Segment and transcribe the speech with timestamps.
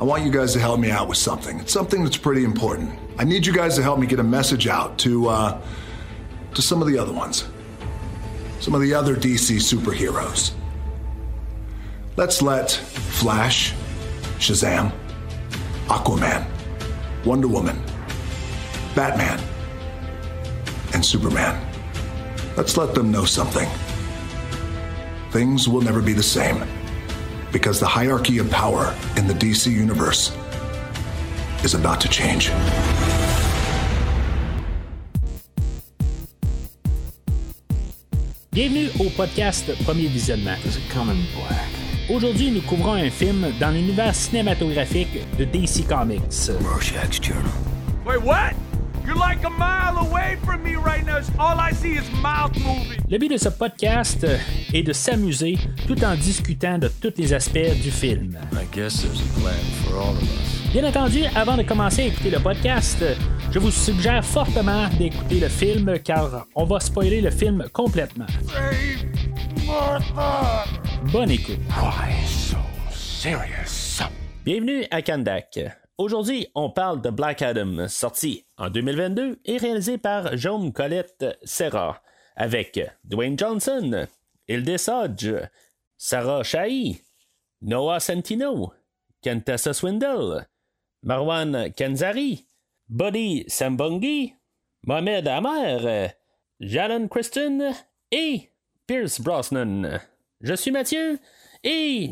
[0.00, 1.60] I want you guys to help me out with something.
[1.60, 2.98] It's something that's pretty important.
[3.18, 5.60] I need you guys to help me get a message out to, uh,
[6.54, 7.46] to some of the other ones.
[8.60, 10.52] Some of the other DC superheroes.
[12.16, 13.74] Let's let Flash,
[14.38, 14.90] Shazam,
[15.88, 16.46] Aquaman,
[17.26, 17.78] Wonder Woman,
[18.94, 19.38] Batman,
[20.94, 21.62] and Superman.
[22.56, 23.68] Let's let them know something.
[25.30, 26.62] Things will never be the same
[27.52, 30.32] because the hierarchy of power in the DC universe
[31.64, 32.50] is about to change.
[38.52, 40.58] Bienvenue au podcast Premier Visionnement.
[42.10, 46.50] Aujourd'hui, nous couvrons un film dans l'univers cinématographique de DC Comics.
[46.60, 47.52] Rorschach's Journal.
[48.04, 48.54] Wait, what?
[49.10, 51.18] You're like a mile away from me right now.
[51.36, 53.00] All I see is mouth moving.
[53.08, 54.24] Le but de ce podcast
[54.72, 58.38] est de s'amuser tout en discutant de tous les aspects du film.
[58.52, 60.72] I guess there's a plan for all of us.
[60.72, 63.04] Bien entendu, avant de commencer à écouter le podcast,
[63.50, 68.28] je vous suggère fortement d'écouter le film car on va spoiler le film complètement.
[68.46, 70.66] Save Martha.
[71.10, 71.58] Bonne écoute.
[71.82, 72.58] Why so
[72.92, 74.04] serious?
[74.44, 75.79] Bienvenue à Kandak.
[76.00, 82.00] Aujourd'hui, on parle de Black Adam, sorti en 2022 et réalisé par Jaume Colette Serra,
[82.36, 84.06] avec Dwayne Johnson,
[84.48, 85.30] Hilde Sodge,
[85.98, 87.02] Sarah Shahi,
[87.60, 88.72] Noah Santino,
[89.20, 90.46] Kentassa Swindle,
[91.02, 92.46] Marwan Kanzari,
[92.88, 94.32] Buddy Sambongi,
[94.86, 96.14] Mohamed Amer,
[96.60, 97.74] Jalen Kristen
[98.10, 98.48] et
[98.86, 100.00] Pierce Brosnan.
[100.40, 101.18] Je suis Mathieu
[101.62, 102.10] et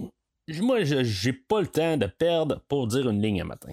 [0.60, 3.70] moi, j'ai pas le temps de perdre pour dire une ligne un matin.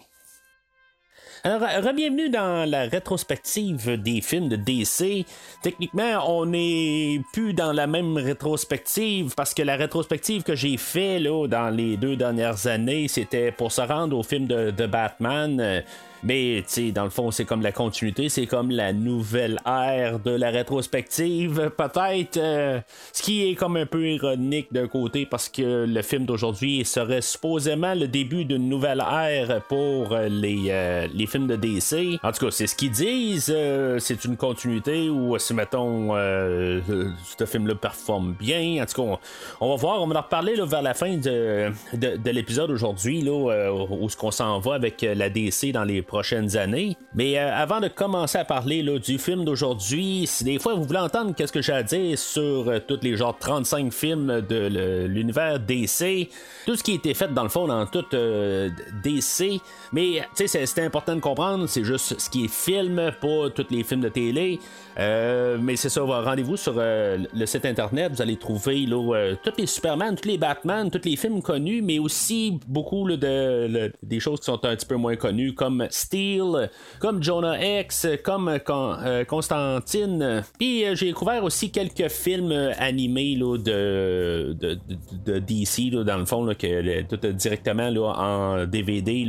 [1.44, 5.28] Alors, bienvenue dans la rétrospective des films de DC.
[5.62, 11.20] Techniquement, on n'est plus dans la même rétrospective parce que la rétrospective que j'ai fait
[11.20, 15.84] là, dans les deux dernières années, c'était pour se rendre au film de, de Batman.
[16.24, 20.20] Mais, tu sais, dans le fond, c'est comme la continuité, c'est comme la nouvelle ère
[20.20, 22.38] de la rétrospective, peut-être.
[22.38, 22.80] euh,
[23.14, 27.22] ce qui est comme un peu ironique d'un côté parce que le film d'aujourd'hui serait
[27.22, 32.20] supposément le début d'une nouvelle ère pour euh, les, euh, les films de DC.
[32.24, 33.54] En tout cas, c'est ce qu'ils disent.
[34.00, 38.81] c'est une continuité ou si, mettons, ce film-là performe bien.
[38.81, 39.20] En tout cas, on,
[39.62, 40.02] on va voir.
[40.02, 43.86] On va en reparler là, vers la fin de, de, de l'épisode aujourd'hui, là, euh,
[43.90, 46.98] où ce qu'on s'en va avec la DC dans les prochaines années.
[47.14, 50.84] Mais euh, avant de commencer à parler là, du film d'aujourd'hui, si des fois vous
[50.84, 55.08] voulez entendre qu'est-ce que j'ai à dire sur euh, tous les genres 35 films de
[55.08, 56.30] l'univers DC,
[56.66, 58.70] tout ce qui a été fait dans le fond dans tout euh,
[59.04, 59.62] DC,
[59.92, 64.02] mais c'est important de comprendre, c'est juste ce qui est film, pas tous les films
[64.02, 64.60] de télé.
[64.97, 69.35] Euh, mais c'est ça, rendez-vous sur euh, le site internet, vous allez trouver là, euh,
[69.44, 73.91] tous les Superman, tous les Batman, tous les films connus, mais aussi beaucoup là, de,
[74.01, 76.69] des choses qui sont un petit peu moins connues, comme Steel,
[77.00, 78.95] comme Jonah X, comme euh, Con-
[79.28, 80.44] Constantine.
[80.57, 84.77] Puis j'ai découvert aussi quelques films animés là, de, de,
[85.25, 89.27] de- DC, dans le fond, que, tout directement en DVD,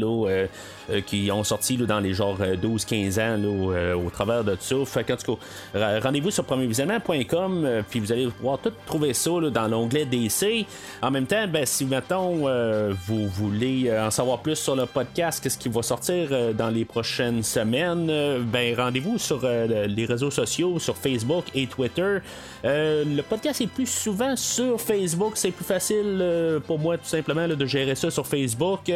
[1.06, 4.76] qui ont sorti dans les genres euh, 12-15 ans au travers de ça.
[4.84, 5.40] Fait qu'en tout cas,
[5.74, 10.66] rendez-vous sur premiervisionnement.com, euh, puis vous allez pouvoir tout trouver ça là, dans l'onglet DC.
[11.02, 14.86] En même temps, ben, si mettons euh, vous voulez euh, en savoir plus sur le
[14.86, 18.06] podcast, qu'est-ce qui va sortir dans les prochaines semaines,
[18.44, 22.18] ben rendez-vous sur les réseaux sociaux, sur Facebook et Twitter.
[22.64, 27.66] Le podcast est plus souvent sur Facebook, c'est plus facile pour moi tout simplement de
[27.66, 28.90] gérer ça sur Facebook.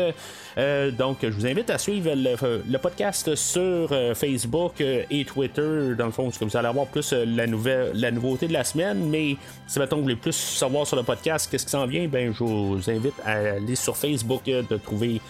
[0.56, 5.94] Donc je vous invite à suivre le, podcast sur Facebook et Twitter.
[5.96, 8.64] Dans le fond, comme vous allez avoir plus euh, la, nouvelle, la nouveauté de la
[8.64, 9.08] semaine.
[9.08, 12.32] Mais si mettons, vous voulez plus savoir sur le podcast, qu'est-ce qui s'en vient, ben
[12.32, 15.20] je vous invite à aller sur Facebook, euh, de trouver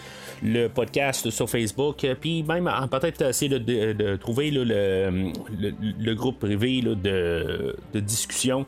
[0.43, 6.81] le podcast sur Facebook, euh, puis même peut-être essayer de, trouver le, le- groupe privé
[6.81, 8.65] de, de discussion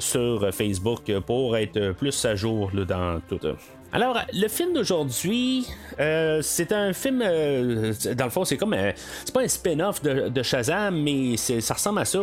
[0.00, 3.40] sur Facebook pour être plus à jour là, dans tout.
[3.92, 3.96] Euh.
[3.96, 5.66] Alors, le film d'aujourd'hui,
[6.00, 8.92] euh, c'est un film, euh, dans le fond, c'est comme, un-
[9.24, 12.20] c'est pas un spin-off de, Shazam, mais ça ressemble à ça.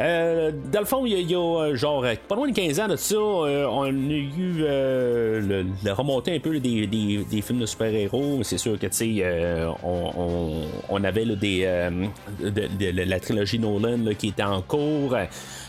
[0.00, 2.80] Euh, dans le fond, il y y a, euh, genre, euh, pas loin de 15
[2.80, 7.24] ans de ça, euh, on a eu euh, le, le remonté un peu des, des-
[7.30, 8.40] des films de super-héros.
[8.42, 11.90] C'est sûr que, tu sais, euh, on, on- on avait là, des, euh,
[12.40, 15.16] de, de- la trilogie Nolan là, qui était en cours.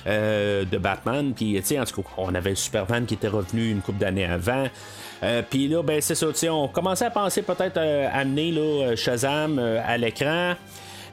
[0.05, 3.69] euh, de Batman, puis tu sais, en tout cas, on avait Superman qui était revenu
[3.71, 4.65] une couple d'années avant.
[5.23, 8.95] Euh, Puis là, ben c'est ça, on commençait à penser peut-être euh, amener là, euh,
[8.95, 10.53] Shazam à l'écran.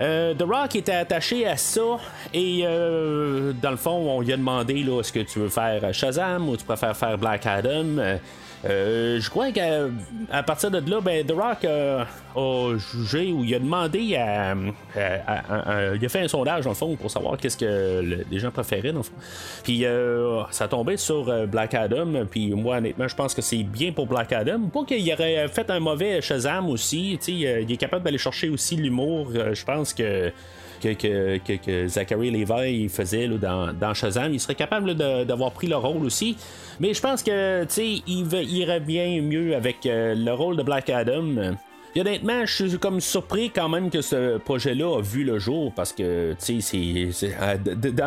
[0.00, 1.98] The Rock était attaché à ça
[2.32, 5.92] et euh, dans le fond, on lui a demandé là, est-ce que tu veux faire
[5.92, 7.98] Shazam ou tu préfères faire Black Adam?
[8.64, 9.88] Euh, je crois qu'à
[10.44, 12.06] partir de là, ben, The Rock a
[12.76, 14.54] jugé ou il a demandé à,
[15.94, 18.92] Il a fait un sondage, dans le fond, pour savoir qu'est-ce que les gens préféraient,
[18.92, 19.12] dans le fond.
[19.64, 19.84] Puis
[20.50, 22.26] ça a tombé sur Black Adam.
[22.30, 24.60] Puis moi, honnêtement, je pense que c'est bien pour Black Adam.
[24.72, 27.18] Pas qu'il aurait fait un mauvais Shazam aussi.
[27.28, 29.30] il est capable d'aller chercher aussi l'humour.
[29.32, 30.32] je pense que
[30.80, 34.32] que, que, Zachary Levi faisait dans, dans, Shazam.
[34.32, 36.36] Il serait capable d'avoir pris le rôle aussi.
[36.80, 40.90] Mais je pense que il, il irait bien mieux avec euh, le rôle de Black
[40.90, 41.56] Adam
[41.96, 45.92] honnêtement, je suis comme surpris quand même que ce projet-là a vu le jour parce
[45.92, 47.34] que, tu sais, c'est.
[47.40, 47.56] Euh,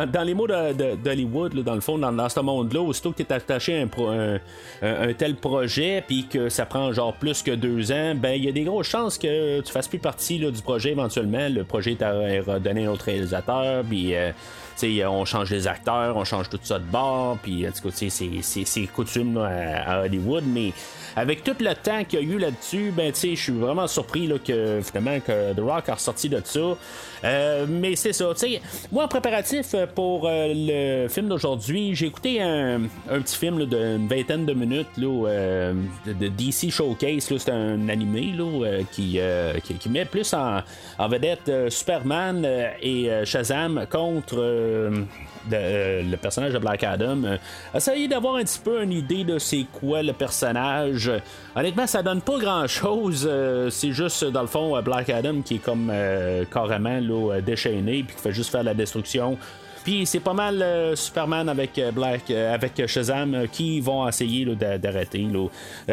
[0.06, 3.82] dans, les mots d'Hollywood, dans le fond, dans, ce monde-là, aussitôt que tu es attaché
[3.82, 8.44] à un, tel projet puis que ça prend genre plus que deux ans, ben, il
[8.44, 11.48] y a des grosses chances que tu fasses plus partie du projet éventuellement.
[11.48, 12.14] Le projet t'a
[12.60, 14.14] donné un autre réalisateur, puis.
[14.14, 14.30] Euh,
[15.06, 18.86] on change les acteurs, on change tout ça de bord, puis en tout cas, c'est
[18.86, 20.72] coutume à, Hollywood, mais
[21.16, 24.36] avec tout le temps qu'il y a eu là-dessus, ben, je suis vraiment surpris là,
[24.38, 26.76] que finalement que The Rock a ressorti de ça.
[27.24, 28.46] Euh, mais c'est ça, tu
[28.92, 34.44] moi en préparatif pour euh, le film d'aujourd'hui, j'ai écouté un, petit film d'une vingtaine
[34.44, 35.72] de minutes là, euh,
[36.06, 39.18] de, DC Showcase, c'est un animé là, qui,
[39.78, 40.60] qui, met plus en,
[40.98, 42.46] en vedette Superman
[42.82, 44.34] et Shazam contre
[45.52, 47.36] euh, le personnage de Black Adam, euh,
[47.74, 51.10] essayez d'avoir un petit peu une idée de c'est quoi le personnage.
[51.54, 53.28] Honnêtement, ça donne pas grand chose.
[53.30, 55.92] Euh, c'est juste, dans le fond, Black Adam qui est comme
[56.50, 59.36] carrément là, déchaîné puis qui fait juste faire la destruction.
[59.84, 60.64] Puis c'est pas mal
[60.96, 65.28] Superman avec Black, avec Shazam qui vont essayer d'arrêter.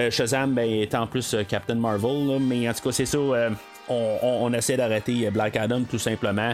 [0.09, 3.19] Shazam ben, est en plus Captain Marvel, mais en tout cas c'est ça
[3.91, 6.53] on, essaie d'arrêter Black Adam tout simplement.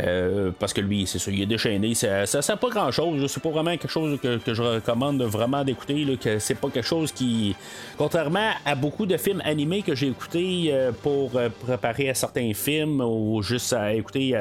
[0.00, 1.94] Euh, parce que lui, c'est ça, il est déchaîné.
[1.94, 3.30] Ça, ça sert pas grand chose.
[3.30, 6.18] C'est pas vraiment quelque chose que, je recommande vraiment d'écouter.
[6.22, 7.56] Que c'est pas quelque chose qui.
[7.96, 12.52] Contrairement à beaucoup de films animés que j'ai écoutés euh, pour euh, préparer à certains
[12.54, 14.34] films ou juste à écouter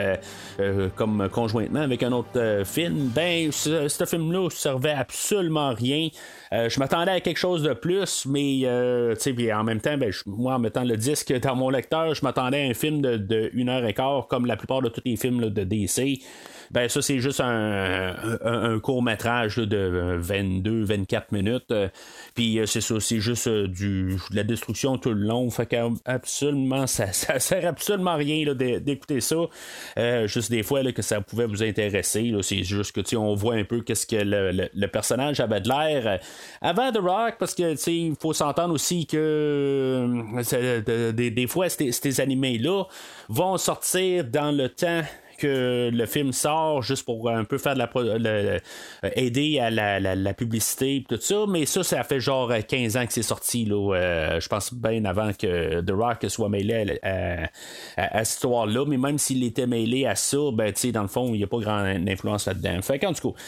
[0.96, 6.10] comme conjointement avec un autre film, ben, ce, film-là servait absolument rien.
[6.52, 10.84] Je m'attendais à quelque chose de plus, mais en même temps, ben, moi en mettant
[10.84, 13.94] le disque dans mon lecteur, je m'attendais à un film de, de 1 heure et
[13.94, 16.20] quart comme la plupart de tous les films de DC
[16.72, 21.72] ben ça c'est juste un, court métrage de 22-24 minutes.
[21.72, 21.88] Euh,
[22.34, 25.50] puis euh, c'est ça, c'est juste euh, du, de la destruction tout le long.
[25.50, 29.36] Fait absolument, ça, ça sert absolument à rien d'écouter ça.
[30.26, 32.34] juste des fois là, que ça pouvait vous intéresser.
[32.42, 36.20] C'est juste que on voit un peu qu'est-ce que le, personnage avait de l'air
[36.62, 42.22] avant The Rock, parce que il faut s'entendre aussi que des, des fois ces, ces
[42.22, 42.84] animés-là
[43.30, 45.02] vont sortir dans le temps
[45.38, 48.60] que le film sort juste pour un peu faire de la,
[49.16, 53.14] aider à la, publicité et tout ça, mais ça, ça fait genre 15 ans que
[53.14, 58.36] c'est sorti, là, euh, je pense bien avant que The Rock soit mêlé à, cette
[58.36, 61.48] histoire-là, mais même s'il était mêlé à ça, ben, dans le fond, il n'y a
[61.48, 62.82] pas grande influence là-dedans.
[62.82, 63.40] Fait qu'en tout cas,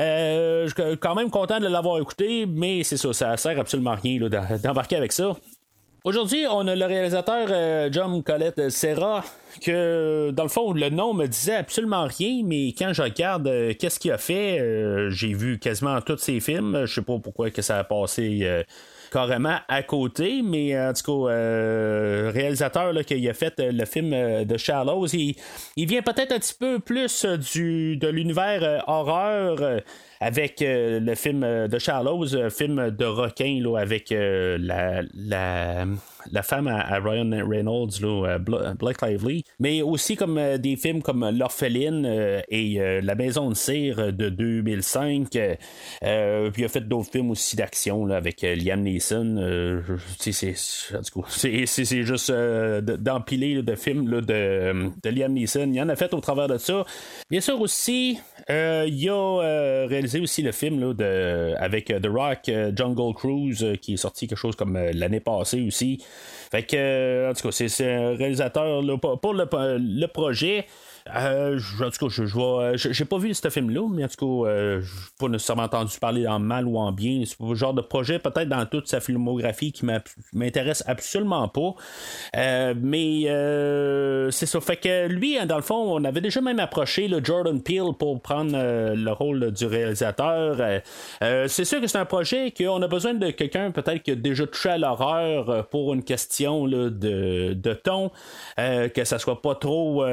[0.00, 3.94] euh, je suis quand même content de l'avoir écouté, mais c'est ça, ça sert absolument
[3.94, 4.18] rien
[4.62, 5.36] d'embarquer avec ça.
[6.04, 9.22] Aujourd'hui, on a le réalisateur euh, John Colette Serra,
[9.64, 13.72] que dans le fond, le nom me disait absolument rien, mais quand je regarde euh,
[13.78, 16.86] qu'est-ce qu'il a fait, euh, j'ai vu quasiment tous ses films.
[16.86, 18.64] Je sais pas pourquoi que ça a passé
[19.12, 21.32] carrément à côté, mais en tout cas,
[22.32, 24.10] réalisateur là, qui a fait le film
[24.44, 25.36] de Shallows, il,
[25.76, 29.82] il vient peut-être un petit peu plus du, de l'univers horreur
[30.22, 35.02] avec euh, le film euh, de Shallows, un film de requin là, avec euh, la,
[35.14, 35.84] la,
[36.30, 42.42] la, femme à, Ryan Reynolds, là, Blake Lively, mais aussi comme des films comme L'Orpheline
[42.48, 45.28] et La Maison de cire de 2005.
[45.30, 45.40] puis
[46.00, 49.82] il a fait d'autres films aussi d'action avec Liam Neeson.
[50.18, 55.70] c'est juste d'empiler de films là, de, de Liam Neeson.
[55.72, 56.84] Il en a fait au travers de ça.
[57.30, 62.48] Bien sûr aussi, il a réalisé aussi le film là, de, avec euh, The Rock,
[62.48, 66.02] euh, Jungle Cruise, euh, qui est sorti quelque chose comme l'année passée aussi.
[66.50, 68.82] Fait que, en tout cas, c'est un réalisateur
[69.20, 69.46] pour le,
[69.78, 70.66] le projet.
[71.14, 74.50] Euh, en tout cas, je, je, j'ai pas vu ce film-là, mais en tout cas,
[74.50, 77.22] euh, j'ai pas nécessairement entendu parler en mal ou en bien.
[77.26, 79.84] C'est le genre de projet, peut-être dans toute sa filmographie, qui
[80.32, 81.74] m'intéresse absolument pas.
[82.36, 83.22] Euh, mais
[84.30, 84.60] c'est ça.
[84.60, 88.20] Fait que lui, dans le fond, on avait déjà même approché le Jordan Peele pour
[88.20, 90.80] prendre le rôle du réalisateur.
[91.20, 94.46] c'est sûr que c'est un projet qu'on a besoin de quelqu'un peut-être qui a déjà
[94.46, 98.10] touché à l'horreur pour une question de, de ton,
[98.56, 100.04] que ça soit pas trop,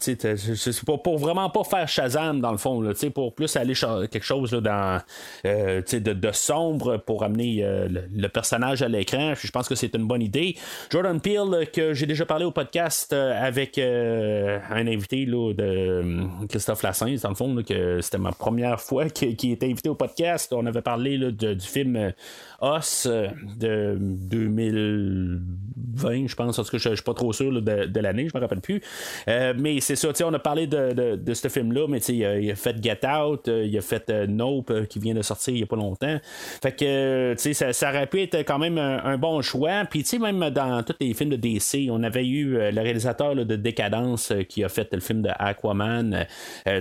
[0.00, 4.24] c'est pour, pour vraiment pas faire Shazam dans le fond, là, pour plus aller quelque
[4.24, 5.00] chose là, dans
[5.44, 9.34] de, de, sombre pour amener le, personnage à l'écran.
[9.34, 10.56] Je pense que c'est une bonne idée.
[10.90, 17.22] Jordan Peele, que j'ai déjà parlé au podcast avec un invité là, de Christophe Lassens,
[17.22, 20.52] dans le fond, que c'était ma première fois qu'il était invité au podcast.
[20.52, 22.12] On avait parlé du film
[22.60, 26.58] Os de 2020, je pense.
[26.58, 28.82] En tout cas, je, suis pas trop sûr de, l'année, je me rappelle plus.
[29.28, 32.56] Euh, mais c'est ça, on a parlé de, ce film-là, mais il a, il a
[32.56, 35.62] fait Get Out, euh, il a fait euh, Nope qui vient de sortir il y
[35.62, 36.18] a pas longtemps.
[36.60, 39.84] Fait que ça, ça aurait pu être quand même un, bon choix.
[39.88, 44.32] Puis même dans tous les films de DC, on avait eu le réalisateur de Décadence
[44.48, 46.26] qui a fait le film de Aquaman.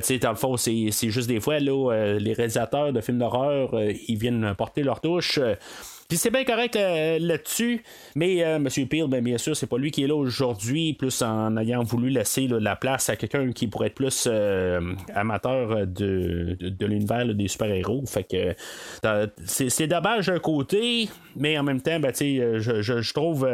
[0.01, 3.75] sais dans le fond, c'est juste des fois là, les réalisateurs de films d'horreur,
[4.07, 5.39] ils viennent porter leur touche.
[6.07, 7.83] Puis c'est bien correct euh, là-dessus,
[8.15, 8.69] mais euh, M.
[8.87, 12.09] Peel, ben, bien sûr, c'est pas lui qui est là aujourd'hui, plus en ayant voulu
[12.09, 17.49] laisser la place à quelqu'un qui pourrait être plus euh, amateur de, de, l'univers des
[17.49, 18.05] super-héros.
[18.05, 18.55] Fait que
[19.45, 23.45] c'est dommage d'un côté, mais en même temps, ben, je, je, je, trouve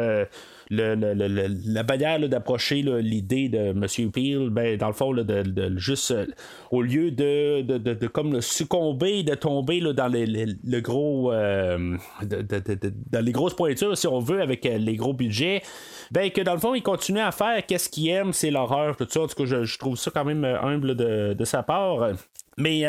[0.70, 4.10] la manière d'approcher l'idée de M.
[4.10, 6.26] Peel, ben, dans le fond, de, juste euh,
[6.70, 13.32] au lieu de, de, comme succomber, de tomber dans les, le gros euh, dans les
[13.32, 15.62] grosses pointures, si on veut, avec euh, les gros budgets,
[16.10, 19.06] ben que dans le fond, il continue à faire qu'est-ce qu'il aime, c'est l'horreur, tout
[19.08, 19.22] ça.
[19.22, 22.12] En tout cas, je, trouve ça quand même humble de, sa part.
[22.56, 22.84] Mais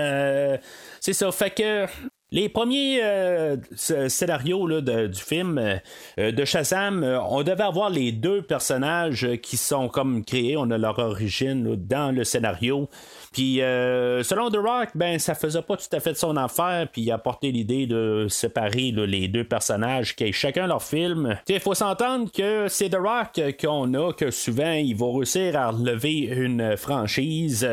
[1.00, 1.86] c'est ça, fait que
[2.36, 3.56] les premiers euh,
[4.10, 9.88] scénarios du film euh, de Shazam, euh, on devait avoir les deux personnages qui sont
[9.88, 12.89] comme créés, on a leur origine dans le scénario.
[13.36, 17.12] Puis selon The Rock, ben ça faisait pas tout à fait son affaire, puis il
[17.12, 21.38] a porté l'idée de séparer les deux personnages qui aient chacun leur film.
[21.50, 25.72] Il faut s'entendre que c'est The Rock qu'on a, que souvent il va réussir à
[25.72, 27.68] relever une franchise,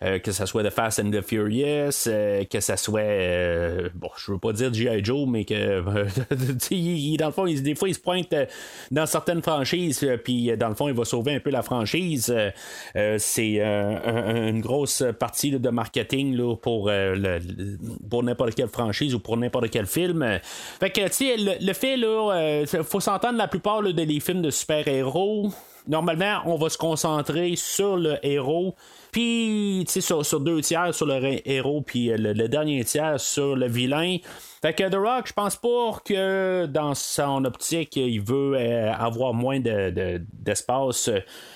[0.00, 2.10] que ce soit The Fast and the Furious,
[2.50, 5.04] que ce soit bon, je veux pas dire G.I.
[5.04, 5.84] Joe, mais que
[7.16, 8.46] dans le fond, des fois, il se pointe euh,
[8.90, 11.62] dans certaines franchises, euh, puis euh, dans le fond, il va sauver un peu la
[11.62, 12.34] franchise.
[13.18, 16.90] c'est une grosse partie de marketing là, pour,
[18.10, 20.24] pour n'importe quelle franchise ou pour n'importe quel film.
[20.80, 25.50] Fait que, tu sais, le, fait, là, faut s'entendre, la plupart des films de super-héros,
[25.86, 28.74] normalement, on va se concentrer sur le héros
[29.16, 33.56] puis, tu sais, sur, deux tiers sur le héros, puis euh, le, dernier tiers sur
[33.56, 34.18] le vilain.
[34.66, 39.60] Fait The Rock, je pense pas que dans son optique, il veut euh, avoir moins
[39.60, 41.08] d'espace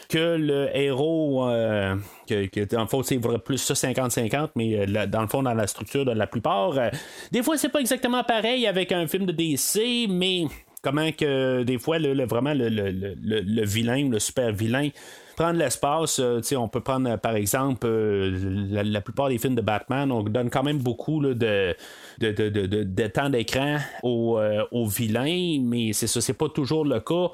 [0.08, 1.48] que le héros.
[1.48, 1.96] Euh,
[2.28, 6.04] que, dans le fond, c'est plus ça 50-50, mais dans le fond, dans la structure
[6.04, 6.74] de la plupart.
[7.32, 10.44] des fois, c'est pas exactement pareil avec un film de DC, mais
[10.80, 14.88] comment que des fois, vraiment le, le, vilain, le super vilain,
[15.40, 19.62] prendre l'espace, euh, on peut prendre euh, par exemple euh, la, plupart des films de
[19.62, 21.74] Batman, on donne quand même beaucoup de,
[22.18, 22.30] de,
[22.84, 27.30] de, temps d'écran aux, vilains, mais c'est ça, c'est pas toujours le cas.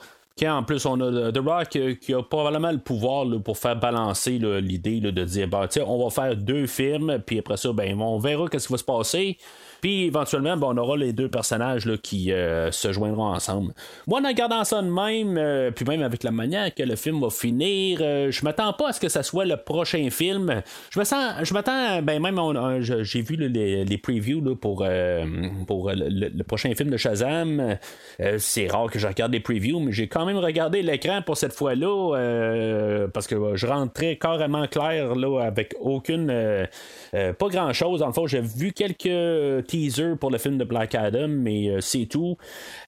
[0.48, 5.00] En plus on a The Rock qui a probablement le pouvoir pour faire balancer l'idée
[5.00, 8.66] de dire bah, on va faire deux films, puis après ça, ben, on verra ce
[8.66, 9.38] qui va se passer.
[9.86, 13.72] Puis éventuellement, on aura les deux personnages là, qui euh, se joindront ensemble.
[14.08, 17.20] Moi, en regardant ça de même, euh, puis même avec la manière que le film
[17.20, 20.60] va finir, euh, je m'attends pas à ce que ça soit le prochain film.
[20.90, 22.36] Je me sens, je m'attends, ben même
[22.82, 24.84] j'ai vu les, previews pour,
[25.68, 27.78] pour le, prochain film de Shazam.
[28.38, 31.52] c'est rare que je regarde les previews, mais j'ai quand même regardé l'écran pour cette
[31.52, 36.26] fois-là parce que je rentrais carrément clair là avec aucune,
[37.12, 38.00] pas grand chose.
[38.00, 39.66] Dans le fond, j'ai vu quelques
[40.18, 42.36] pour le film de Black Adam, mais euh, c'est tout.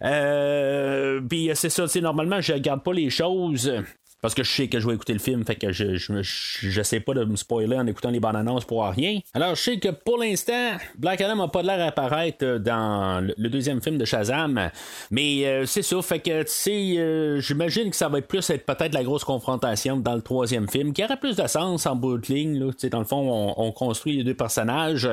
[0.02, 3.72] Euh, puis euh, c'est ça, normalement, je regarde pas les choses
[4.20, 7.00] parce que je sais que je vais écouter le film, fait que je, je, sais
[7.00, 9.20] pas de me spoiler en écoutant les bandes annonces pour rien.
[9.32, 13.48] Alors, je sais que pour l'instant, Black Adam a pas l'air apparaître euh, dans le,
[13.48, 14.70] deuxième film de Shazam,
[15.10, 18.48] mais euh, c'est ça, fait que, tu sais, euh, j'imagine que ça va être plus
[18.50, 21.94] être peut-être la grosse confrontation dans le troisième film, qui aurait plus de sens en
[21.94, 22.58] bout de ligne,
[22.90, 25.08] dans le fond, on, construit les deux personnages,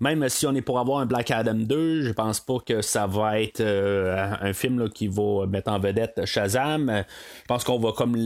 [0.00, 3.06] même si on est pour avoir un Black Adam 2, je pense pas que ça
[3.06, 8.16] va être un film qui va mettre en vedette Shazam, je pense qu'on va comme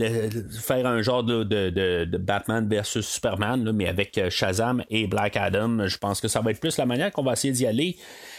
[0.59, 5.87] faire un genre de, de, Batman versus Superman, mais avec Shazam et Black Adam.
[5.87, 7.97] Je pense que ça va être plus la manière qu'on va essayer d'y aller.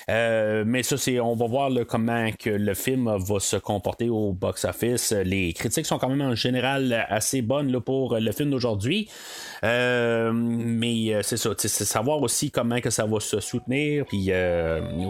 [0.09, 4.33] Euh, mais ça, c'est, on va voir comment que le film va se comporter au
[4.33, 5.13] box-office.
[5.13, 9.09] Les critiques sont quand même en général assez bonnes pour le film d'aujourd'hui.
[9.65, 14.33] Euh, mais euh, c'est ça, c'est savoir aussi comment que ça va se soutenir, puis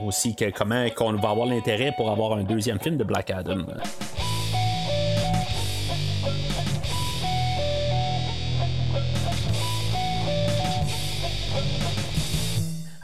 [0.05, 3.67] aussi comment qu'on va avoir l'intérêt pour avoir un deuxième film de Black Adam.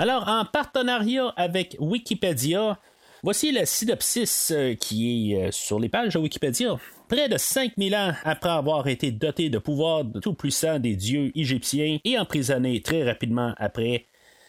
[0.00, 2.78] Alors, en partenariat avec Wikipédia,
[3.24, 6.76] voici le synopsis euh, qui est euh, sur les pages de Wikipédia.
[7.08, 11.98] Près de 5000 ans après avoir été doté de pouvoirs tout puissants des dieux égyptiens
[12.04, 14.06] et emprisonné très rapidement après,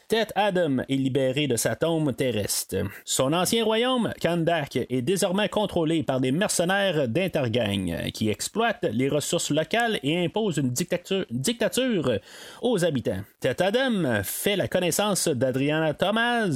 [0.10, 2.78] Ted Adam est libéré de sa tombe terrestre.
[3.06, 9.52] Son ancien royaume, Kandak, est désormais contrôlé par des mercenaires d'Intergang qui exploitent les ressources
[9.52, 12.18] locales et imposent une dictature, dictature
[12.64, 13.22] aux habitants.
[13.40, 16.48] Ted Adam fait la connaissance d'Adriana Thomas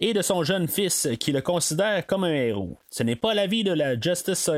[0.00, 2.78] et de son jeune fils qui le considère comme un héros.
[2.90, 4.50] Ce n'est pas l'avis de la Justice,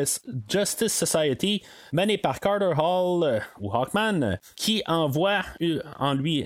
[0.49, 1.63] Justice Society
[1.93, 5.43] menée par Carter Hall euh, ou Hawkman qui envoie
[5.99, 6.45] en lui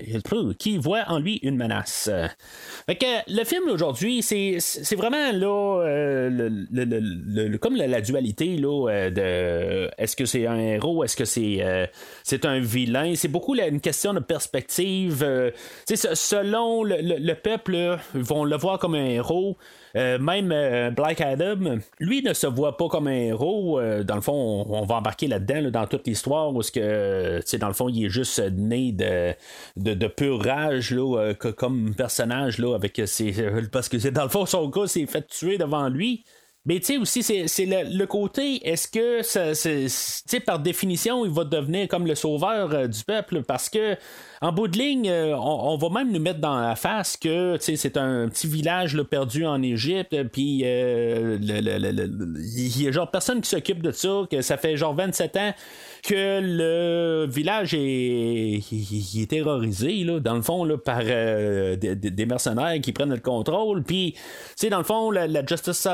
[0.57, 2.09] qui voit en lui une menace.
[2.85, 4.57] Fait le film aujourd'hui, c'est,
[4.95, 11.03] vraiment là euh, le, comme la, dualité là, euh, de est-ce que c'est un héros,
[11.03, 11.89] est-ce que c'est,
[12.23, 13.13] c'est un vilain?
[13.15, 15.25] C'est beaucoup une question de perspective.
[15.85, 19.57] selon le, peuple, ils vont le voir comme un héros.
[19.95, 23.79] Euh, même euh, Black Adam, lui ne se voit pas comme un héros.
[23.79, 27.73] Euh, dans le fond, on, va embarquer là-dedans dans toute l'histoire où que, dans le
[27.73, 29.33] fond, il est juste né de,
[29.77, 33.33] de, pure rage là, comme personnage avec ses,
[33.71, 36.23] parce que dans le fond son gars s'est fait tuer devant lui.
[36.65, 41.87] Mais tu sais aussi, c'est le, côté, est-ce que, c'est, par définition, il va devenir
[41.87, 43.41] comme le sauveur du peuple?
[43.41, 43.97] Parce que
[44.41, 47.97] en bout de ligne, euh, on, va même nous mettre dans la face que c'est
[47.97, 53.81] un petit village perdu en Égypte, puis euh, il y a genre personne qui s'occupe
[53.81, 55.53] de ça, que ça fait genre 27 ans
[56.01, 62.91] que le village est, terrorisé, là, dans le fond, là, par euh, des, mercenaires qui
[62.91, 63.83] prennent le contrôle.
[63.83, 64.15] Puis,
[64.69, 65.87] dans le fond, la, Justice,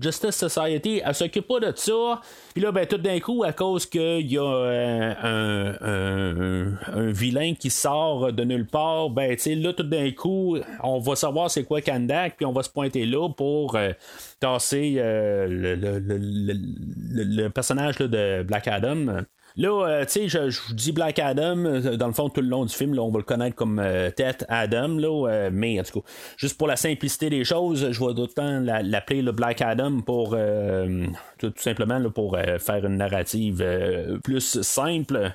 [0.00, 2.20] Justice Society, elle s'occupe pas de ça.
[2.52, 8.32] Puis là, ben, tout d'un coup, à cause qu'il y a un, vilain qui sort
[8.32, 12.36] de nulle part, ben, tu là, tout d'un coup, on va savoir c'est quoi Kandak,
[12.36, 13.92] puis on va se pointer là pour euh,
[14.40, 15.46] tasser euh,
[17.10, 19.22] le, personnage de Black Adam.
[19.56, 21.56] Là, euh, tu sais, je, dis Black Adam,
[21.96, 23.82] dans le fond, tout le long du film, là, on va le connaître comme
[24.16, 28.14] Tête Adam, là, mais en tout cas, juste pour la simplicité des choses, je vais
[28.14, 30.36] d'autant l'appeler le Black Adam pour
[31.38, 33.64] tout, simplement pour faire une narrative
[34.22, 35.32] plus simple.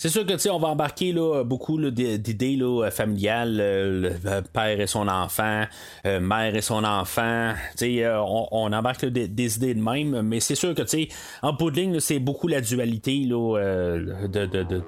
[0.00, 4.80] C'est sûr que tu sais, on va embarquer là, beaucoup d'idées là, familiales, le père
[4.80, 5.64] et son enfant,
[6.06, 7.52] euh, mère et son enfant.
[7.76, 11.08] Tu sais, on, on, embarque des, idées de même, mais c'est sûr que tu sais,
[11.42, 14.82] en bout de ligne, c'est beaucoup la dualité là, euh, de, de, de,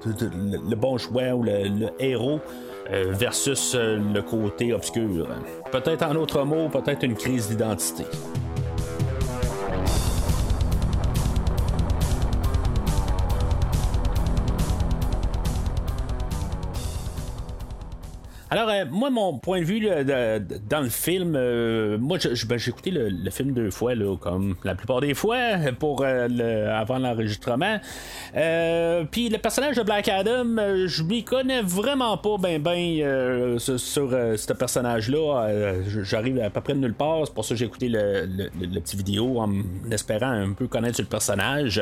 [0.69, 2.39] le bon choix ou le, héros.
[2.91, 5.27] Euh, versus le côté obscur.
[5.71, 8.03] Peut-être en autre mot, peut-être une crise d'identité.
[18.53, 22.17] Alors, euh, moi, mon point de vue dans le film, euh, moi,
[22.49, 25.37] ben, j'ai écouté le, film deux fois, là, comme la plupart des fois,
[25.79, 27.79] pour euh, avant l'enregistrement.
[28.33, 30.43] Puis le personnage de Black Adam,
[30.85, 35.47] je m'y connais vraiment pas ben ben sur, ce personnage-là.
[36.03, 38.49] J'arrive à peu près de nulle part, c'est pour ça que j'ai écouté le,
[38.81, 39.49] petit vidéo en
[39.89, 41.81] espérant un peu connaître le personnage.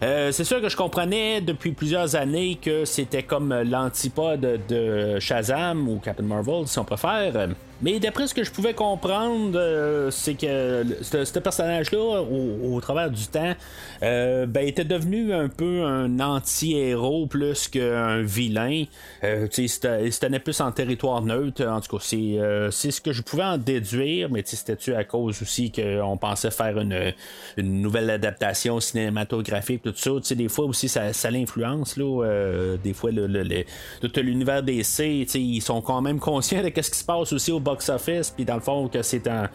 [0.00, 6.24] c'est sûr que je comprenais depuis plusieurs années que c'était comme l'antipode de Shazam Captain
[6.24, 7.48] Marvel, si on préfère.
[7.80, 13.26] Mais d'après ce que je pouvais comprendre, euh, c'est que ce, personnage-là, au, travers du
[13.28, 13.54] temps,
[14.02, 18.84] euh, ben, était devenu un peu un anti-héros plus qu'un vilain.
[19.22, 21.64] Euh, il se tenait plus en territoire neutre.
[21.64, 25.70] En tout cas, c'est, ce que je pouvais en déduire, mais c'était-tu à cause aussi
[25.70, 27.12] qu'on pensait faire une,
[27.58, 30.34] nouvelle adaptation cinématographique, tout ça?
[30.34, 31.96] des fois aussi, ça, ça l'influence.
[31.96, 33.64] des fois, le,
[34.00, 37.60] tout l'univers DC, ils sont quand même conscients de ce qui se passe aussi au
[37.68, 39.48] box-office, puis dans le fond, que c'est un,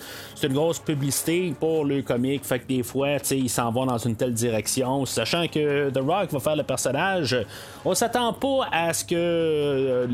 [0.44, 2.44] une grosse publicité pour le comique.
[2.46, 5.06] Fait que des fois, ils s'en vont dans une telle direction.
[5.06, 7.36] Sachant que The Rock va faire le personnage,
[7.86, 10.08] on s'attend pas à ce que euh,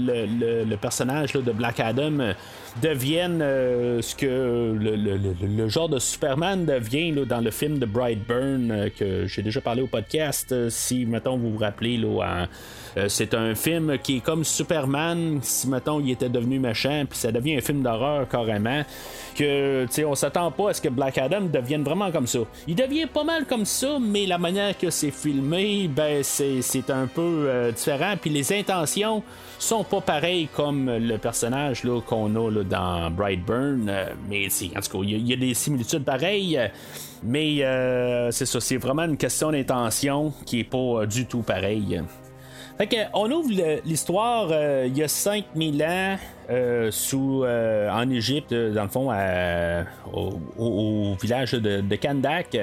[0.65, 2.33] le, personnage de Black Adam
[2.81, 8.89] devienne euh, ce que le, genre de Superman devient dans le film de Brightburn euh,
[8.97, 10.69] que j'ai déjà parlé au podcast.
[10.69, 12.47] si, mettons, vous vous rappelez, là,
[13.07, 17.31] c'est un film qui est comme Superman si, mettons, il était devenu méchant, puis ça
[17.31, 18.83] devient un film d'horreur carrément.
[19.35, 22.39] Que, on s'attend pas à ce que Black Adam devienne vraiment comme ça.
[22.67, 27.07] Il devient pas mal comme ça, mais la manière que c'est filmé, ben, c'est un
[27.07, 28.15] peu différent.
[28.19, 29.23] Puis les intentions
[29.59, 33.87] sont pas pareils comme le personnage qu'on a dans Brightburn.
[33.89, 36.59] Euh, mais en tout cas, il y, a des similitudes pareilles.
[37.23, 41.41] Mais euh, c'est ça, c'est vraiment une question d'intention qui est pas euh, du tout
[41.41, 42.01] pareille.
[42.79, 44.51] Fait on ouvre l'histoire
[44.85, 46.17] il y a 5000 ans.
[46.49, 49.11] Euh, sous, euh, en Égypte, dans le fond,
[50.57, 52.57] au, village de, de Kandak,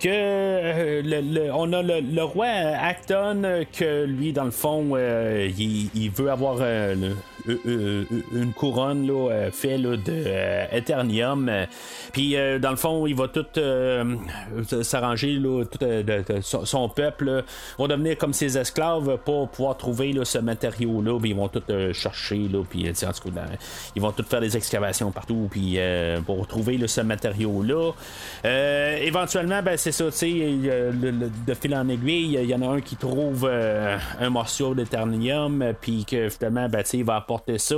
[0.00, 6.58] que euh, on a le, roi Acton, que lui, dans le fond, il, veut avoir
[7.46, 11.50] une couronne là, fait là, de Eternium.
[12.12, 13.46] Puis, dans le fond, il va tout
[14.82, 17.44] s'arranger, tout, son, peuple
[17.78, 21.18] va devenir comme ses esclaves pour pouvoir trouver ce matériau-là.
[21.24, 21.62] Ils vont tout
[21.94, 23.12] chercher, là, puis en
[23.94, 27.92] ils vont tous faire des excavations partout puis euh, pour trouver ce matériau-là.
[28.44, 32.66] Euh, éventuellement, ben, c'est ça, tu sais, de fil en aiguille, il y en a
[32.66, 37.74] un qui trouve euh, un morceau d'éternium, puis que finalement, ben, il va apporter ça.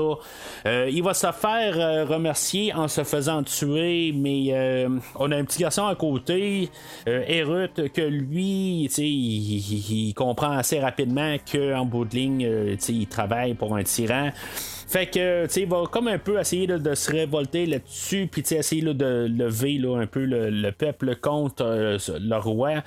[0.66, 5.86] il va se faire remercier en se faisant tuer, mais on a un petit garçon
[5.86, 6.70] à côté,
[7.06, 13.76] Erut, que lui, il, il, comprend assez rapidement qu'en bout de ligne, il travaille pour
[13.76, 14.30] un tyran.
[14.86, 18.42] Fait que, tu sais, il va comme un peu essayer de se révolter là-dessus, puis
[18.50, 22.82] essayer de lever un peu le, peuple contre euh, le roi.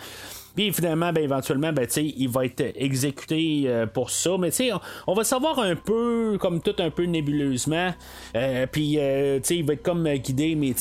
[0.55, 4.31] Puis finalement, ben, éventuellement, ben, il va être exécuté euh, pour ça.
[4.39, 7.93] Mais on, on va savoir un peu, comme tout un peu nébuleusement.
[8.35, 10.73] Euh, puis il va être comme guidé, mais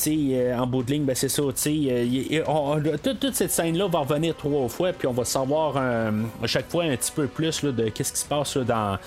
[0.55, 1.43] en bout de ligne, ben, c'est ça.
[1.43, 6.95] toute, cette scène-là va revenir trois fois, puis on va savoir à chaque fois un
[6.95, 8.97] petit peu plus de qu'est-ce qui se passe dans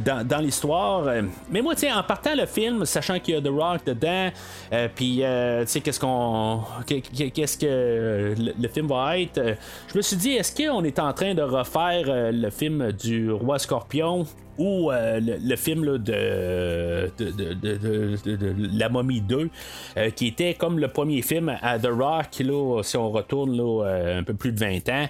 [0.00, 1.06] dans, l'histoire.
[1.06, 4.30] Euh, mais moi, en partant le film, sachant qu'il y a The Rock dedans,
[4.72, 6.60] euh, puis, euh, qu'est-ce qu'on.
[6.86, 9.40] Qu'est-ce que le, film va être,
[9.88, 13.58] je me suis dit, est-ce qu'on est en train de refaire le film du Roi
[13.58, 14.26] Scorpion?
[14.58, 19.48] Ou euh, le, film de, de, La Momie 2,
[19.96, 23.84] euh, qui était comme le premier film à The Rock, là, si on retourne là,
[23.84, 25.06] euh, un peu plus de 20 ans,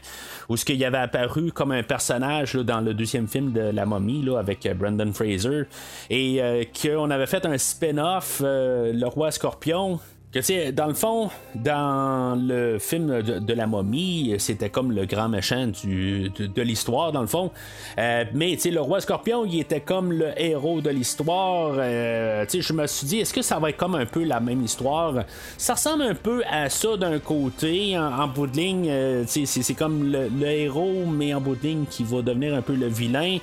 [0.48, 4.22] où ce qu'il avait apparu comme un personnage dans le deuxième film de La Momie
[4.22, 5.62] là, avec Brendan Fraser,
[6.10, 9.98] et qu'on avait fait un spin-off, Le Roi Scorpion,
[10.32, 15.66] que dans le fond, dans le film de, la momie, c'était comme le grand méchant
[15.66, 17.50] du, de, l'histoire, dans le fond.
[17.98, 21.74] Euh, mais le roi Scorpion, il était comme le héros de l'histoire.
[21.76, 24.62] Euh, je me suis dit, est-ce que ça va être comme un peu la même
[24.62, 25.24] histoire?
[25.58, 28.88] Ça ressemble un peu à ça d'un côté, en, bout de ligne.
[28.88, 32.74] Euh, c'est comme le, héros, mais en bout de ligne qui va devenir un peu
[32.74, 33.36] le vilain.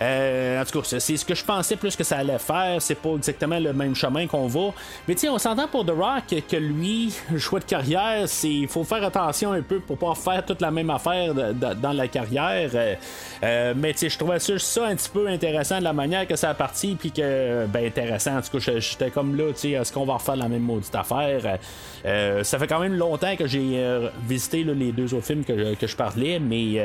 [0.00, 2.76] en tout cas, c'est ce que je pensais plus que ça allait faire.
[2.80, 4.72] C'est pas exactement le même chemin qu'on va.
[5.08, 8.84] Mais on s'entend pour The Rock que lui, le choix de carrière, c'est il faut
[8.84, 12.70] faire attention un peu pour pas faire toute la même affaire dans la carrière.
[12.74, 12.94] Euh,
[13.42, 16.54] euh, mais je trouvais ça, un petit peu intéressant de la manière que ça a
[16.54, 18.36] parti, puis que, ben, intéressant.
[18.36, 20.94] En tout cas, j'étais comme là, tu sais, est-ce qu'on va refaire la même maudite
[20.94, 21.58] affaire?
[22.04, 25.96] Euh, ça fait quand même longtemps que j'ai visité les deux autres films que, je
[25.96, 26.82] parlais, mais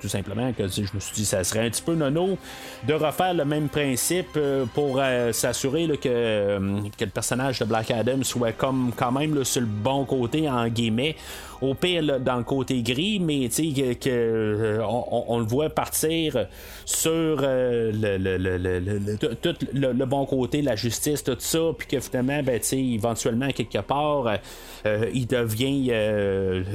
[0.00, 2.38] tout simplement que je me suis dit, ça serait un petit peu nono
[2.86, 4.38] de refaire le même principe
[4.74, 5.00] pour
[5.32, 6.58] s'assurer que,
[6.96, 10.68] que le personnage de Black Adam soit comme quand même sur le bon côté en
[10.68, 11.16] guillemets
[11.62, 16.46] au pire dans le côté gris, mais que, que euh, on, le voit partir
[16.84, 17.10] sur
[17.42, 23.48] euh, le, tout le, bon côté, la justice, tout ça, puis que finalement, ben, éventuellement,
[23.50, 24.38] quelque part,
[24.86, 25.92] euh, il devient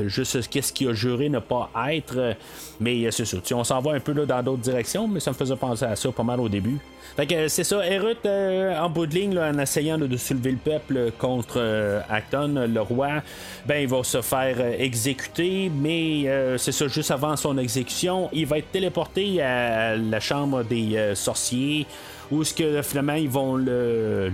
[0.08, 2.36] juste ce qu'il a juré ne pas être.
[2.80, 5.36] Mais c'est ça, on s'en va un peu là, dans d'autres directions, mais ça me
[5.36, 6.78] faisait penser à ça pas mal au début.
[7.16, 11.12] Fait que c'est ça, Erut en bout de ligne, en essayant de soulever le peuple
[11.18, 13.22] contre Acton, le roi,
[13.66, 18.46] ben il va se faire exécuté, mais euh, c'est ça, juste avant son exécution, il
[18.46, 21.86] va être téléporté à la chambre des euh, sorciers
[22.32, 24.32] où ce que finalement ils vont le,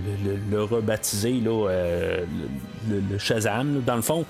[0.50, 1.68] le, rebaptiser là,
[2.88, 4.24] le, Shazam dans le fond.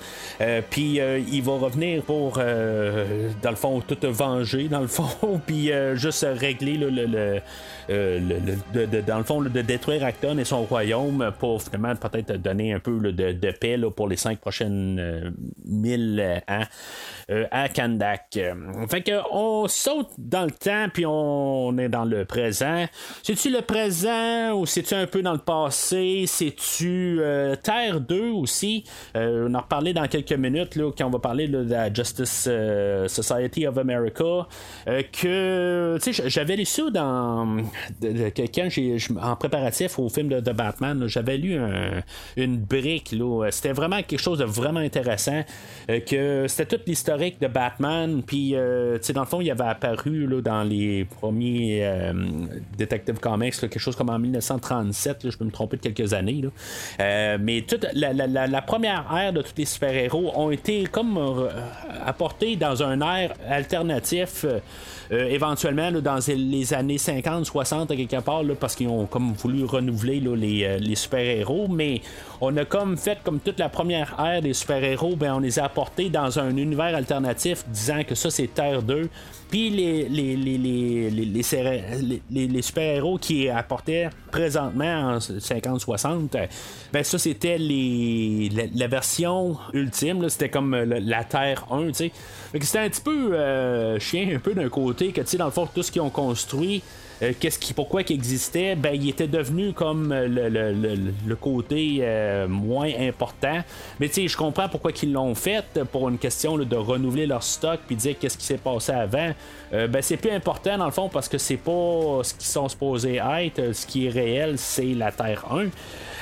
[0.69, 0.99] puis
[1.31, 6.77] il va revenir pour dans le fond tout venger dans le fond, puis juste régler
[6.77, 7.41] le,
[9.01, 12.99] dans le fond de détruire Acton et son royaume pour finalement peut-être donner un peu
[13.11, 15.33] de, paix pour les cinq prochaines
[15.65, 16.63] mille ans
[17.51, 18.39] à Kandak.
[18.89, 22.85] Fait que on saute dans le temps puis on est dans le présent.
[23.23, 26.25] C'est-tu le présent ou c'est-tu un peu dans le passé?
[26.27, 28.83] C'est-tu euh, Terre 2 aussi?
[29.15, 32.45] Euh, on en reparler dans quelques minutes là, quand on va parler de la Justice
[32.49, 34.47] euh, Society of America.
[34.85, 37.57] que j'avais lu ça dans
[38.01, 41.59] quand j'ai en préparatif au film de, Batman, j'avais lu
[42.37, 43.15] une brique.
[43.51, 45.43] C'était vraiment quelque chose de vraiment intéressant.
[45.87, 48.23] que c'était toute l'historique de Batman.
[48.25, 51.87] Puis dans le fond, il avait apparu là, dans les premiers
[52.77, 56.43] Detective Comics, quelque chose comme en 1937, je peux me tromper de quelques années.
[56.99, 61.49] Euh, mais toute la, première ère de tous les super-héros ont été comme euh,
[62.05, 64.45] apportés dans un air alternatif.
[65.29, 70.79] Éventuellement dans les années 50, 60 quelque part, parce qu'ils ont comme voulu renouveler les,
[70.79, 72.01] les super-héros, mais
[72.41, 75.65] on a comme fait comme toute la première ère des super-héros, ben on les a
[75.65, 79.09] apportés dans un univers alternatif, disant que ça c'est Terre 2.
[79.49, 80.07] Puis les,
[82.61, 86.47] super-héros qui apportaient présentement en 50-60,
[86.91, 92.11] ben ça c'était la, version ultime, c'était comme la Terre 1, tu sais.
[92.59, 95.51] C'était un petit peu euh, chien, un peu d'un côté, que tu sais, dans le
[95.51, 96.81] fond, tout ce qu'ils ont construit,
[97.21, 102.47] euh, qu'est-ce qui, pourquoi qu'il existait, ben il était devenu comme euh, le, côté euh,
[102.47, 103.63] moins important.
[103.99, 107.43] Mais tu sais, je comprends pourquoi ils l'ont fait pour une question de renouveler leur
[107.43, 109.31] stock puis dire qu'est-ce qui s'est passé avant.
[109.71, 113.15] ben c'est plus important dans le fond parce que c'est pas ce qu'ils sont supposés
[113.39, 113.73] être.
[113.73, 115.45] Ce qui est réel, c'est la Terre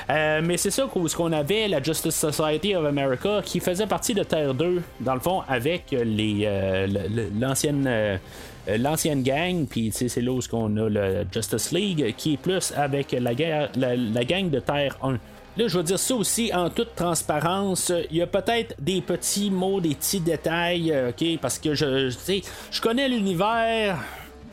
[0.08, 0.40] 1.
[0.42, 4.54] mais c'est ça qu'on avait la Justice Society of America qui faisait partie de Terre
[4.54, 6.48] 2 dans le fond avec les
[7.38, 8.18] l'ancienne
[8.66, 13.12] l'ancienne gang, puis c'est là où on a le Justice League, qui est plus avec
[13.12, 13.32] la,
[13.76, 15.12] la, gang de Terre 1.
[15.12, 17.92] Là, je veux dire ça aussi en toute transparence.
[18.10, 22.08] Il y a peut-être des petits mots, des petits détails, euh, ok, parce que je,
[22.08, 23.98] je connais l'univers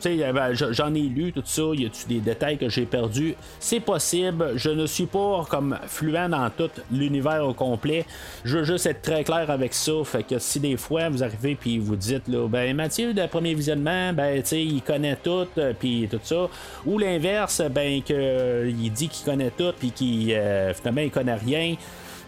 [0.02, 3.34] j'en ai lu tout ça, y a-tu des détails que j'ai perdus?
[3.58, 4.52] C'est possible.
[4.56, 8.04] Je ne suis pas comme fluent dans tout l'univers au complet.
[8.44, 9.92] Je veux juste être très clair avec ça.
[10.04, 13.54] Fait que si des fois vous arrivez puis vous dites là, ben Mathieu de premier
[13.54, 16.48] visionnement, ben tu il connaît tout euh, puis tout ça,
[16.86, 21.10] ou l'inverse, ben que euh, il dit qu'il connaît tout puis qu'il euh, finalement il
[21.10, 21.74] connaît rien.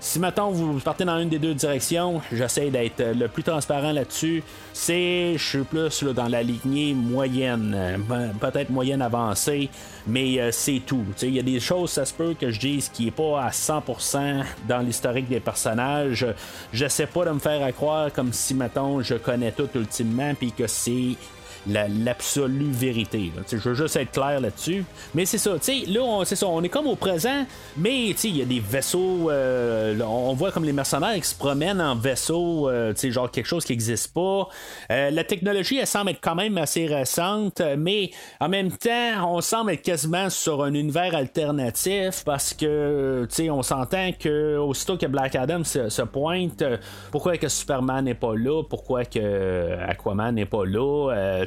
[0.05, 4.43] Si maintenant vous partez dans une des deux directions, j'essaie d'être le plus transparent là-dessus.
[4.73, 9.71] C'est, je suis plus dans la lignée moyenne, euh, peut-être moyenne avancée,
[10.09, 11.05] mais euh, c'est tout.
[11.23, 13.51] Il y a des choses, ça se peut que je dise qui est pas à
[13.51, 16.27] 100% dans l'historique des personnages.
[16.73, 20.51] Je sais pas de me faire croire comme si maintenant je connais tout ultimement, puis
[20.51, 21.17] que c'est
[21.67, 23.33] l'absolue vérité.
[23.51, 24.85] Je veux juste être clair là-dessus.
[25.15, 27.45] Mais c'est ça, là, on, c'est ça, on est comme au présent,
[27.77, 31.81] mais il y a des vaisseaux, euh, on voit comme les mercenaires qui se promènent
[31.81, 34.49] en vaisseau, euh, genre quelque chose qui n'existe pas.
[34.91, 39.41] Euh, la technologie, elle semble être quand même assez récente, mais en même temps, on
[39.41, 45.37] semble être quasiment sur un univers alternatif parce que, on s'entend que aussitôt que Black
[45.37, 46.65] Adam se, pointe,
[47.11, 51.45] pourquoi que Superman n'est pas là, pourquoi que Aquaman n'est pas là,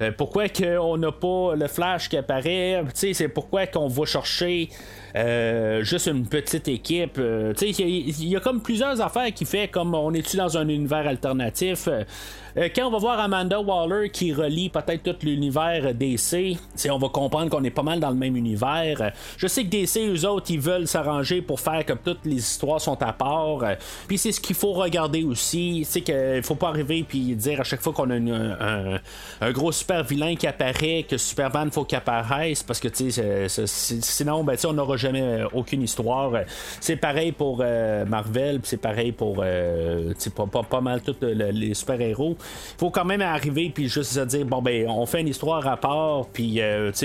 [0.00, 4.68] euh, pourquoi qu'on n'a pas le flash qui apparaît, c'est pourquoi qu'on va chercher
[5.16, 7.18] euh, juste une petite équipe.
[7.18, 11.06] Euh, il y, a comme plusieurs affaires qui fait comme on est-tu dans un univers
[11.06, 11.88] alternatif.
[11.88, 16.56] Euh, quand on va voir Amanda Waller qui relie peut-être tout l'univers DC,
[16.90, 19.12] on va comprendre qu'on est pas mal dans le même univers.
[19.36, 22.80] Je sais que DC, eux autres, ils veulent s'arranger pour faire que toutes les histoires
[22.80, 23.60] sont à part.
[24.08, 25.84] Puis c'est ce qu'il faut regarder aussi.
[25.88, 30.02] C'est qu'il faut pas arriver puis dire à chaque fois qu'on a un, gros super
[30.02, 35.22] vilain qui apparaît que Superman faut qu'il apparaisse parce que sinon ben, on n'aura jamais
[35.22, 36.32] euh, aucune histoire.
[36.80, 42.36] C'est pareil pour euh, Marvel, c'est pareil pour euh, pas, pas, mal tous les super-héros.
[42.38, 45.66] Il faut quand même arriver puis juste se dire bon ben on fait une histoire
[45.66, 46.60] à part puis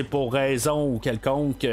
[0.09, 1.67] pour raison ou quelconque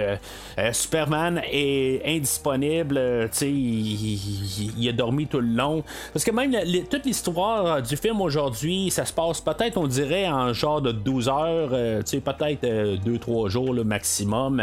[0.72, 5.82] Superman est indisponible, il, il, a dormi tout le long.
[6.12, 6.54] Parce que même
[6.90, 11.28] toute l'histoire du film aujourd'hui, ça se passe peut-être on dirait en genre de 12
[11.28, 14.62] heures, peut-être 2-3 jours le maximum.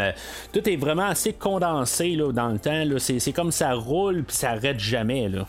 [0.52, 2.84] tout est vraiment assez condensé là, dans le temps.
[2.98, 5.28] C'est, comme ça roule puis ça arrête jamais.
[5.28, 5.46] Là.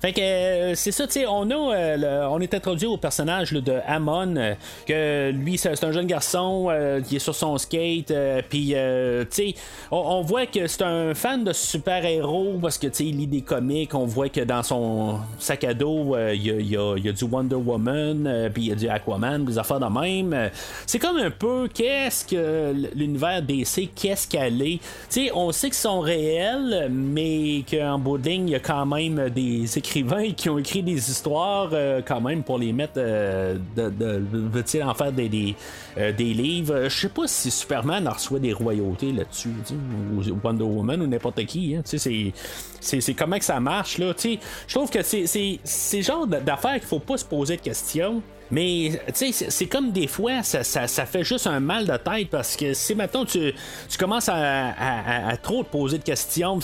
[0.00, 3.52] Fait que euh, c'est ça, tu sais, on a, euh, on est introduit au personnage
[3.52, 4.54] de Amon, euh,
[4.86, 6.70] que lui c'est un jeune garçon
[7.06, 8.12] qui est sur son skate,
[8.48, 9.54] puis tu sais,
[9.90, 13.42] on, voit que c'est un fan de super-héros parce que tu sais, il lit des
[13.42, 18.50] comics, on voit que dans son sac à dos, il y, a, du Wonder Woman,
[18.52, 20.50] puis il y a du Aquaman, des affaires de même.
[20.86, 24.78] C'est comme un peu qu'est-ce que l'univers DC, qu'est-ce qu'elle est?
[25.10, 29.30] Tu sais, on sait qu'ils sont réels, mais qu'en bout il y a quand même
[29.30, 34.82] des qui ont écrit des histoires euh, quand même pour les mettre euh, de, de,
[34.82, 35.54] en faire des, des,
[35.98, 36.88] euh, livres.
[36.88, 41.76] Je sais pas si Superman reçoit des royautés là-dessus, ou Wonder Woman ou n'importe qui.
[41.76, 42.32] Hein, c'est,
[42.80, 44.12] c'est, comment que ça marche là.
[44.22, 48.22] Je trouve que c'est, c'est, c'est genre d'affaires qu'il faut pas se poser de questions.
[48.50, 52.30] Mais tu sais, c'est comme des fois, ça, ça, fait juste un mal de tête
[52.30, 53.52] parce que si maintenant tu,
[53.88, 56.58] tu commences à, trop te poser de questions,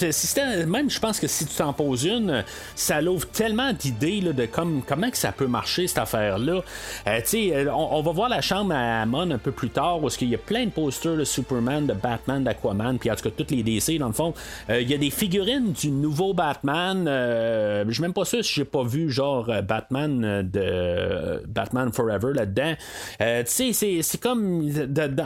[0.66, 4.82] même je pense que si tu t'en poses une, ça l'ouvre tellement d'idées de comme,
[4.86, 6.62] comment que ça peut marcher cette affaire-là.
[7.06, 10.02] Euh, tu sais, euh, on, va voir la chambre à Amon un peu plus tard
[10.02, 13.24] où il y a plein de posters de Superman, de Batman, d'Aquaman, puis en tout
[13.24, 14.34] cas toutes les DC dans le fond.
[14.70, 17.04] Euh, il y a des figurines du nouveau Batman.
[17.06, 22.74] je suis même pas sûr si j'ai pas vu genre Batman de Batman Forever là-dedans.
[23.20, 24.70] Euh, tu sais, c'est comme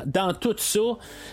[0.06, 0.56] dans tout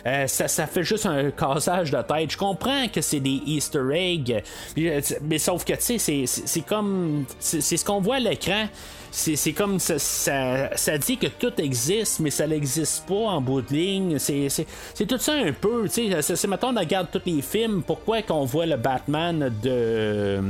[0.05, 2.31] euh, ça, ça, fait juste un cassage de tête.
[2.31, 4.43] Je comprends que c'est des Easter eggs,
[4.77, 7.25] euh, mais sauf que tu sais, c'est comme.
[7.39, 8.67] C'est ce qu'on voit à l'écran
[9.15, 13.71] c'est comme ça, ça, dit que tout existe, mais ça n'existe pas en bout de
[13.71, 14.17] ligne.
[14.17, 14.65] C'est
[15.07, 15.87] tout ça un peu.
[15.87, 20.41] C'est maintenant on regarde tous les films, pourquoi qu'on voit le Batman de,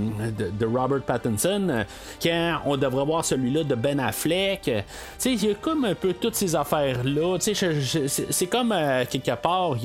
[0.58, 1.84] de, Robert Pattinson
[2.22, 4.72] quand on devrait voir celui-là de Ben Affleck.
[5.26, 7.38] Il y a comme un peu toutes ces affaires-là.
[7.40, 9.76] C'est comme euh, quelque part,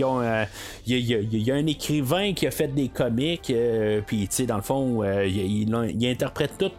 [0.97, 5.03] il y, a, un écrivain qui a fait des comics, euh, puis dans le fond,
[5.03, 5.75] euh, il,
[6.07, 6.71] interprète tout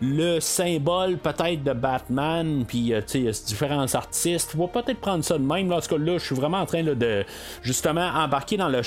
[0.00, 4.54] le symbole peut-être de Batman, puis euh, tu sais, différents artistes.
[4.56, 5.68] On va peut-être prendre ça de même.
[5.68, 7.24] Là, là, je suis vraiment en train de
[7.62, 8.80] justement embarquer dans le,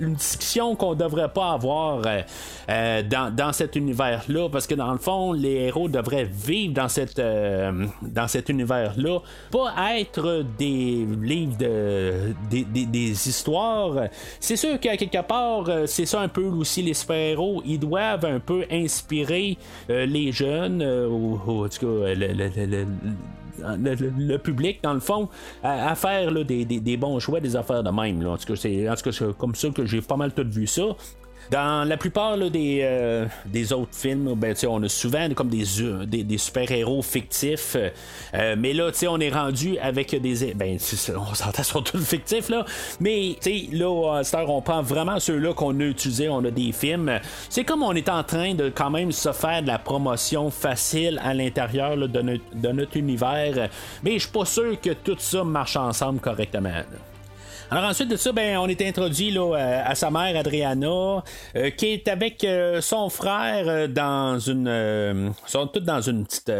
[0.00, 2.02] une discussion qu'on devrait pas avoir
[2.68, 6.88] euh, dans, dans, cet univers-là, parce que dans le fond, les héros devraient vivre dans
[6.88, 14.03] cette dans cet univers-là, pas être des livres de des, des, histoires.
[14.40, 18.40] C'est sûr qu'à quelque part, c'est ça un peu aussi les super-héros, ils doivent un
[18.40, 19.56] peu inspirer
[19.88, 22.14] les jeunes, ou, en tout cas,
[23.62, 25.28] le, public, dans le fond,
[25.62, 28.26] à, faire des, bons choix, des affaires de même.
[28.26, 28.86] En tout cas, c'est
[29.38, 30.82] comme ça que j'ai pas mal tout vu ça.
[31.50, 36.38] Dans la plupart des, euh, des autres films, ben, on a souvent comme des, euh,
[36.38, 37.76] super-héros fictifs.
[38.34, 40.54] Euh, mais là, on est rendu avec des.
[40.54, 40.78] Ben,
[41.16, 42.64] on s'entend sur tout fictif, là.
[43.00, 43.36] Mais
[43.72, 46.28] là, à on prend vraiment ceux-là qu'on a utilisés.
[46.28, 47.20] On a des films.
[47.48, 51.20] C'est comme on est en train de quand même se faire de la promotion facile
[51.22, 53.68] à l'intérieur de, de, notre univers.
[54.02, 56.82] Mais je suis pas sûr que tout ça marche ensemble correctement.
[57.70, 60.86] Alors ensuite de ça, ben, on est introduit là, euh, à sa mère Adriana,
[61.56, 66.52] euh, qui est avec euh, son frère dans une, sont tous dans une petite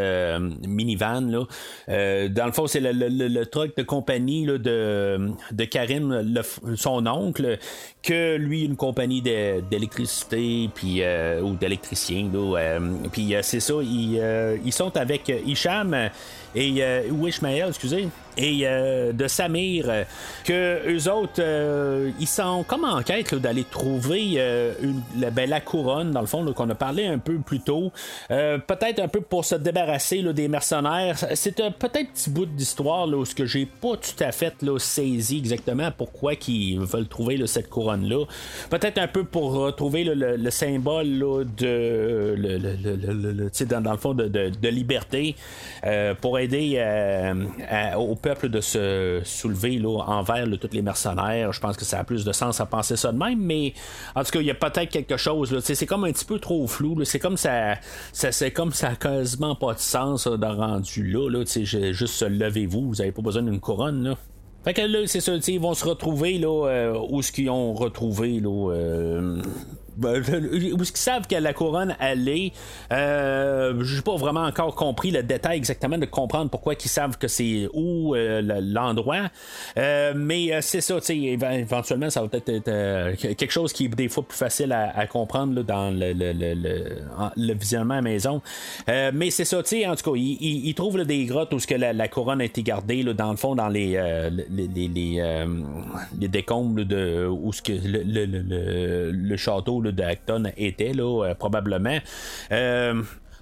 [0.67, 2.29] minivan là.
[2.29, 6.43] dans le fond, c'est le, truck de compagnie là, de, de Karim,
[6.77, 7.59] son oncle,
[8.03, 11.03] que lui une compagnie d'électricité puis
[11.43, 12.31] ou d'électricien
[13.13, 16.11] puis c'est ça, ils, ils sont avec Hicham
[16.55, 18.09] et Ishmael, excusez?
[18.37, 20.05] Et euh, de Samir, euh,
[20.45, 24.39] que eux autres, euh, ils sont comme en quête d'aller trouver
[24.83, 27.93] une, la, ben, couronne, dans le fond, qu'on a parlé un peu plus tôt.
[28.29, 31.17] peut-être un peu pour se débarrasser des mercenaires.
[31.35, 34.79] C'est un peut-être petit bout d'histoire où ce que j'ai pas tout à fait là,
[34.79, 38.25] saisi exactement pourquoi ils veulent trouver cette couronne-là.
[38.71, 41.19] Peut-être un peu pour retrouver le, symbole
[41.59, 45.37] de le, dans, dans, le fond de, de, liberté
[46.21, 46.81] pour aider
[47.97, 51.53] au peuple de se soulever là, envers tous les mercenaires.
[51.53, 53.75] Je pense que ça a plus de sens à penser ça de même, mais
[54.15, 55.59] en tout cas, il y a peut-être quelque chose.
[55.61, 57.05] C'est comme un petit peu trop flou.
[57.05, 57.75] C'est comme ça,
[58.13, 61.29] c'est comme ça a quasiment pas de sens de rendu là.
[61.29, 61.45] là
[61.93, 64.05] juste levez-vous, vous avez pas besoin d'une couronne.
[64.05, 64.17] Là.
[64.65, 67.75] Fait que là, c'est ça, ils vont se retrouver là, euh, où ce qu'ils ont
[67.75, 69.43] retrouvé là, euh,
[70.03, 72.15] où qu'ils savent que la couronne est
[72.93, 77.29] euh, j'ai pas vraiment encore compris le détail exactement de comprendre pourquoi ils savent que
[77.29, 79.31] c'est où euh, l'endroit.
[79.77, 83.89] Euh, mais euh, c'est ça tu éventuellement ça va peut-être être, quelque chose qui est
[83.89, 86.55] des fois plus facile à, comprendre là, dans le, le, le,
[87.37, 88.43] le, visionnement à la maison.
[88.87, 92.41] Mais c'est ça en tout cas ils, ils, trouvent des grottes où que la, couronne
[92.41, 93.95] a été gardée là, dans le fond dans les
[94.51, 99.37] les, les, les, décombres de où que le,
[99.85, 101.99] le, château d'Acton était, là, probablement.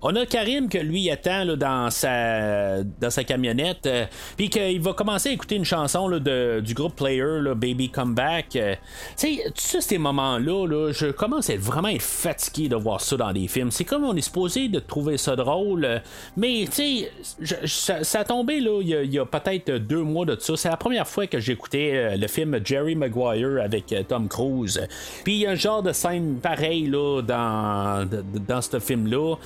[0.05, 4.05] On a Karim que lui attend dans, sa, dans sa camionnette, euh,
[4.37, 8.57] puis qu'il va commencer à écouter une chanson de, du groupe Player, Baby Come Back.
[8.57, 8.75] Euh,
[9.17, 13.33] tu sais, ces moments-là, je commence à être vraiment être fatigué de voir ça dans
[13.33, 13.71] des films.
[13.71, 15.99] C'est comme on est supposé de trouver ça drôle, euh,
[16.37, 17.07] mais tu
[17.45, 20.57] sais, ça, a tombé là, il y a, peut-être deux mois de ça.
[20.57, 24.85] C'est la première fois que j'écoutais le film Jerry Maguire avec Tom Cruise.
[25.23, 28.09] Puis il y a un genre de scène pareil là, dans,
[28.49, 29.37] dans ce film-là,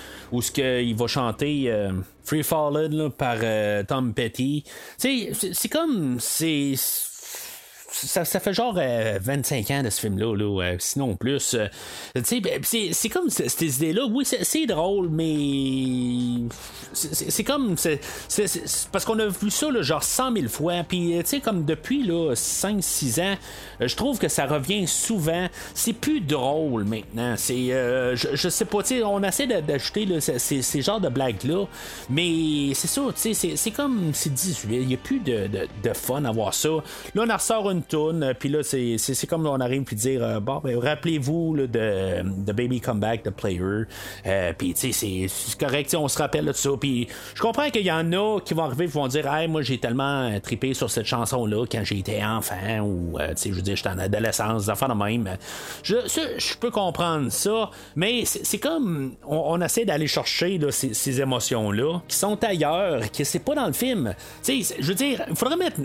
[0.51, 1.91] qu'il va chanter euh,
[2.25, 4.65] Free Fallen par euh, Tom Petty.
[4.99, 6.19] C'est comme.
[6.21, 6.75] C'est
[7.91, 11.57] ça, fait genre 25 euh, ans de ce film-là, là, sinon plus.
[12.15, 12.23] Ben,
[12.63, 14.07] c'est comme cette idée-là.
[14.11, 16.49] Oui, c'est drôle, mais
[16.93, 17.77] c'est comme.
[18.93, 20.83] parce qu'on a vu ça genre 100 000 fois.
[20.87, 23.37] Puis, tu sais, comme depuis 5-6 ans,
[23.81, 25.49] euh, je trouve que ça revient souvent.
[25.75, 27.35] C'est plus drôle maintenant.
[27.37, 31.67] C'est, euh, je, sais pas, on essaie d'ajouter ces, ces genres de blagues-là,
[32.11, 34.69] mais c'est ça, c'est comme c'est 18.
[34.71, 36.69] Il n'y a plus de, de, fun à voir ça.
[37.15, 40.79] Là, on ressort une toune, puis là, c'est comme on arrive puis dire bon, ben,
[40.79, 41.67] rappelez-vous de,
[42.23, 43.85] de Baby Comeback, de Player.
[44.27, 46.71] Euh, puis, tu sais, c'est correct, on se rappelle de ça.
[46.79, 49.63] Puis, je comprends qu'il y en a qui vont arriver et vont dire Hey, moi,
[49.63, 53.89] j'ai tellement trippé sur cette chanson-là quand j'étais enfant, ou, tu sais, je dire, j'étais
[53.89, 55.37] en adolescence, des de même.
[55.83, 62.17] Je, je peux comprendre ça, mais c'est comme on, essaie d'aller chercher ces, émotions-là qui
[62.17, 64.15] sont ailleurs, qui c'est pas dans le film.
[64.47, 65.81] je veux dire, il faudrait mettre.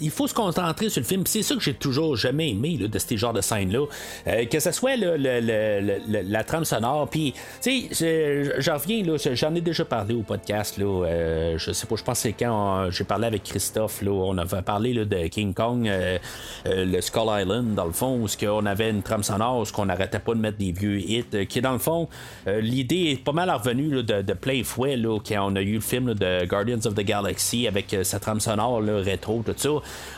[0.00, 1.21] il faut se concentrer sur le film.
[1.26, 3.84] C'est ça que j'ai toujours jamais aimé de ces genres de scènes-là.
[4.26, 9.02] Euh, que ce soit la trame sonore, puis, tu sais, j'en reviens,
[9.32, 12.32] j'en ai déjà parlé au podcast, là, euh, je sais pas, je pense que c'est
[12.32, 16.18] quand j'ai parlé avec Christophe, là, on avait parlé de King Kong, euh,
[16.66, 20.18] le Skull Island, dans le fond, où on avait une trame sonore, où on n'arrêtait
[20.18, 22.08] pas de mettre des vieux hits, euh, qui dans le fond,
[22.46, 25.80] euh, l'idée est pas mal revenue de, de Playful, là, quand on a eu le
[25.80, 29.70] film de Guardians of the Galaxy avec euh, sa trame sonore rétro, tout ça.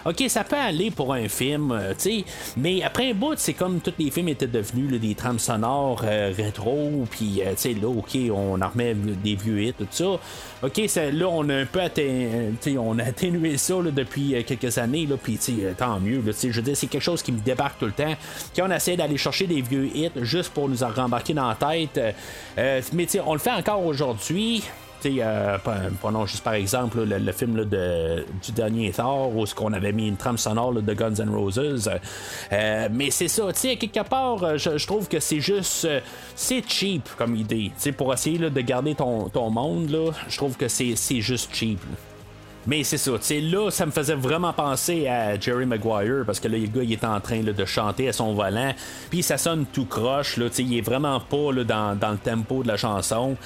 [0.07, 2.25] Ok, ça peut aller pour un film, tu sais,
[2.57, 7.05] mais après un bout, c'est comme tous les films étaient devenus des trames sonores rétro,
[7.11, 10.19] puis tu sais, là, ok, on en remet des vieux hits, tout ça.
[10.63, 11.81] Ok, là, on a un peu
[12.79, 15.39] on a atténué ça depuis quelques années, puis
[15.77, 18.15] tant mieux, je veux dire, c'est quelque chose qui me débarque tout le temps.
[18.57, 21.55] Quand on essaie d'aller chercher des vieux hits juste pour nous en rembarquer dans la
[21.55, 21.99] tête.
[21.99, 22.13] Euh,
[22.59, 24.63] euh, mais on le fait encore aujourd'hui.
[25.07, 25.59] Euh,
[26.01, 30.17] prenons juste par exemple le, film de, du dernier Thor où qu'on avait mis une
[30.17, 31.91] trame sonore de Guns N' Roses.
[32.53, 35.89] Euh, mais c'est ça, quelque part, je, trouve que c'est juste.
[36.35, 37.73] c'est cheap comme idée.
[37.97, 41.81] pour essayer de garder ton, ton monde, là, je trouve que c'est juste cheap.
[42.67, 46.41] Mais c'est ça, tu sais, là, ça me faisait vraiment penser à Jerry Maguire parce
[46.41, 48.73] que là, le gars, il est en train de chanter à son volant,
[49.11, 52.13] puis ça sonne tout croche, là, tu sais, il est vraiment pas là, dans, dans,
[52.13, 53.37] le tempo de la chanson.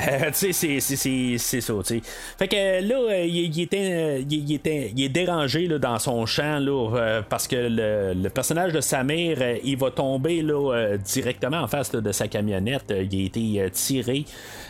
[0.00, 2.02] Euh, tu sais, c'est ça, tu sais.
[2.38, 6.26] Fait que là, euh, il, était, euh, il, était, il est dérangé là, dans son
[6.26, 11.66] chant là, parce que le, le, personnage de Samir, il va tomber là, directement en
[11.66, 12.92] face de sa camionnette.
[13.10, 14.24] Il a été tiré.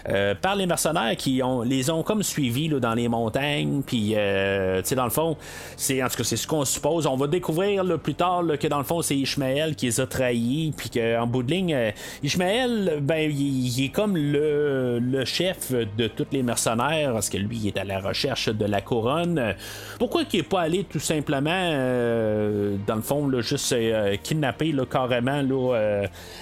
[0.08, 3.82] Euh, par les mercenaires qui ont, les ont comme suivis dans les montagnes.
[3.84, 5.36] Puis, euh, tu sais, dans le fond,
[5.76, 7.06] c'est en tout cas, c'est ce qu'on suppose.
[7.06, 10.72] On va découvrir plus tard que dans le fond, c'est Ishmael qui les a trahis.
[10.76, 11.90] Puis qu'en bout de ligne, euh,
[12.22, 17.68] Ishmael, ben, il, est comme le, chef de tous les mercenaires parce que lui, il
[17.68, 19.54] est à la recherche de la couronne.
[19.98, 21.70] Pourquoi qu'il n'est pas allé tout simplement,
[22.86, 23.74] dans le fond, juste
[24.22, 25.42] kidnapper carrément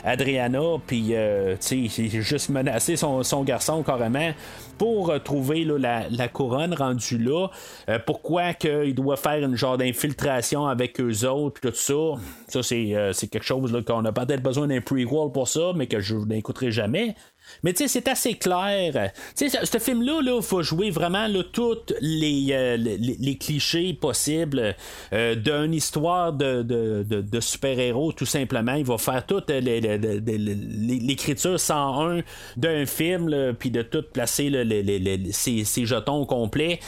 [0.04, 1.14] Adriana, puis
[1.60, 4.32] tu sais, juste menacer son, garçon carrément
[4.78, 7.43] pour euh, trouver la, couronne rendue là.
[7.88, 12.20] Euh, pourquoi qu'il doit faire une genre d'infiltration avec eux autres, tout ça?
[12.48, 16.00] Ça, c'est, euh, quelque chose qu'on a peut-être besoin d'un prequel pour ça, mais que
[16.00, 17.14] je n'écouterai jamais.
[17.62, 19.10] Mais tu sais, c'est assez clair.
[19.36, 24.74] Tu sais, ce film-là, il faut jouer vraiment là, tous les, les, clichés possibles
[25.12, 28.74] d'une histoire de, de, super-héros, tout simplement.
[28.74, 29.50] Il va faire toute
[31.00, 32.20] l'écriture 101
[32.56, 34.50] d'un film, puis de tout placer
[35.32, 36.80] ces, jetons complets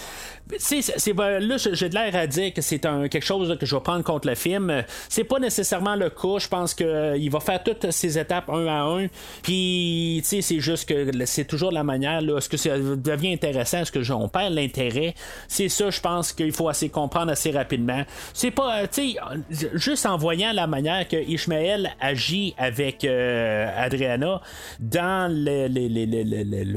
[0.59, 3.83] c'est là j'ai de l'air à dire que c'est un quelque chose que je vais
[3.83, 7.63] prendre contre le film c'est pas nécessairement le cas je pense qu'il euh, va faire
[7.63, 9.07] toutes ces étapes un à un
[9.43, 13.79] puis tu c'est juste que c'est toujours la manière, là, est-ce que ça devient intéressant,
[13.81, 15.15] est-ce que on perd l'intérêt,
[15.49, 18.03] c'est ça, je pense qu'il faut assez comprendre assez rapidement.
[18.33, 19.17] C'est pas, euh, tu
[19.51, 24.41] sais, juste en voyant la manière que Ishmael agit avec euh, Adriana
[24.81, 25.69] dans les,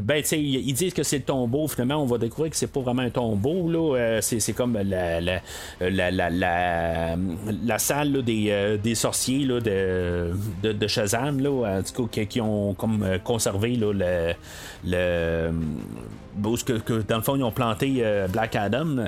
[0.01, 2.71] ben, tu sais, ils disent que c'est le tombeau, finalement, on va découvrir que c'est
[2.71, 5.41] pas vraiment un tombeau, là, euh, c'est, comme la, la,
[5.79, 6.29] la,
[7.65, 13.58] la, salle des, des, sorciers là, de, de, Shazam, là, qui, qui, ont comme conservé
[13.67, 14.33] là, le,
[14.85, 15.51] le
[16.65, 19.05] que, que, dans le fond ils ont planté euh, Black Adam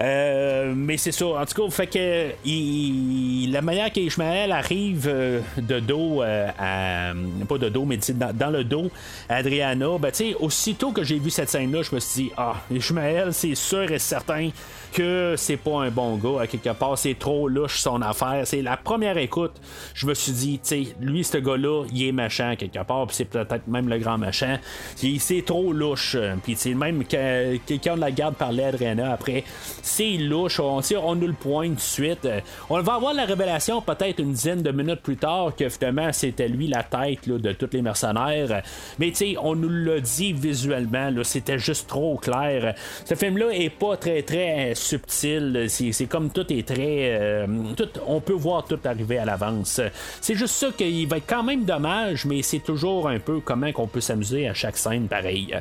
[0.00, 5.80] euh, mais c'est ça en tout cas fait que la manière qu'Ishmael arrive euh, de
[5.80, 7.12] dos à
[7.48, 7.98] pas de dos mais
[8.34, 8.90] dans, le dos
[9.28, 12.24] à Adriana ben tu sais aussitôt que j'ai vu cette scène là je me suis
[12.24, 14.50] dit ah Ishmael c'est sûr et certain
[14.92, 18.42] que c'est pas un bon gars à quelque part, c'est trop louche son affaire.
[18.46, 19.52] C'est la première écoute,
[19.94, 23.16] je me suis dit, tu sais, lui, ce gars-là, il est machin quelque part, puis
[23.16, 24.58] c'est peut-être même le grand machin.
[24.96, 26.16] C'est trop louche.
[26.44, 29.44] Puis c'est même que quelqu'un de la garde parlait à Adriana après,
[29.82, 30.60] c'est louche.
[30.60, 32.28] On, on nous le pointe tout de suite.
[32.68, 36.48] On va avoir la révélation peut-être une dizaine de minutes plus tard que finalement c'était
[36.48, 38.62] lui la tête de tous les mercenaires.
[38.98, 42.74] Mais tu sais, on nous l'a dit visuellement, c'était juste trop clair.
[43.04, 45.66] Ce film-là est pas très très subtil.
[45.68, 47.18] C'est comme tout est très.
[47.18, 47.46] Euh,
[47.76, 49.80] tout, on peut voir tout arriver à l'avance.
[50.20, 53.72] C'est juste ça qu'il va être quand même dommage, mais c'est toujours un peu comment
[53.72, 55.54] qu'on peut s'amuser à chaque scène pareil.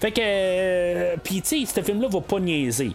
[0.00, 0.37] Fait que.
[0.38, 2.92] Euh, Puis, tu sais, ce film-là va pas niaiser.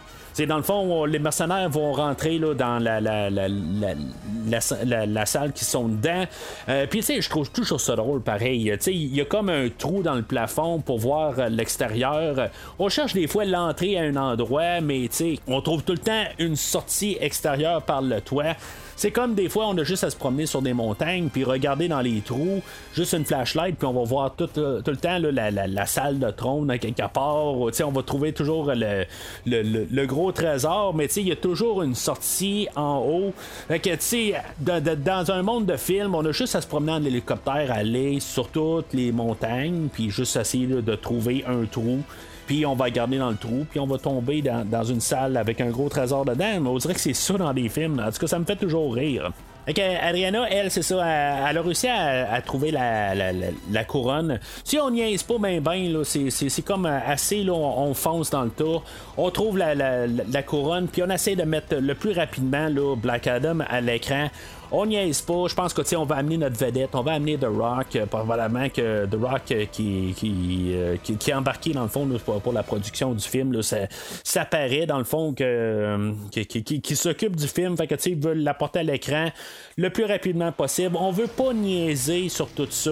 [0.48, 5.64] Dans le fond, les mercenaires vont rentrer là, dans la, la, la, la, salle qui
[5.64, 6.24] sont dedans.
[6.68, 8.76] Euh, puis, tu sais, je trouve toujours ça drôle pareil.
[8.86, 12.48] Il y a comme un trou dans le plafond pour voir l'extérieur.
[12.80, 15.98] On cherche des fois l'entrée à un endroit, mais tu sais, on trouve tout le
[15.98, 18.54] temps une sortie extérieure par le toit.
[18.96, 21.88] C'est comme des fois, on a juste à se promener sur des montagnes, puis regarder
[21.88, 22.62] dans les trous,
[22.94, 26.70] juste une flashlight, puis on va voir tout, euh, le temps la, salle de trône
[26.70, 27.54] à quelque part.
[27.54, 32.98] on va trouver toujours le, gros trésor, mais il y a toujours une sortie en
[32.98, 33.32] haut.
[33.68, 37.72] Fait que, dans un monde de film, on a juste à se promener en hélicoptère,
[37.72, 42.00] aller sur toutes les montagnes, puis juste essayer de trouver un trou
[42.46, 45.60] puis on va garder dans le trou, puis on va tomber dans, une salle avec
[45.60, 46.64] un gros trésor dedans.
[46.66, 48.02] On dirait que c'est ça dans des films.
[48.04, 49.30] En tout cas, ça me fait toujours rire.
[49.66, 54.38] Ok, Adriana, elle, c'est ça, elle, a réussi à, trouver la, couronne.
[54.62, 58.82] Si on niaise pas ben ben, c'est comme assez, là, on, fonce dans le tour.
[59.16, 63.80] On trouve la, couronne, puis on essaie de mettre le plus rapidement Black Adam à
[63.80, 64.28] l'écran
[64.74, 65.46] on niaise pas.
[65.48, 68.68] Je pense que on va amener notre vedette, on va amener The Rock, euh, probablement
[68.68, 72.08] que The Rock euh, qui, euh, qui, qui, est embarqué dans le fond
[72.42, 73.52] pour, la production du film.
[73.52, 73.76] Là, ça,
[74.22, 77.76] ça paraît dans le fond que qui, s'occupe du film.
[77.76, 79.30] Fait que ils veulent l'apporter à l'écran
[79.76, 80.96] le plus rapidement possible.
[80.98, 82.90] On veut pas niaiser sur tout ça.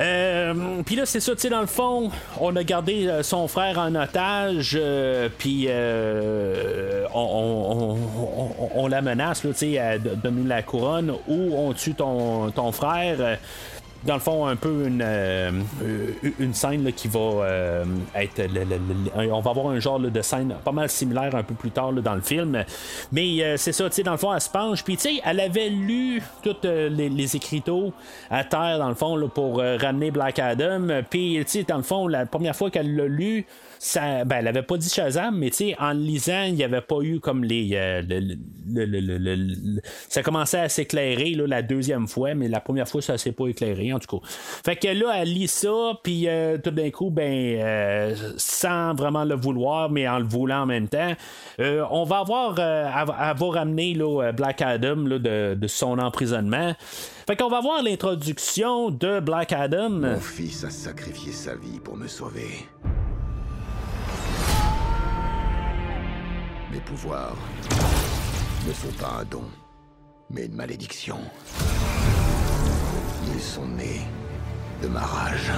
[0.00, 3.46] Euh, puis là, c'est ça, tu sais, dans le fond, on a gardé euh, son
[3.48, 5.68] frère en otage, euh, puis
[7.14, 13.38] on, la menace, tu sais, donner la couronne, ou on tue ton frère
[14.04, 15.50] dans le fond, un peu une, euh,
[16.38, 17.84] une scène qui va euh,
[18.14, 18.40] être.
[19.14, 22.14] on va avoir un genre de scène pas mal similaire un peu plus tard dans
[22.14, 22.64] le film.
[23.12, 24.82] Mais euh, c'est ça, tu sais, dans le fond, elle se penche.
[24.82, 27.92] Puis, tu sais, elle avait lu tous les, les, écriteaux
[28.30, 31.02] à terre, dans le fond, pour ramener Black Adam.
[31.08, 33.46] Puis, tu sais, dans le fond, la première fois qu'elle l'a lu,
[33.94, 37.00] ben, elle avait pas dit Shazam, mais tu sais, en lisant, il n'y avait pas
[37.00, 37.70] eu comme les.
[37.74, 43.32] Euh, le, ça commençait à s'éclairer la deuxième fois, mais la première fois, ça s'est
[43.32, 44.26] pas éclairé, en tout cas.
[44.26, 49.24] Fait que là, elle lit ça, puis euh, tout d'un coup, ben, euh, sans vraiment
[49.24, 51.14] le vouloir, mais en le voulant en même temps,
[51.58, 52.58] on va avoir.
[52.58, 53.96] elle, va ramener
[54.36, 56.74] Black Adam de, de son emprisonnement.
[57.26, 59.90] Fait qu'on va voir l'introduction de Black Adam.
[59.90, 62.66] Mon fils a sacrifié sa vie pour me sauver.
[66.72, 67.36] Mes pouvoirs
[68.66, 69.42] ne sont pas un don,
[70.30, 71.18] mais une malédiction.
[73.34, 74.02] Ils sont nés
[74.80, 75.50] de ma rage.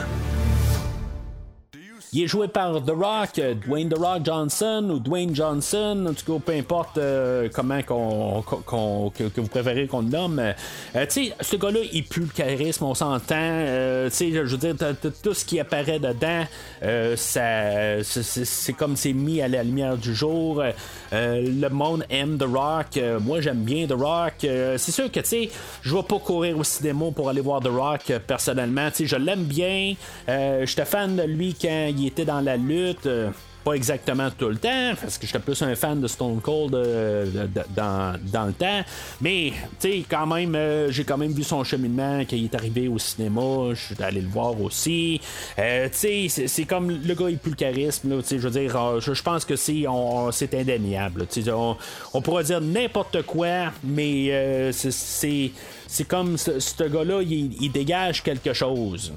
[2.14, 6.12] Il est joué par The Rock, euh, Dwayne The Rock Johnson ou Dwayne Johnson, en
[6.12, 10.38] tout cas, peu importe euh, comment qu'on, que, vous préférez qu'on le nomme.
[10.38, 13.64] Euh, tu sais, ce gars-là, il pue le charisme, on s'entend.
[14.04, 14.74] tu sais, je veux dire,
[15.22, 16.44] tout ce qui apparaît dedans,
[17.16, 20.62] ça, c'est, comme c'est mis à la lumière du jour.
[21.12, 23.00] le monde aime The Rock.
[23.22, 24.34] moi, j'aime bien The Rock.
[24.40, 25.50] c'est sûr que, tu sais,
[25.80, 28.90] je vais pas courir au cinéma pour aller voir The Rock personnellement.
[28.90, 29.94] Tu sais, je l'aime bien.
[30.28, 33.07] J'étais fan de lui quand il était dans la lutte.
[33.07, 33.30] Euh,
[33.64, 37.46] pas exactement tout le temps, parce que j'étais plus un fan de Stone Cold euh,
[37.76, 38.82] dans, dans, le temps.
[39.20, 42.55] Mais, tu sais, quand même, euh, j'ai quand même vu son cheminement quand il est
[42.57, 43.72] arrivé au cinéma.
[43.72, 45.20] Je suis allé le voir aussi.
[45.57, 48.11] Tu sais, c'est comme le gars, il plus le charisme.
[48.11, 49.84] Là, je veux dire, je, pense que c'est,
[50.32, 51.28] c'est indéniable.
[51.46, 51.76] On,
[52.14, 55.53] on pourrait dire n'importe quoi, mais c'est,
[55.86, 59.12] c'est comme ce, gars-là, il dégage quelque chose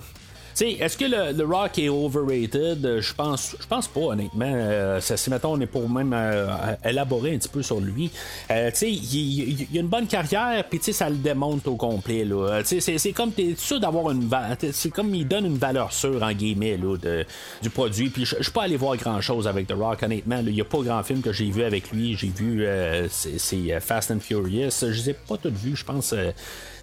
[0.64, 2.86] est-ce que le, Rock est overrated?
[2.86, 4.52] Euh, je pense, je pense pas, honnêtement.
[4.54, 6.48] Euh, si, mettons, on est pour même euh,
[6.84, 8.10] élaborer un petit peu sur lui.
[8.50, 12.24] Euh, tu sais, il, il, a une bonne carrière, puis ça le démonte au complet.
[12.24, 12.62] Là.
[12.64, 14.30] C'est, c'est comme, t'es sûr d'avoir une
[14.72, 17.26] C'est comme il donne une valeur sûre, en guillemets, là, de,
[17.62, 18.10] du produit.
[18.10, 20.42] Puis je suis pas allé voir grand-chose avec The Rock, honnêtement.
[20.46, 22.16] Il y a pas grand film que j'ai vu avec lui.
[22.16, 22.66] J'ai vu
[23.10, 24.70] c'est, Fast and Furious.
[24.82, 26.14] Je les ai pas tous vus, je pense,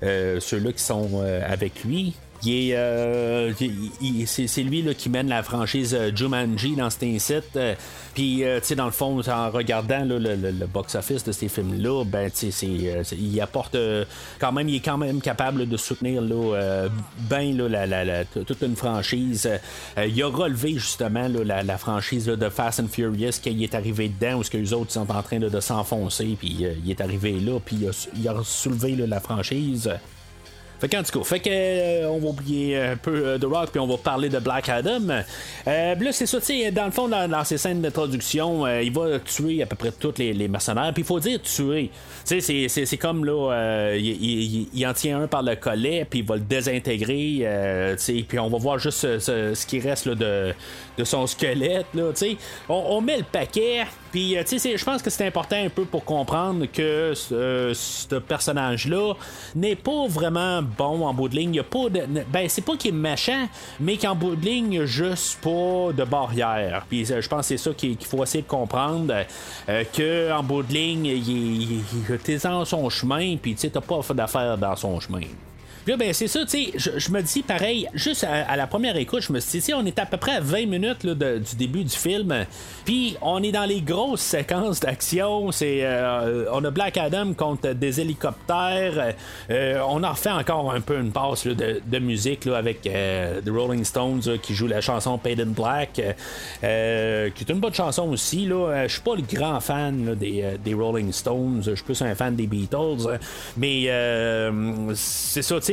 [0.02, 2.14] ceux-là qui sont avec lui.
[2.46, 3.52] Euh,
[4.26, 7.56] c'est, lui là, qui mène la franchise euh, Jumanji dans cet incite.
[7.56, 7.74] Euh,
[8.14, 12.30] puis, tu sais, dans le fond, en regardant le, box-office de ces films-là, ben,
[12.62, 13.76] il apporte
[14.38, 16.88] quand même, il est quand même capable de soutenir là,
[17.30, 19.48] ben la, toute une franchise.
[19.96, 24.42] il a relevé justement la, franchise de Fast and Furious qui est arrivé dedans, où
[24.42, 27.78] ce que les autres sont en train de s'enfoncer, puis il est arrivé là, puis
[28.14, 29.90] il a, soulevé la franchise.
[30.82, 33.70] Fait qu'en tout cas, fait que euh, on va oublier un peu euh, The Rock
[33.70, 35.10] puis on va parler de Black Adam.
[35.68, 39.62] Euh, là, c'est ça, tu dans le fond, dans, ces scènes d'introduction, il va tuer
[39.62, 40.90] à peu près tous les, mercenaires.
[40.92, 41.92] Puis il faut dire tuer.
[42.26, 46.34] Tu sais, c'est comme là, il, en tient un par le collet, puis il va
[46.34, 47.46] le désintégrer.
[47.92, 50.52] tu sais, puis on va voir juste ce, qui reste là, de,
[50.98, 51.86] de son squelette.
[51.94, 52.36] Là, tu sais.
[52.68, 53.84] On, met le paquet.
[54.12, 59.14] Puis, tu sais, je pense que c'est important un peu pour comprendre que ce personnage-là
[59.54, 61.54] n'est pas vraiment bon en bout de ligne.
[61.54, 62.02] Il a pas de.
[62.30, 63.48] Ben, c'est pas qu'il est méchant,
[63.80, 66.84] mais qu'en bout de ligne, il a juste pas de barrière.
[66.88, 69.14] Puis euh, je pense que c'est ça qu'il faut essayer de comprendre.
[69.68, 73.80] Euh, que en bout de ligne, il, est dans son chemin, puis tu sais, t'as
[73.80, 75.22] pas d'affaires dans son chemin.
[75.84, 79.22] Là, ben, c'est ça, tu sais, je, me dis pareil, juste à, la première écoute,
[79.22, 81.96] je me suis dit, on est à peu près à 20 minutes du début du
[81.96, 82.46] film,
[82.84, 85.50] puis on est dans les grosses séquences d'action.
[85.50, 89.14] C'est, euh, on a Black Adam contre des hélicoptères.
[89.50, 93.50] Euh, on a refait encore un peu une passe de, musique là, avec euh, The
[93.50, 98.46] Rolling Stones qui joue la chanson Paid in Black, qui est une bonne chanson aussi.
[98.46, 98.86] Là.
[98.86, 102.36] Je suis pas le grand fan des, des, Rolling Stones, je suis plus un fan
[102.36, 103.18] des Beatles,
[103.56, 103.86] mais
[104.94, 105.71] c'est ça, tu sais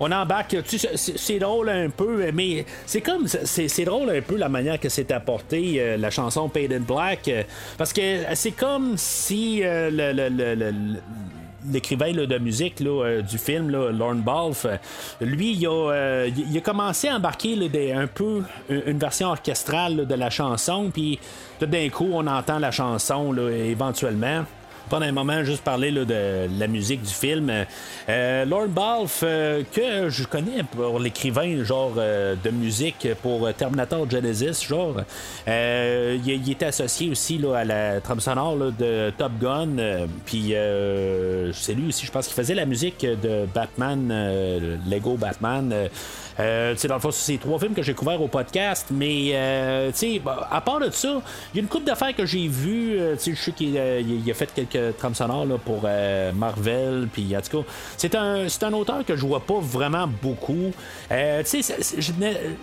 [0.00, 0.56] on, embarque.
[0.64, 3.26] C'est drôle un peu, mais c'est comme.
[3.26, 7.28] C'est drôle un peu la manière que c'est apporté euh, la chanson Paid in Black.
[7.28, 7.42] Euh,
[7.76, 9.90] parce que c'est comme si euh,
[11.70, 14.66] l'écrivain de musique du film, Lorne Balfe,
[15.20, 17.56] lui, il a, commencé à embarquer
[17.94, 21.18] un peu une version orchestrale de la chanson, puis
[21.58, 24.44] tout d'un coup, on entend la chanson éventuellement
[24.88, 27.50] pendant un moment juste parler de la musique du film.
[28.08, 34.08] Euh, Lord Balfe, euh, que je connais pour l'écrivain genre euh, de musique pour Terminator
[34.10, 34.96] Genesis, genre,
[35.46, 40.06] il, était associé aussi là, à la trame sonore de Top Gun.
[40.24, 40.54] Puis
[41.52, 45.88] c'est lui aussi, je pense qu'il faisait la musique de Batman, Lego Batman.
[46.40, 49.90] Euh, dans le fond, c'est trois films que j'ai couverts au podcast, mais euh,
[50.24, 51.20] bah, à part de ça,
[51.52, 52.98] il y a une coupe d'affaires que j'ai vu.
[52.98, 55.82] Euh, je sais qu'il euh, a fait quelques trames sonores là, pour
[56.34, 60.72] Marvel, puis en tout cas, c'est un, auteur que je vois pas vraiment beaucoup.
[61.10, 62.02] je,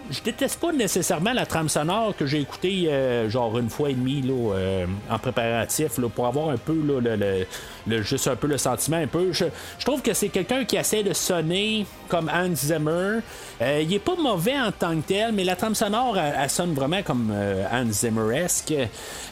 [0.10, 2.90] je déteste pas nécessairement la trame sonore que j'ai écouté
[3.30, 7.46] genre une fois et demie là, en préparatif là, pour avoir un peu là, le,
[7.88, 9.32] le, juste un peu le sentiment un peu.
[9.32, 9.46] Je,
[9.80, 13.20] je trouve que c'est quelqu'un qui essaie de sonner comme Hans Zimmer.
[13.62, 16.74] Euh, il est pas mauvais en tant que tel, mais la trame sonore, elle, sonne
[16.74, 17.92] vraiment comme euh, Hans.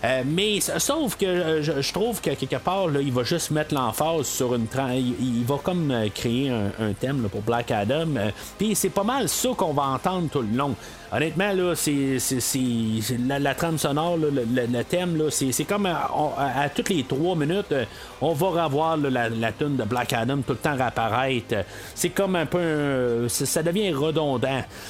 [0.04, 4.54] Euh, mais sauf que je, trouve que quelque part, il va juste mettre l'emphase sur
[4.54, 4.92] une trame.
[5.20, 8.08] Il, va comme créer un, thème pour Black Adam.
[8.58, 10.76] Puis c'est pas mal ça qu'on va entendre tout le long.
[11.12, 12.20] Honnêtement, là, c'est,
[13.28, 17.74] la, trame sonore, le, thème, c'est, comme à, toutes les trois minutes,
[18.22, 21.56] on va revoir la, la tune de Black Adam tout le temps réapparaître.
[21.96, 23.28] C'est comme un peu.
[23.28, 24.19] ça devient redondant.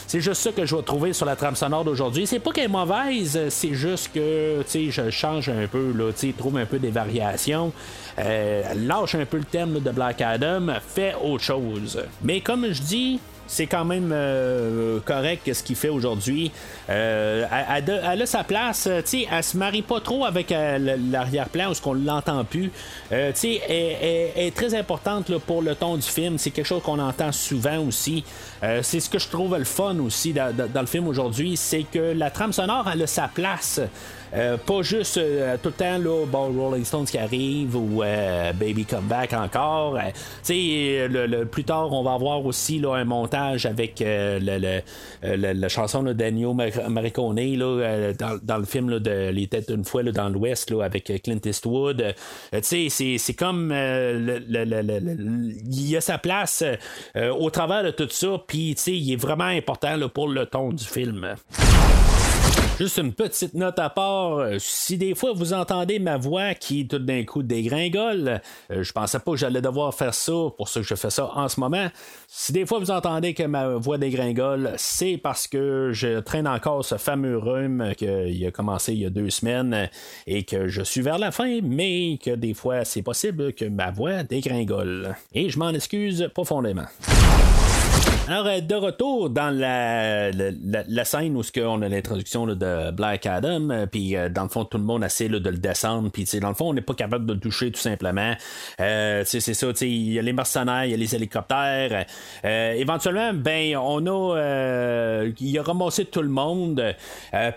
[0.08, 2.28] C'est juste ça que je vais trouver sur la trame sonore d'aujourd'hui.
[2.28, 6.66] C'est pas qu'elle est mauvaise, c'est juste que je change un peu, là, trouve un
[6.66, 7.72] peu des variations.
[8.18, 12.02] Euh, lâche un peu le thème de Black Adam, fait autre chose.
[12.22, 13.20] Mais comme je dis,
[13.50, 16.52] c'est quand même euh, correct ce qu'il fait aujourd'hui.
[16.90, 21.72] Euh, elle, a sa place, euh, tu sais, elle se marie pas trop avec l'arrière-plan
[21.72, 22.72] où ce qu'on l'entend plus.
[23.10, 26.38] tu sais, elle, est très importante pour le ton du film.
[26.38, 28.24] C'est quelque chose qu'on entend souvent aussi.
[28.62, 32.30] c'est ce que je trouve le fun aussi dans, le film aujourd'hui, c'est que la
[32.30, 33.82] trame sonore elle a sa place.
[34.32, 35.20] Pas juste
[35.62, 38.02] tout le temps là, bon, Rolling Stones qui arrive ou
[38.60, 39.98] Baby Come Back encore.
[40.48, 44.82] Le, le, plus tard, on va avoir aussi là, un montage avec le,
[45.22, 46.56] la chanson de Daniel
[46.90, 50.72] Maricone là, dans, dans, le film là, de Les Têtes d'une fois là, dans l'Ouest
[50.82, 52.14] avec Clint Eastwood.
[52.62, 53.74] c'est comme
[55.72, 56.64] il a sa place
[57.16, 61.36] au travers de tout ça, puis il est vraiment important pour le ton du film.
[62.80, 64.40] Juste une petite note à part.
[64.58, 68.40] Si des fois vous entendez ma voix qui tout d'un coup dégringole,
[68.72, 71.30] euh, je pensais pas que j'allais devoir faire ça, pour ça que je fais ça
[71.36, 71.90] en ce moment.
[72.30, 76.86] Si des fois vous entendez que ma voix dégringole, c'est parce que je traîne encore
[76.86, 79.90] ce fameux rhume qui a commencé il y a deux semaines
[80.26, 83.92] et que je suis vers la fin, mais que des fois c'est possible que ma
[83.92, 85.18] voix dégringole.
[85.34, 86.86] Et je m'en excuse profondément.
[88.30, 93.72] Alors, euh, de retour dans la, la, scène où on a l'introduction de Black Adam,
[93.72, 96.50] euh, puis euh, dans le fond, tout le monde essaie de le descendre, puis dans
[96.50, 98.36] le fond, on n'est pas capable de le toucher tout simplement.
[98.78, 102.06] c'est ça, il y a les mercenaires, il y a les hélicoptères.
[102.44, 105.24] éventuellement, ben, on a.
[105.40, 106.84] il a ramassé tout le monde,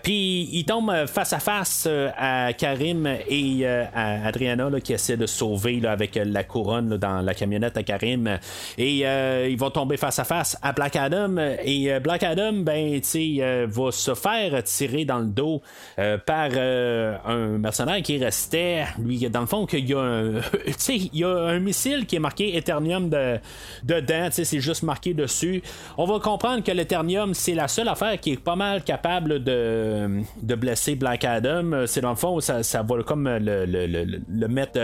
[0.01, 5.79] puis il tombe face à face à Karim et à Adriana qui essaie de sauver
[5.79, 8.39] là, avec la couronne dans la camionnette à Karim.
[8.79, 9.03] Et
[9.51, 11.37] ils vont tomber face à face à Black Adam.
[11.63, 15.61] Et euh, Black Adam, ben, tu euh, va se faire tirer dans le dos
[15.99, 20.35] euh, par un mercenaire qui restait, lui, dans le fond, qu'il y a un,
[20.89, 23.39] il y a un missile qui est marqué Eternium de,
[23.83, 25.61] dedans, c'est juste marqué dessus.
[25.97, 30.21] On va comprendre que l'Eternium, c'est la seule affaire qui est pas mal capable de,
[30.41, 31.85] de blesser Black Adam.
[31.87, 34.79] C'est dans le fond, ça, ça va comme le, le, le, mettre.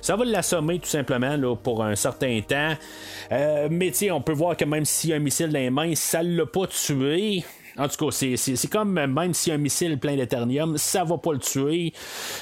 [0.00, 2.74] ça va l'assommer tout simplement là, pour un certain temps.
[3.70, 6.46] mais tu on peut voir que même a un missile dans les mains, ça l'a
[6.46, 7.44] pas tué.
[7.78, 11.38] En tout cas, c'est comme même a un missile plein d'éternium, ça va pas le
[11.38, 11.92] tuer.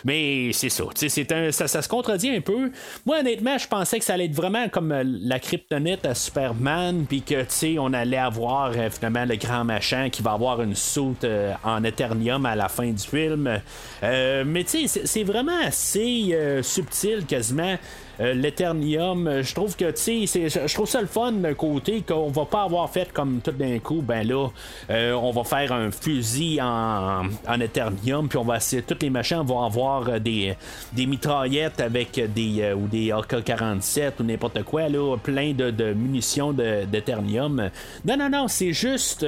[0.04, 0.84] Mais c'est ça.
[0.94, 1.68] Ça.
[1.68, 2.70] Ça se contredit un peu.
[3.06, 7.06] Moi, honnêtement, je pensais que ça allait être vraiment comme euh, la kryptonite à Superman,
[7.08, 7.44] puis que
[7.78, 11.84] on allait avoir euh, finalement le grand machin qui va avoir une soute euh, en
[11.84, 13.60] éternium à la fin du film.
[14.02, 17.76] mais tu sais, c'est vraiment assez subtil quasiment.
[18.20, 22.02] Euh, l'Eternium, euh, je trouve que, tu sais, je trouve ça le fun d'un côté
[22.02, 24.48] qu'on va pas avoir fait comme tout d'un coup, ben là,
[24.90, 29.10] euh, on va faire un fusil en, en Eternium, puis on va essayer, tous les
[29.10, 30.54] machins vont avoir des,
[30.92, 37.70] des mitraillettes avec des, ou des AK-47 ou n'importe quoi, là, plein de, munitions d'Eternium.
[38.04, 39.26] Non, non, non, c'est juste.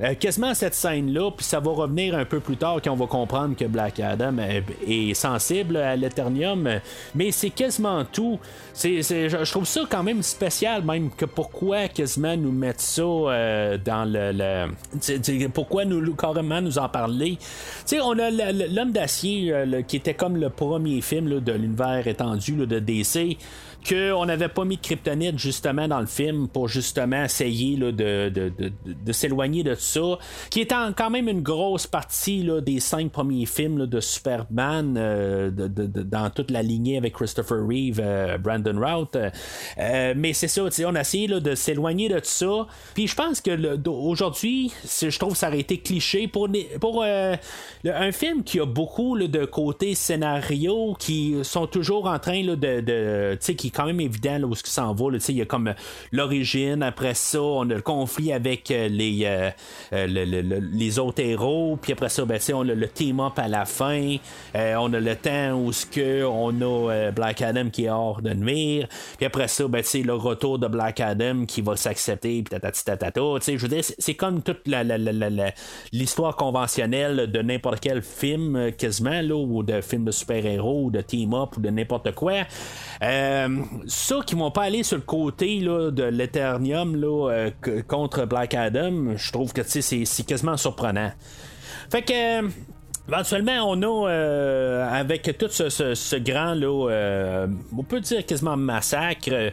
[0.00, 3.06] Euh, quasiment cette scène-là, puis ça va revenir un peu plus tard quand on va
[3.06, 4.36] comprendre que Black Adam
[4.86, 6.68] est, sensible à l'Eternium,
[7.14, 8.38] mais c'est quasiment tout.
[8.72, 13.78] C'est, je trouve ça quand même spécial, même que pourquoi quasiment nous mettre ça euh,
[13.78, 14.68] dans le.
[15.48, 17.36] pourquoi nous carrément nous en parler.
[17.84, 22.52] sais on a l'homme d'acier euh, qui était comme le premier film de l'univers étendu
[22.52, 23.36] de DC
[23.86, 29.12] qu'on n'avait pas mis de kryptonite justement dans le film pour justement essayer de, de,
[29.12, 30.18] s'éloigner de ça,
[30.50, 35.50] qui est quand même une grosse partie là, des cinq premiers films de Superman euh,
[35.50, 39.16] dans toute la lignée avec Christopher Reeve, euh, Brandon Routh.
[39.16, 42.66] Euh, mais c'est ça, on a essayé de s'éloigner de ça.
[42.94, 46.48] Puis je pense que aujourd'hui, je trouve que ça aurait été cliché pour,
[46.80, 52.54] pour un film qui a beaucoup de côté scénario qui sont toujours en train de,
[52.54, 55.06] de qui quand même évident là, où ce qui s'en va.
[55.28, 55.74] Il y a comme euh,
[56.12, 59.50] l'origine, après ça, on a le conflit avec euh, les, euh,
[60.72, 64.16] les autres héros, puis après ça, ben, on a le team-up à la fin,
[64.54, 68.32] on a le temps où ce que on a Black Adam qui est hors de
[68.34, 73.56] nuire, puis après ça, ben, le retour de Black Adam qui va s'accepter, puis je
[73.56, 74.68] veux dire, c'est comme toute
[75.92, 81.00] l'histoire conventionnelle de n'importe quel film, quasiment, là, ou de film de super-héros, ou de
[81.00, 82.44] team-up, ou de n'importe quoi.
[83.02, 87.50] Euh, ça qui vont pas aller sur le côté là, de l'Eternium euh,
[87.86, 91.12] contre Black Adam, je trouve que c'est quasiment surprenant.
[91.90, 92.48] Fait que euh,
[93.10, 99.30] Éventuellement, on a, euh, avec tout ce, grand, là, euh, on peut dire quasiment massacre,
[99.32, 99.50] euh,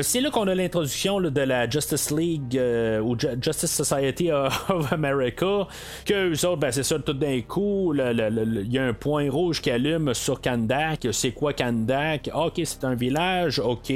[0.00, 2.60] c'est là qu'on a l'introduction de la Justice League
[3.04, 5.68] ou Justice Society of America,
[6.04, 9.62] que eux autres, ben, c'est ça, tout d'un coup, il y a un point rouge
[9.62, 11.06] qui allume sur Kandak.
[11.12, 12.28] C'est quoi Kandak?
[12.34, 13.92] Ok, c'est un village, ok.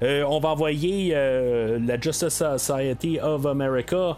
[0.00, 4.16] on va envoyer la Justice Society of America,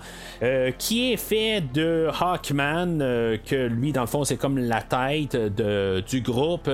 [0.79, 2.99] qui est fait de Hawkman,
[3.45, 6.71] que lui, dans le fond, c'est comme la tête de, du groupe,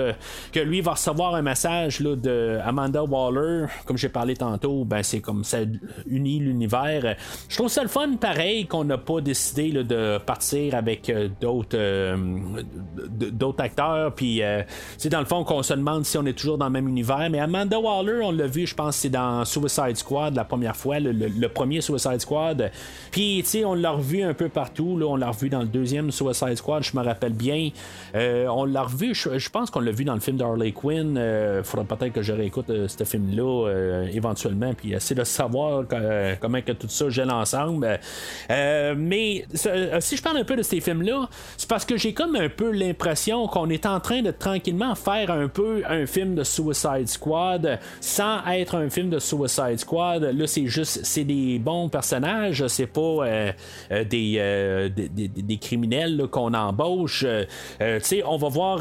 [0.52, 5.02] que lui va recevoir un message là, de Amanda Waller, comme j'ai parlé tantôt, ben
[5.02, 5.59] c'est comme ça
[6.07, 7.16] unit l'univers.
[7.48, 12.16] Je trouve ça le fun pareil qu'on n'a pas décidé de partir avec d'autres
[13.09, 14.42] d'autres acteurs, puis
[14.98, 17.28] c'est dans le fond qu'on se demande si on est toujours dans le même univers,
[17.30, 20.98] mais Amanda Waller, on l'a vu, je pense c'est dans Suicide Squad la première fois,
[21.00, 22.70] le, premier Suicide Squad.
[23.11, 24.96] Puis, tu sais, on l'a revu un peu partout.
[24.96, 27.70] Là, on l'a revu dans le deuxième Suicide Squad, je me rappelle bien.
[28.14, 31.12] Euh, on l'a revu, je, pense qu'on l'a vu dans le film d'Harley Quinn.
[31.12, 35.85] Il euh, faudrait peut-être que je réécoute euh, ce film-là éventuellement, puis essayer de savoir
[36.41, 37.99] comment que tout ça gèle ensemble.
[38.49, 42.49] mais si je parle un peu de ces films-là, c'est parce que j'ai comme un
[42.49, 47.09] peu l'impression qu'on est en train de tranquillement faire un peu un film de Suicide
[47.09, 50.22] Squad sans être un film de Suicide Squad.
[50.22, 53.53] Là, c'est juste, c'est des bons personnages, c'est pas euh,
[53.91, 57.23] euh, euh, des, des, criminels qu'on embauche.
[57.24, 58.78] Tu sais, on va voir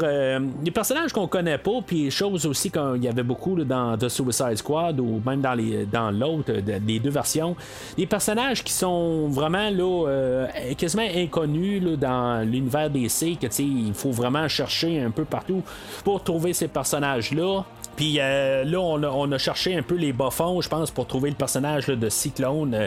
[0.62, 4.56] des personnages qu'on connaît pas, puis choses aussi qu'il y avait beaucoup dans The Suicide
[4.56, 5.54] Squad ou même dans
[5.90, 6.52] dans l'autre,
[6.86, 7.56] les deux versions.
[7.96, 14.10] Des personnages qui sont vraiment là, quasiment inconnus dans l'univers DC, que tu il faut
[14.10, 15.62] vraiment chercher un peu partout
[16.04, 17.64] pour trouver ces personnages-là.
[17.96, 20.30] Puis euh, là, on a, cherché un peu les bas
[20.60, 22.86] je pense, pour trouver le personnage de Cyclone euh,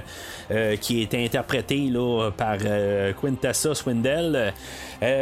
[0.51, 2.57] euh, qui est interprété là, par
[3.19, 4.53] Quintessa Swindell.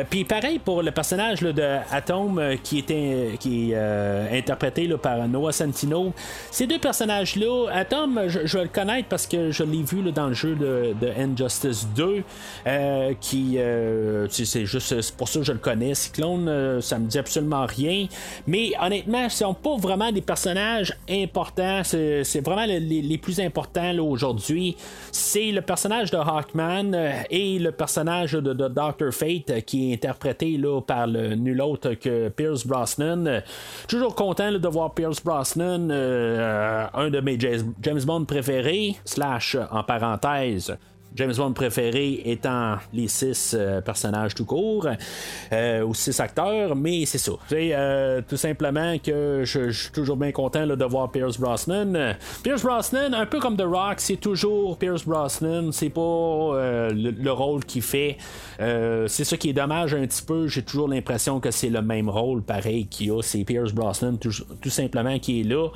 [0.09, 6.13] Puis pareil pour le personnage de Atom qui, était, qui est interprété par Noah Santino.
[6.49, 10.33] Ces deux personnages-là, Atom, je, vais le connaître parce que je l'ai vu dans le
[10.33, 12.23] jeu de, de Injustice 2.
[13.19, 13.57] qui
[14.29, 15.93] c'est juste pour ça que je le connais.
[15.93, 18.07] Cyclone, ça me dit absolument rien.
[18.47, 21.82] Mais honnêtement, ils sont pas vraiment des personnages importants.
[21.84, 24.76] C'est vraiment les, plus importants aujourd'hui.
[25.11, 29.95] C'est le personnage de Hawkman euh, et le personnage de, Doctor Fate euh, qui est
[29.95, 33.41] interprété là, par le nul autre que Pierce Brosnan.
[33.88, 39.84] Toujours content de voir Pierce Brosnan, euh, un de mes James Bond préférés, slash en
[39.84, 40.78] parenthèse
[41.16, 44.88] James Bond préféré étant les six euh, personnages tout court,
[45.53, 47.32] euh, ou six acteurs, mais c'est ça.
[47.53, 52.16] Euh, tout simplement que je, suis toujours bien content de voir Pierce Brosnan.
[52.43, 56.01] Pierce Brosnan, un peu comme The Rock, c'est toujours Pierce Brosnan, c'est pas
[56.91, 58.18] le, rôle qu'il fait.
[58.59, 62.09] c'est ça qui est dommage un petit peu, j'ai toujours l'impression que c'est le même
[62.09, 65.70] rôle pareil qu'il a, c'est Pierce Brosnan tout, tout, simplement qui est là.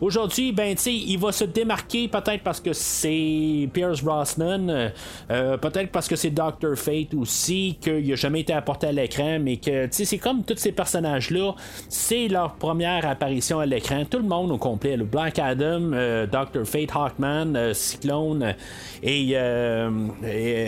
[0.00, 4.88] Aujourd'hui, ben tu il va se démarquer peut-être parce que c'est Pierce Brosnan, euh,
[5.30, 9.38] euh, peut-être parce que c'est Doctor Fate aussi, qu'il n'a jamais été apporté à l'écran,
[9.40, 11.54] mais que c'est comme tous ces personnages-là,
[11.88, 14.04] c'est leur première apparition à l'écran.
[14.04, 18.54] Tout le monde au complet, le Black Adam, euh, Doctor Fate, Hawkman, Cyclone
[19.02, 20.66] et, et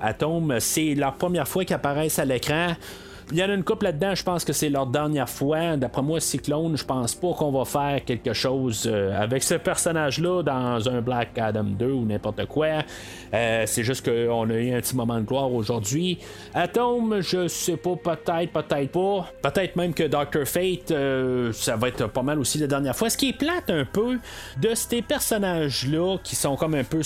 [0.00, 2.74] Atom, c'est leur première fois qu'ils apparaissent à l'écran.
[3.32, 5.76] Il y en a une couple là-dedans, je pense que c'est leur dernière fois.
[5.76, 10.42] D'après moi, Cyclone, je pense pas qu'on va faire quelque chose euh, avec ce personnage-là
[10.42, 12.82] dans un Black Adam 2 ou n'importe quoi.
[13.32, 16.18] Euh, c'est juste qu'on a eu un petit moment de gloire aujourd'hui.
[16.54, 19.26] Atom, je sais pas, peut-être, peut-être pas.
[19.42, 23.10] Peut-être même que Doctor Fate, euh, ça va être pas mal aussi la dernière fois.
[23.10, 24.18] Ce qui est plate un peu
[24.60, 27.02] de ces personnages-là qui sont comme un peu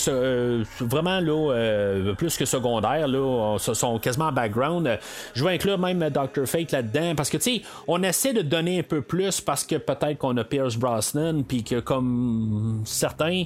[0.79, 4.97] vraiment là, plus que secondaires, là, sont quasiment en background.
[5.35, 6.45] Je vais inclure même Dr.
[6.45, 7.15] Fate là-dedans.
[7.15, 10.35] Parce que, tu sais, on essaie de donner un peu plus parce que peut-être qu'on
[10.37, 13.43] a Pierce Brosnan, puis que comme certains,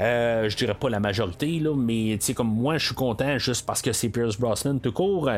[0.00, 3.38] euh, je dirais pas la majorité, là, mais tu sais, comme moi, je suis content
[3.38, 5.30] juste parce que c'est Pierce Brosnan tout court.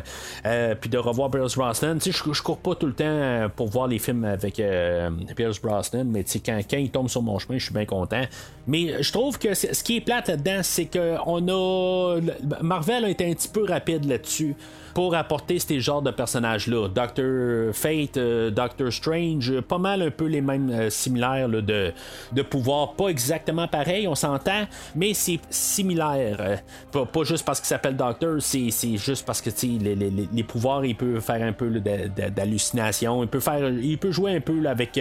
[0.47, 3.69] Euh, puis de revoir Pierce Brosnan, tu sais, je cours pas tout le temps pour
[3.69, 7.23] voir les films avec euh, Pierce Brosnan, mais tu sais, quand, quand il tombe sur
[7.23, 8.23] mon chemin, je suis bien content.
[8.67, 12.21] Mais je trouve que ce qui est plate là-dedans, c'est que on a.
[12.63, 14.55] Marvel a été un petit peu rapide là-dessus
[14.95, 16.89] pour apporter ces genres de personnages-là.
[16.89, 21.93] Doctor Fate, euh, Doctor Strange, pas mal un peu les mêmes euh, similaires de,
[22.33, 22.95] de pouvoir.
[22.95, 26.37] Pas exactement pareil, on s'entend, mais c'est similaire.
[26.95, 30.85] Euh, pas, juste parce qu'il s'appelle Doctor, c'est, juste parce que les, les, les, pouvoirs,
[30.85, 35.01] il peut faire un peu d'hallucination, il peut faire il peut jouer un peu avec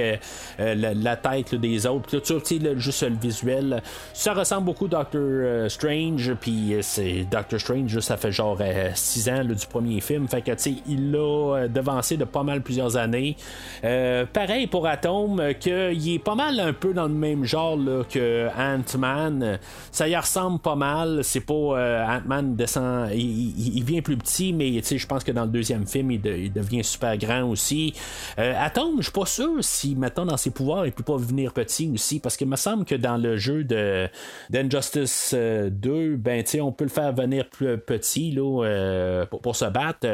[0.57, 2.19] la, tête des autres.
[2.23, 2.35] Ça,
[2.77, 3.83] juste le visuel.
[4.13, 8.57] Ça ressemble beaucoup à Doctor Strange, puis c'est Doctor Strange, ça fait genre
[8.95, 10.27] 6 ans du premier film.
[10.27, 13.35] Fait que, tu sais, il l'a euh, devancé de pas mal plusieurs années.
[13.83, 17.77] Euh, pareil pour Atom, euh, qu'il est pas mal un peu dans le même genre
[18.09, 19.59] que Ant-Man.
[19.91, 21.23] Ça y ressemble pas mal.
[21.23, 23.09] C'est pas Ant-Man descend.
[23.13, 26.21] Il, vient plus petit, mais tu sais, je pense que dans le deuxième film, il,
[26.21, 27.93] devient super grand aussi.
[28.37, 31.89] Atom, je suis pas sûr si, maintenant dans ses pouvoirs, il peut pas venir petit
[31.93, 32.19] aussi.
[32.19, 34.07] Parce qu'il me semble que dans le jeu de
[34.49, 39.55] d'Injustice 2, ben, tu sais, on peut le faire venir plus petit là, pour, pour
[39.55, 40.07] se battre.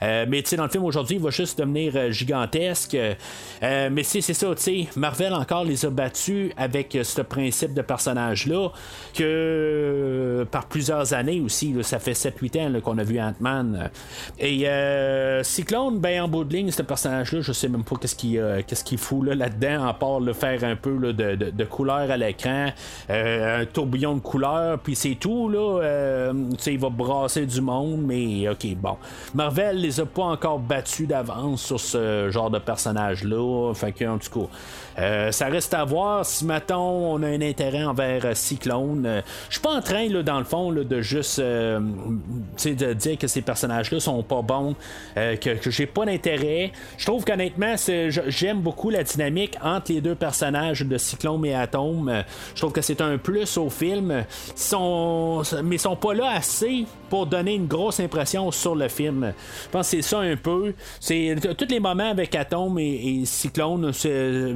[0.00, 2.96] mais tu sais, dans le film aujourd'hui, il va juste devenir gigantesque.
[3.62, 8.70] mais c'est ça, tu sais, Marvel encore les a battus avec ce principe de personnage-là
[9.14, 13.90] que par plusieurs années aussi, ça fait 7-8 ans qu'on a vu Ant-Man.
[14.38, 14.66] Et
[15.42, 18.84] Cyclone, ben en bout de ligne, ce personnage-là, je sais même pas qu'est-ce qu'il qu'est-ce
[18.84, 22.68] qu'il fout là-dedans, à part le faire un peu de, de, couleur à l'écran,
[23.08, 25.48] un tourbillon de couleur, puis c'est tout.
[25.48, 26.32] Là, euh,
[26.66, 28.96] il va brasser du monde, mais ok, bon.
[29.34, 33.72] Marvel les a pas encore battus d'avance sur ce genre de personnage-là.
[33.74, 34.46] Fait que, en tout cas,
[34.98, 39.04] euh, ça reste à voir si, mettons, on a un intérêt envers euh, Cyclone.
[39.06, 43.18] Euh, je suis pas en train, là, dans le fond, là, de juste de dire
[43.18, 44.74] que ces personnages-là sont pas bons,
[45.14, 46.72] que, j'ai pas d'intérêt.
[46.96, 47.74] Je trouve qu'honnêtement,
[48.26, 52.24] j'aime beaucoup la dynamique entre les deux personnages de Cyclone et Atome.
[52.54, 54.08] Je trouve que c'est un plus au film.
[54.08, 54.24] Mais
[55.76, 59.32] ils sont pas là assez pour donner une grosse impression sur le film.
[59.64, 60.74] Je pense que c'est ça un peu.
[61.00, 64.54] C'est tous les moments avec Atome et, Cyclone, c'est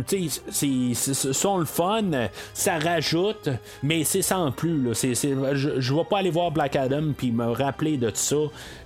[0.51, 0.95] c'est
[1.33, 3.49] sont le fun, ça rajoute,
[3.83, 4.83] mais c'est sans plus.
[4.83, 4.93] Là.
[4.93, 8.37] je, je vais pas aller voir Black Adam puis me rappeler de tout ça.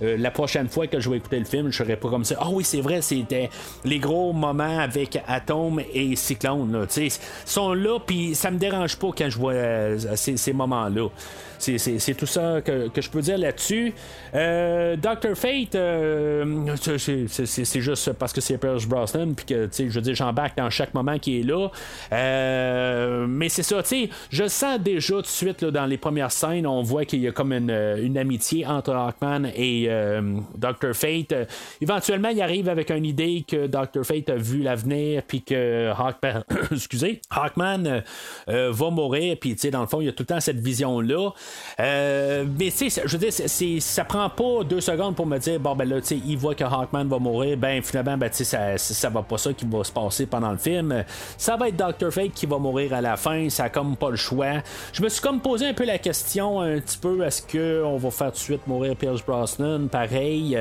[0.01, 2.35] Euh, la prochaine fois que je vais écouter le film, je serai pas comme ça.
[2.39, 3.49] Ah oui, c'est vrai, c'était
[3.85, 6.87] les gros moments avec Atom et Cyclone.
[6.97, 7.11] Ils
[7.45, 11.09] sont là, puis ça me dérange pas quand je vois euh, ces moments-là.
[11.59, 13.93] C'est tout ça que, je peux dire là-dessus.
[14.33, 15.35] Euh, Dr.
[15.35, 20.57] Fate, euh, c'est juste parce que c'est Pierce Brosnan, puis que, je veux dire, j'embarque
[20.57, 21.69] dans chaque moment qui est là.
[22.11, 26.31] Euh, mais c'est ça, tu sais, je sens déjà tout de suite dans les premières
[26.31, 29.89] scènes, on voit qu'il y a comme une, amitié entre Hawkman et
[30.55, 30.93] Dr.
[30.93, 31.33] Fate.
[31.81, 34.03] éventuellement, il arrive avec une idée que Dr.
[34.03, 36.43] Fate a vu l'avenir, puis que Hawkman,
[37.31, 38.03] Hawkman
[38.47, 41.31] va mourir, puis, dans le fond, il y a tout le temps cette vision-là.
[41.79, 45.59] Euh, mais tu sais, je veux dire, ça prend pas deux secondes pour me dire,
[45.59, 48.37] bon, ben là, tu sais, il voit que Hawkman va mourir, ben finalement, ben tu
[48.37, 51.03] sais, ça, ça va pas ça qui va se passer pendant le film.
[51.37, 52.11] Ça va être Dr.
[52.11, 54.61] Fate qui va mourir à la fin, ça a comme pas le choix.
[54.91, 58.11] Je me suis comme posé un peu la question, un petit peu, est-ce qu'on va
[58.11, 60.57] faire tout de suite mourir Pierce Brosnan, pareil.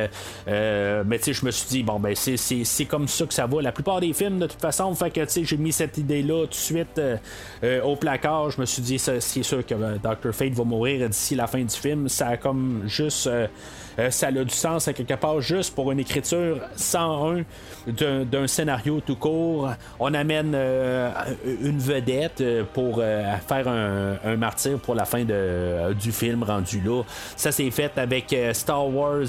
[0.48, 3.46] Euh, mais tu sais, je me suis dit, bon, ben c'est, comme ça que ça
[3.46, 3.62] va.
[3.62, 6.44] La plupart des films, de toute façon, fait que tu sais, j'ai mis cette idée-là
[6.44, 8.50] tout de suite euh, au placard.
[8.50, 10.32] Je me suis dit, c'est sûr que Dr.
[10.32, 10.75] Fate va mourir
[11.08, 12.08] d'ici la fin du film.
[12.08, 13.28] Ça a comme juste.
[13.98, 17.44] Euh, euh, ça a du sens à quelque part juste pour une écriture 101
[18.24, 19.70] d'un scénario tout court.
[19.98, 21.10] On amène euh,
[21.62, 22.42] une vedette
[22.72, 23.02] pour
[23.48, 27.02] faire un, martyr pour la fin de, du film rendu là.
[27.36, 29.26] Ça s'est fait avec Star Wars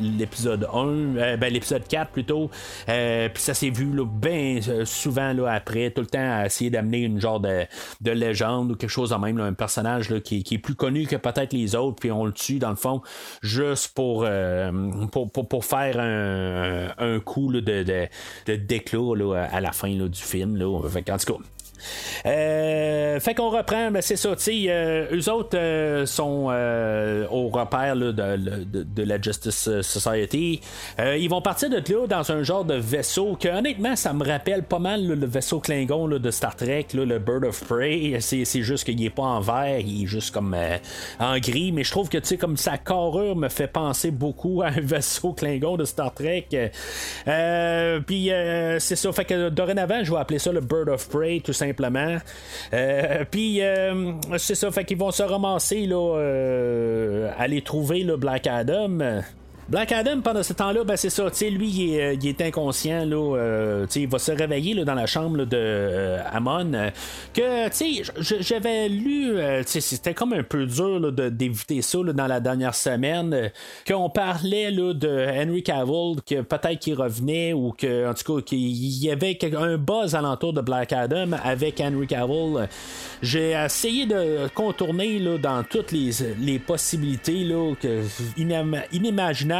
[0.00, 2.50] l'épisode 1, ben, l'épisode 4 plutôt.
[2.86, 7.20] Puis ça s'est vu bien souvent là, après, tout le temps à essayer d'amener une
[7.20, 7.64] genre de,
[8.00, 11.52] de, légende ou quelque chose en même, un personnage qui, est plus connu que peut-être
[11.52, 13.02] les autres, puis on le tue dans le fond
[13.42, 14.70] juste pour, euh,
[15.10, 18.08] pour, faire un, coup de, de,
[18.46, 20.56] de déclos à la fin du film.
[20.56, 20.88] Là.
[20.88, 21.38] Fait, en tout cas,
[22.24, 26.46] euh, fait qu'on reprend, ben c'est ça, sais, euh, eux autres euh, sont
[27.30, 30.60] au repère de, de, la Justice Society.
[30.98, 34.62] ils vont partir de là dans un genre de vaisseau que honnêtement ça me rappelle
[34.62, 38.18] pas mal le vaisseau Klingon de Star Trek, le Bird of Prey.
[38.20, 40.56] C'est, juste qu'il est pas en vert, il est juste comme
[41.20, 44.62] en gris, mais je trouve que tu sais, comme sa carrure me fait penser beaucoup
[44.62, 46.48] à un vaisseau Klingon de Star Trek.
[48.06, 48.30] Puis
[48.78, 51.75] c'est ça, fait que dorénavant, je vais appeler ça le Bird of Prey, tout simplement
[52.72, 58.16] Euh, puis, euh, c'est ça, fait qu'ils vont se ramasser, là, euh, aller trouver le
[58.16, 59.22] Black Adam.
[59.68, 61.24] Black Adam, pendant ce temps-là, ben, c'est ça.
[61.50, 63.04] Lui, il est, il est, inconscient.
[63.04, 66.70] Là, euh, il va se réveiller là, dans la chambre de euh, Amon.
[67.34, 67.68] que
[68.20, 73.50] j'avais lu, euh, c'était comme un peu dur d'éviter ça dans la dernière semaine.
[73.88, 78.42] qu'on parlait là, de Henry Cavill, que peut-être qu'il revenait ou que, en tout cas,
[78.42, 82.68] qu'il y avait un buzz alentour de Black Adam avec Henry Cavill.
[83.20, 88.02] J'ai essayé de contourner là, dans toutes les, les possibilités là, que,
[88.36, 89.55] inimaginables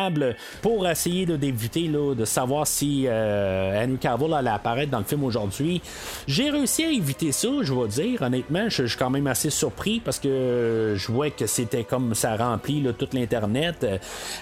[0.62, 5.80] pour essayer d'éviter de savoir si euh, Henry Cavill allait apparaître dans le film aujourd'hui.
[6.26, 8.22] J'ai réussi à éviter ça, je vais dire.
[8.22, 12.36] Honnêtement, je, suis quand même assez surpris parce que je vois que c'était comme ça
[12.36, 13.86] remplit tout l'Internet.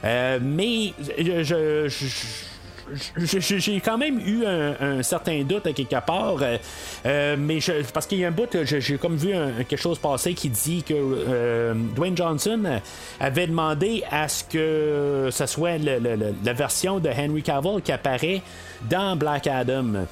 [0.04, 1.88] Euh, mais je
[3.16, 6.56] j'ai quand même eu un, certain doute à quelque part, euh,
[7.06, 7.58] euh, mais
[7.92, 9.32] parce qu'il y a un bout, j'ai comme vu
[9.68, 12.80] quelque chose passer qui dit que euh, Dwayne Johnson
[13.20, 18.42] avait demandé à ce que ce soit la version de Henry Cavill qui apparaît
[18.88, 20.06] dans Black Adam.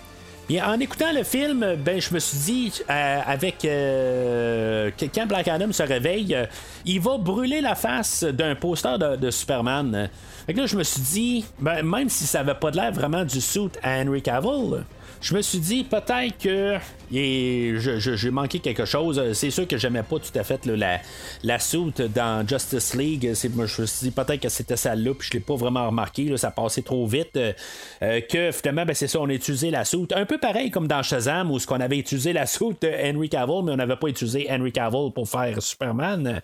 [0.51, 5.49] Et en écoutant le film, ben je me suis dit euh, avec euh, quand Black
[5.49, 6.47] Adam se réveille, euh,
[6.84, 10.11] il va brûler la face d'un poster de, Superman.
[10.47, 12.93] Fait que là, je me suis dit, ben, même si ça avait pas de l'air
[12.93, 14.84] vraiment du suit à Henry Cavill,
[15.23, 16.77] je me suis dit peut-être que
[17.14, 19.33] et j'ai manqué quelque chose.
[19.35, 20.99] C'est sûr que j'aimais pas tout à fait la,
[21.43, 23.33] la suite dans Justice League.
[23.35, 26.25] Je me suis dit peut-être que c'était celle-là, puis je l'ai pas vraiment remarqué.
[26.25, 27.37] Là, ça passait trop vite.
[27.37, 30.12] Euh, que finalement, ben, c'est ça, on a utilisé la suite.
[30.12, 32.47] Un peu pareil comme dans Shazam, où ce qu'on avait utilisé la
[32.81, 36.41] de Henry Cavill, mais on n'avait pas utilisé Henry Cavill pour faire Superman.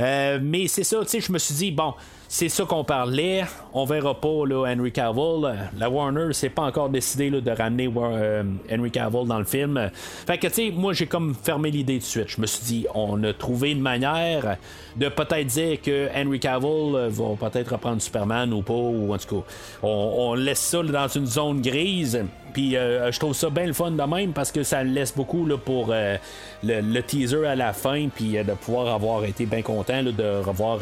[0.00, 1.94] Euh, mais c'est ça, tu sais, je me suis dit, bon,
[2.34, 3.44] c'est ça qu'on parlait.
[3.72, 5.54] On verra pas là, Henry Cavill.
[5.78, 9.88] La Warner, c'est pas encore décidé là, de ramener euh, Henry Cavill dans le film.
[10.26, 12.30] Fait que, tu sais, moi, j'ai comme fermé l'idée de suite.
[12.30, 14.56] Je me suis dit, on a trouvé une manière
[14.96, 19.18] de peut-être dire que Henry Cavill euh, va peut-être reprendre Superman ou pas, ou en
[19.18, 19.46] tout cas,
[19.84, 22.20] on, laisse ça dans une zone grise.
[22.54, 25.44] Puis euh, je trouve ça bien le fun de même parce que ça laisse beaucoup
[25.44, 26.16] là, pour euh,
[26.62, 30.78] le, teaser à la fin, puis de pouvoir avoir été bien content de revoir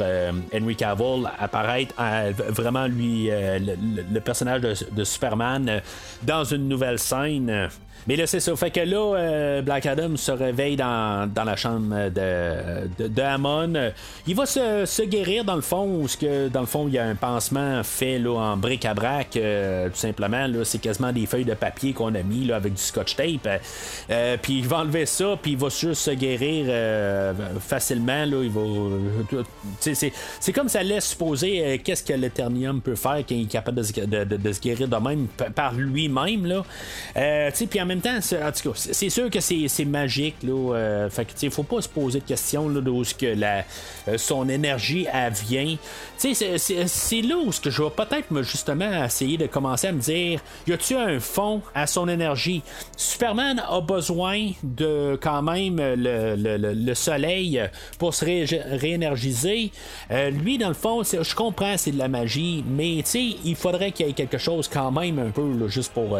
[0.55, 1.95] Henry Cavill apparaître
[2.49, 5.81] vraiment lui le, personnage de Superman
[6.23, 7.71] dans une nouvelle scène.
[8.09, 8.55] Mais là, c'est ça.
[8.57, 13.93] Fait que là, euh, Black Adam se réveille dans, la chambre de, de.
[14.27, 17.05] Il va se, guérir dans le fond, où que, dans le fond, il y a
[17.05, 20.47] un pansement fait là, en bric-à-brac, euh, tout simplement.
[20.47, 23.61] Là, c'est quasiment des feuilles de papier qu'on a mis là, avec du scotch tape.
[24.11, 26.67] Euh, puis il va enlever ça, puis il va juste se guérir
[27.61, 28.25] facilement.
[28.25, 29.45] Là, il va,
[29.81, 34.53] c'est, comme ça laisse supposer qu'est-ce que l'Eternium peut faire quand il est capable de,
[34.53, 36.47] se guérir de même par lui-même.
[36.47, 36.65] Là.
[37.53, 40.37] puis même temps, c'est sûr que c'est magique.
[40.43, 43.65] Là, euh, fait que, faut pas se poser de questions là, d'où que la,
[44.09, 45.77] euh, son énergie elle vient.
[46.17, 50.41] C'est là où ce que je vais peut-être justement essayer de commencer à me dire
[50.67, 52.63] y a-tu un fond à son énergie?
[52.97, 57.63] Superman a besoin de quand même le, le, soleil
[57.99, 59.73] pour se réénergiser.
[60.11, 62.99] Euh, lui, dans le fond, je comprends, c'est de la magie, mais
[63.45, 66.19] il faudrait qu'il y ait quelque chose quand même un peu, là, juste pour,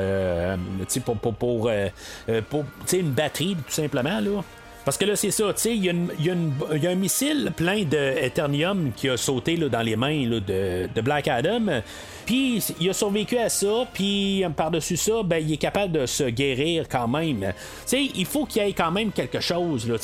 [1.05, 1.89] pour, pour, pour pour, euh,
[2.29, 4.21] euh, une batterie, tout simplement.
[4.21, 4.43] Là.
[4.85, 9.09] Parce que là, c'est ça, tu sais, il y, a un missile plein d'Eternium qui
[9.09, 11.83] a sauté là, dans les mains de, Black Adam.
[12.27, 16.25] Puis il a survécu à ça, puis par-dessus ça, ben, il est capable de se
[16.25, 17.41] guérir quand même.
[17.41, 17.53] Tu
[17.87, 19.89] sais, il faut qu'il y ait quand même quelque chose.
[19.89, 19.97] Là,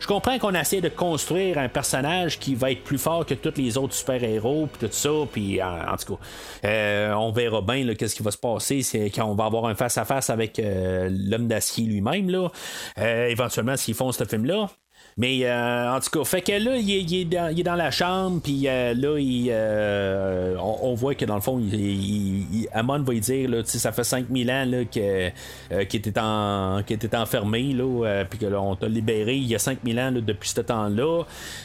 [0.00, 3.54] je comprends qu'on essaie de construire un personnage qui va être plus fort que tous
[3.56, 8.14] les autres super-héros, puis tout ça, puis en, tout cas, euh, on verra bien qu'est-ce
[8.14, 8.82] qui va se passer
[9.14, 12.30] quand on va avoir un face-à-face avec euh, l'homme d'acier lui-même.
[12.30, 12.50] Là.
[12.98, 14.68] Euh, éventuellement, s'ils font film-là.
[15.16, 17.24] Mais euh, en tout cas, fait que là, il est,
[17.62, 22.66] dans, la chambre, puis euh, là, il, euh, on, voit que dans le fond, il,
[22.72, 28.24] Amon va dire, là, ça fait 5000 ans là, qu'il était, en, était enfermé, là,
[28.28, 31.22] puis que on t'a libéré il y a 5000 ans depuis ce temps-là.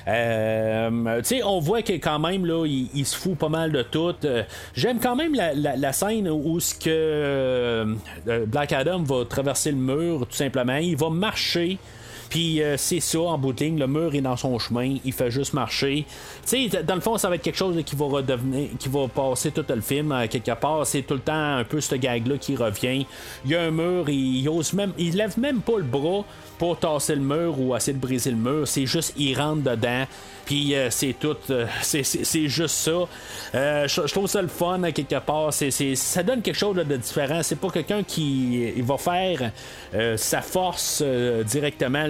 [0.07, 4.13] on voit que quand même, là, il, se fout pas mal de tout.
[4.75, 7.95] J'aime quand même la, scène où ce que
[8.45, 10.77] Black Adam va traverser le mur, tout simplement.
[10.77, 11.79] Il va marcher.
[12.29, 15.13] Puis euh, c'est ça, en bout de ligne, le mur est dans son chemin, il
[15.13, 16.05] fait juste marcher.
[16.47, 19.07] Tu sais, dans le fond, ça va être quelque chose qui va redevenir, qui va
[19.07, 20.85] passer tout le film, euh, quelque part.
[20.85, 23.05] C'est tout le temps un peu ce gag-là qui revient.
[23.45, 26.23] Il y a un mur, il, il ose même, il lève même pas le bras
[26.59, 28.67] pour tasser le mur ou essayer de briser le mur.
[28.67, 30.05] C'est juste, il rentre dedans.
[30.45, 31.37] Puis euh, c'est tout.
[31.51, 33.07] Euh, c'est juste ça.
[33.53, 35.53] Euh, je, trouve ça le fun quelque part.
[35.53, 37.41] c'est ça donne quelque chose de différent.
[37.43, 39.51] C'est pas quelqu'un qui il va faire
[40.17, 41.03] sa force
[41.45, 42.05] directement.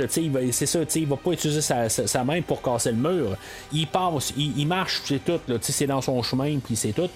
[0.52, 0.80] C'est ça.
[0.95, 3.36] Il va pas utiliser sa, main pour casser le mur.
[3.74, 5.39] Il passe, il, marche, c'est tout.
[5.62, 7.10] C'est dans son chemin, puis c'est tout.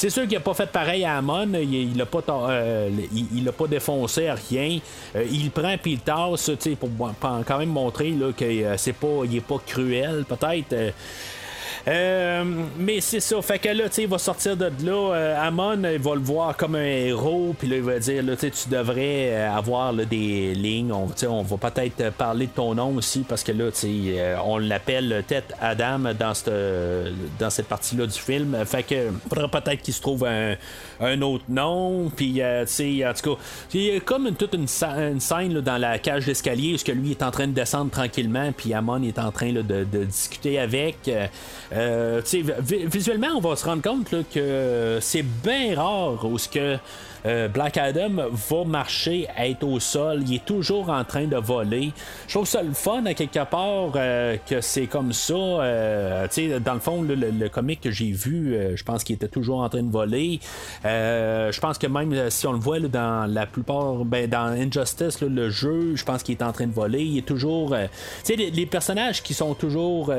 [0.00, 1.52] C'est sûr qu'il n'a pas fait pareil à Amon.
[1.52, 4.78] Il l'a pas, euh, il, pas défoncé à rien.
[5.14, 8.94] Euh, il prend puis il tasse pour, pour, quand même montrer là, que euh, c'est
[8.94, 10.94] pas, il est pas cruel, peut-être.
[11.88, 12.44] Euh,
[12.78, 13.40] mais c'est ça.
[13.42, 15.14] Fait que là, tu il va sortir de là.
[15.14, 17.54] Euh, Amon, il va le voir comme un héros.
[17.58, 20.92] Puis là, il va dire, là, tu devrais euh, avoir des lignes.
[20.92, 23.20] On, on va peut-être parler de ton nom aussi.
[23.20, 24.14] Parce que là, tu
[24.44, 26.52] on l'appelle Tête Adam dans cette,
[27.38, 28.56] dans cette partie-là du film.
[28.66, 32.10] Fait que peut-être qu'il se trouve un, autre nom.
[32.14, 33.42] Puis, tu sais, en tout cas,
[33.74, 37.22] il y a comme toute une, scène dans la cage d'escalier où que lui est
[37.22, 38.52] en train de descendre tranquillement.
[38.56, 41.10] Puis Amon est en train de, de, discuter avec.
[41.72, 46.76] Euh, visuellement, on va se rendre compte que c'est bien rare où ce que
[47.24, 51.92] Black Adam va marcher, être au sol, il est toujours en train de voler.
[52.26, 53.92] Je trouve ça le fun à quelque part
[54.46, 55.34] que c'est comme ça.
[55.34, 59.82] dans le fond, le, comic que j'ai vu, je pense qu'il était toujours en train
[59.82, 60.40] de voler.
[60.84, 65.50] je pense que même si on le voit dans la plupart, ben, dans Injustice, le
[65.50, 67.02] jeu, je pense qu'il est en train de voler.
[67.02, 67.74] Il est toujours.
[68.28, 70.12] les, les, personnages qui sont toujours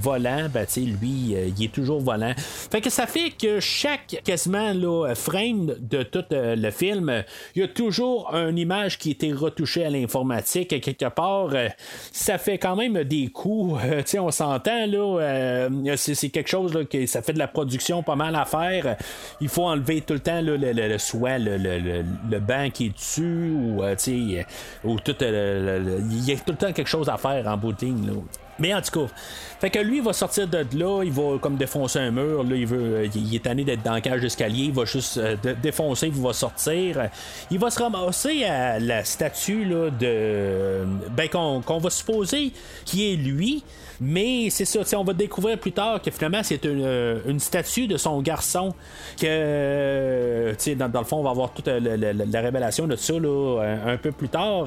[0.00, 2.34] volants, ben, lui, il est toujours volant.
[2.36, 7.24] Fait que ça fait que chaque quasiment là, frame de tout euh, le film,
[7.54, 11.50] il y a toujours une image qui été retouchée à l'informatique quelque part.
[11.52, 11.68] Euh,
[12.12, 13.80] ça fait quand même des coups.
[13.84, 15.68] Euh, on s'entend là.
[15.96, 18.96] c'est, quelque chose là, que ça fait de la production pas mal à faire.
[19.40, 20.96] Il faut enlever tout le temps le, le, le,
[21.56, 23.82] le, le, banc qui est dessus ou,
[24.84, 25.16] ou tout.
[25.20, 29.00] il y a tout le temps quelque chose à faire en de mais en tout
[29.00, 29.12] cas,
[29.60, 32.56] fait que lui, il va sortir de là, il va comme défoncer un mur, là,
[32.56, 35.36] il, veut, euh, il est tanné d'être dans le cage d'escalier, il va juste euh,
[35.62, 37.08] défoncer, il va sortir.
[37.50, 40.84] Il va se ramasser à la statue là, de.
[41.10, 42.52] Ben, qu'on va supposer
[42.84, 43.62] qui est lui.
[44.00, 47.96] Mais c'est ça, on va découvrir plus tard que finalement c'est une, euh, statue de
[47.96, 48.74] son garçon.
[49.20, 53.96] Que dans, dans le fond, on va avoir toute la, révélation de ça là, un,
[53.96, 54.66] peu plus tard.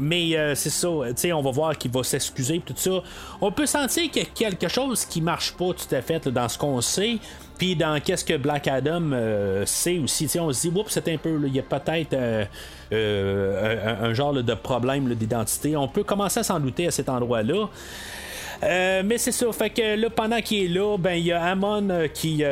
[0.00, 3.02] Mais c'est ça, on va voir qu'il va s'excuser tout ça.
[3.40, 6.48] On peut sentir qu'il y a quelque chose qui marche pas tout à fait dans
[6.48, 7.18] ce qu'on sait.
[7.62, 11.40] Puis dans qu'est-ce que Black Adam euh, sait aussi, on se dit, c'est un peu,
[11.46, 12.44] il y a peut-être euh,
[12.92, 15.76] euh, un, genre de problème d'identité.
[15.76, 17.68] On peut commencer à s'en douter à cet endroit-là.
[18.60, 22.08] Mais c'est ça, fait que là, pendant qu'il est là, ben il y a Amon
[22.12, 22.44] qui,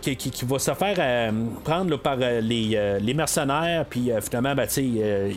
[0.00, 1.32] qui, va se faire
[1.64, 4.68] prendre par les, les, mercenaires, puis finalement, ben,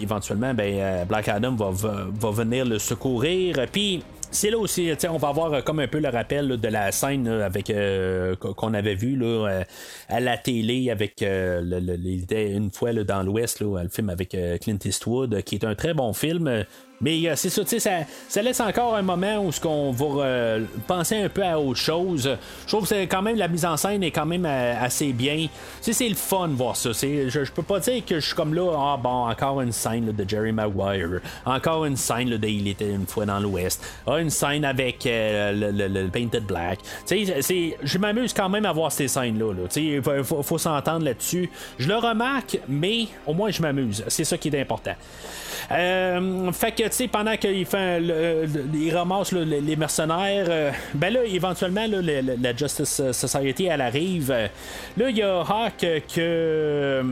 [0.02, 5.30] éventuellement, ben, Black Adam va, va venir le secourir, puis c'est là aussi, on va
[5.30, 9.16] avoir euh, comme un peu le rappel de la scène avec euh, qu'on avait vu
[9.16, 9.64] là, euh,
[10.08, 15.66] à la télé avec une fois dans l'Ouest, le film avec Clint Eastwood, qui est
[15.66, 16.66] un très bon film.
[17.02, 17.92] Mais euh, c'est ça, tu sais, ça,
[18.28, 21.80] ça, laisse encore un moment où ce qu'on va euh, penser un peu à autre
[21.80, 22.38] chose.
[22.66, 25.48] Je trouve que quand même la mise en scène est quand même euh, assez bien.
[25.82, 26.92] Tu c'est le fun de voir ça.
[26.92, 30.12] Je, je peux pas dire que je suis comme là, ah bon, encore une scène
[30.12, 31.22] de Jerry Maguire.
[31.46, 33.82] Encore une scène de Il était une fois dans l'Ouest.
[34.06, 36.80] Ah, une scène avec le, Painted Black.
[37.08, 39.54] Tu sais, je m'amuse quand même à voir ces scènes-là.
[39.70, 41.50] Tu sais, il faut s'entendre là-dessus.
[41.78, 44.04] Je le remarque, mais au moins je m'amuse.
[44.08, 44.96] C'est ça qui est important.
[45.72, 48.02] Euh, fait que, tu sais, pendant qu'il fait
[48.74, 54.32] il ramasse les mercenaires, euh, ben là, éventuellement, la Justice Society, elle arrive.
[54.98, 57.04] Là, il y a Hawk que,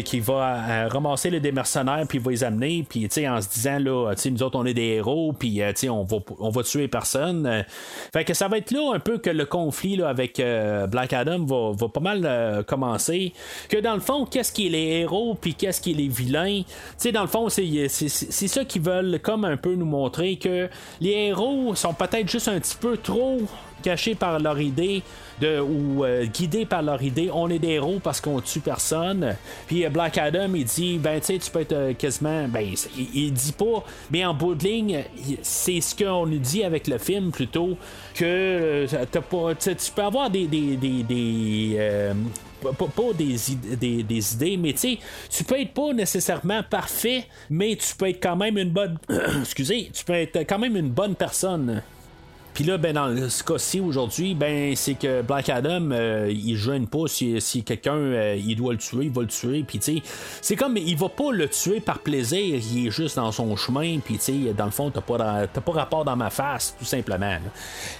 [0.00, 3.40] qui va ramasser les des mercenaires, puis il va les amener, puis, tu sais, en
[3.40, 6.04] se disant, là, tu sais, nous autres, on est des héros, puis, tu sais, on
[6.04, 7.64] va, on va tuer personne.
[8.12, 11.12] Fait que ça va être là un peu que le conflit là, avec euh, Black
[11.12, 13.32] Adam va, va pas mal commencer.
[13.68, 16.62] Que dans le fond, qu'est-ce qui est les héros, puis qu'est-ce qui est les vilains?
[16.62, 16.66] Tu
[16.98, 17.48] sais, dans le fond,
[17.88, 20.68] c'est ça qu'ils veulent comme un peu nous montrer que
[21.00, 23.40] les héros sont peut-être juste un petit peu trop
[23.86, 25.04] cachés par leur idée
[25.40, 27.30] ou euh, guidés par leur idée.
[27.32, 29.36] On est des héros parce qu'on tue personne.
[29.68, 32.74] Puis euh, Black Adam, il dit, ben tu sais, tu peux être euh, quasiment, ben
[33.14, 35.04] il, dit pas, mais en bout de ligne,
[35.42, 37.78] c'est ce qu'on nous dit avec le film plutôt
[38.14, 41.78] que pas, tu peux avoir des, des, des,
[42.60, 44.98] pas, des, des, idées, mais tu
[45.30, 48.98] tu peux être pas nécessairement parfait, mais tu peux être quand même une bonne.
[49.40, 51.82] excusez, tu peux être quand même une bonne personne.
[52.56, 56.86] Puis là, ben, dans ce cas-ci aujourd'hui, ben, c'est que Black Adam, euh, il gêne
[56.86, 59.62] pas si, si quelqu'un euh, il doit le tuer, il va le tuer.
[59.62, 60.00] Puis tu
[60.40, 62.40] c'est comme il va pas le tuer par plaisir,
[62.72, 63.98] il est juste dans son chemin.
[63.98, 67.36] Puis tu sais, dans le fond, t'as pas, pas rapport dans ma face, tout simplement.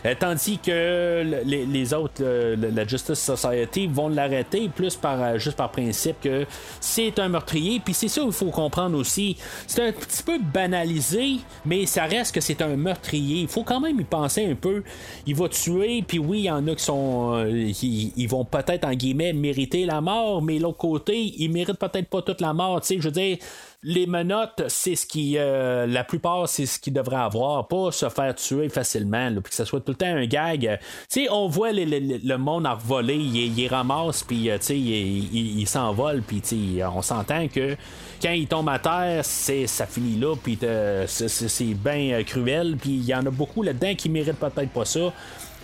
[0.06, 6.18] Euh, tandis que les, autres, la Justice Society, vont l'arrêter plus par juste par principe
[6.22, 6.46] que
[6.80, 7.82] c'est un meurtrier.
[7.84, 9.36] Puis c'est ça qu'il faut comprendre aussi.
[9.66, 13.42] C'est un petit peu banalisé, mais ça reste que c'est un meurtrier.
[13.42, 14.82] Il faut quand même y penser un peu.
[15.26, 17.34] Il va tuer, puis oui, il y en a qui sont.
[17.34, 22.08] Euh, ils, vont peut-être, en guillemets, mériter la mort, mais l'autre côté, ils méritent peut-être
[22.08, 22.80] pas toute la mort.
[22.80, 23.38] Tu sais, je veux dire,
[23.88, 25.36] les menottes, c'est ce qui.
[25.38, 27.68] Euh, la plupart, c'est ce qu'ils devraient avoir.
[27.68, 30.80] Pas se faire tuer facilement, puis que ce soit tout le temps un gag.
[31.08, 34.78] Tu sais, on voit le monde à voler, il, il ramasse, puis euh, tu sais,
[34.78, 37.76] il, s'envole, puis tu sais, on s'entend que
[38.20, 40.58] quand il tombe à terre, c'est ça finit là, puis
[41.06, 45.12] c'est bien cruel, puis il y en a beaucoup là-dedans qui méritent peut-être pas ça.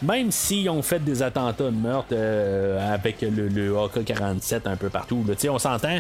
[0.03, 2.15] Même s'ils ont fait des attentats de meurtre
[2.93, 5.99] avec le, le AK-47 un peu partout, là, on s'entend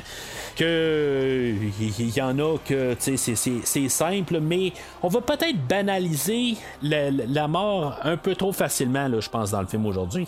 [0.56, 4.72] que il y, en a que c'est simple, mais
[5.02, 9.86] on va peut-être banaliser la, mort un peu trop facilement, je pense, dans le film
[9.86, 10.26] aujourd'hui.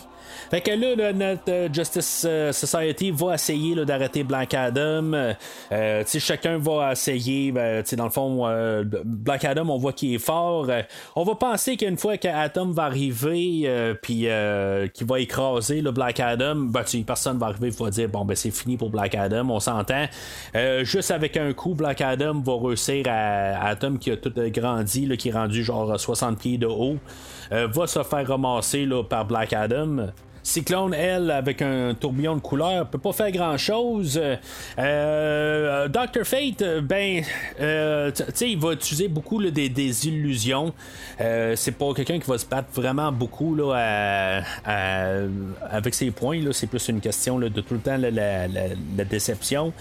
[0.51, 5.13] Fait que là, notre Justice Society va essayer d'arrêter Black Adam.
[5.73, 10.19] Euh, chacun va essayer, ben, dans le fond, euh, Black Adam, on voit qu'il est
[10.19, 10.67] fort.
[10.69, 10.83] Euh,
[11.17, 13.64] on va penser qu'une fois qu'Atom va arriver,
[14.03, 14.27] puis
[14.93, 18.35] qu'il va écraser le Black Adam, ben, personne va arriver et va dire bon ben
[18.35, 20.07] c'est fini pour Black Adam, on s'entend.
[20.83, 25.29] juste avec un coup, Black Adam va réussir à, Atom qui a tout grandi, qui
[25.29, 26.99] est rendu genre 60 pieds de haut,
[27.51, 30.09] va se faire ramasser là, par Black Adam.
[30.45, 34.21] Cyclone, elle, avec un tourbillon de couleur, peut pas faire grand chose.
[34.79, 36.25] Euh, Dr.
[36.25, 37.23] Fate, ben,
[37.61, 40.75] euh, tu sais, il va utiliser beaucoup des, illusions.
[41.23, 44.43] Euh, c'est pas quelqu'un qui va se battre vraiment beaucoup là,
[45.63, 46.39] avec ses points.
[46.53, 49.73] C'est plus une question de tout le temps la, déception.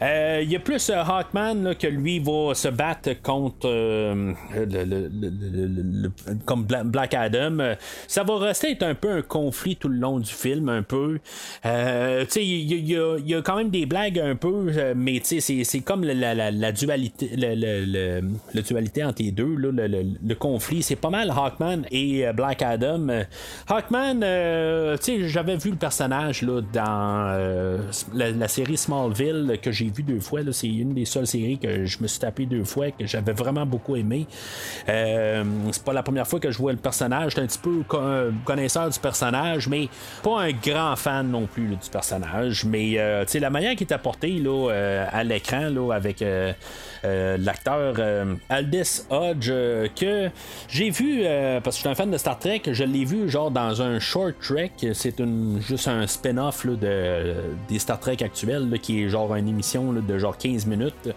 [0.00, 3.68] Il y a plus Hawkman que lui va se battre contre
[6.44, 7.58] comme Black Adam.
[8.06, 11.18] Ça va rester un peu un conflit tout le long du film un peu.
[11.64, 16.72] Euh, il y, a quand même des blagues un peu, euh, mais c'est comme la,
[16.72, 20.82] dualité la, dualité entre les deux, le, conflit.
[20.82, 23.08] C'est pas mal Hawkman et euh, Black Adam.
[23.68, 27.82] Hawkman, j'avais vu le personnage là, dans
[28.14, 30.40] la, série Smallville que j'ai vu deux fois.
[30.52, 33.66] C'est une des seules séries que je me suis tapé deux fois, que j'avais vraiment
[33.66, 34.26] beaucoup aimé.
[34.86, 37.32] c'est pas la première fois que je vois le personnage.
[37.32, 37.82] J'étais un petit peu
[38.44, 39.88] connaisseur du personnage, mais
[40.22, 44.38] pas un grand fan non plus du personnage, mais euh, la manière qui est apportée
[44.38, 46.52] là, euh, à l'écran avec euh,
[47.04, 47.96] l'acteur
[48.48, 49.52] Aldis Hodge
[49.94, 50.30] que
[50.68, 51.22] j'ai vu
[51.62, 53.98] parce que je suis un fan de Star Trek, je l'ai vu genre dans un
[53.98, 55.22] short trek, c'est
[55.60, 57.34] juste un spin-off de,
[57.68, 61.14] des Star Trek actuels qui est genre une émission de genre 15 minutes.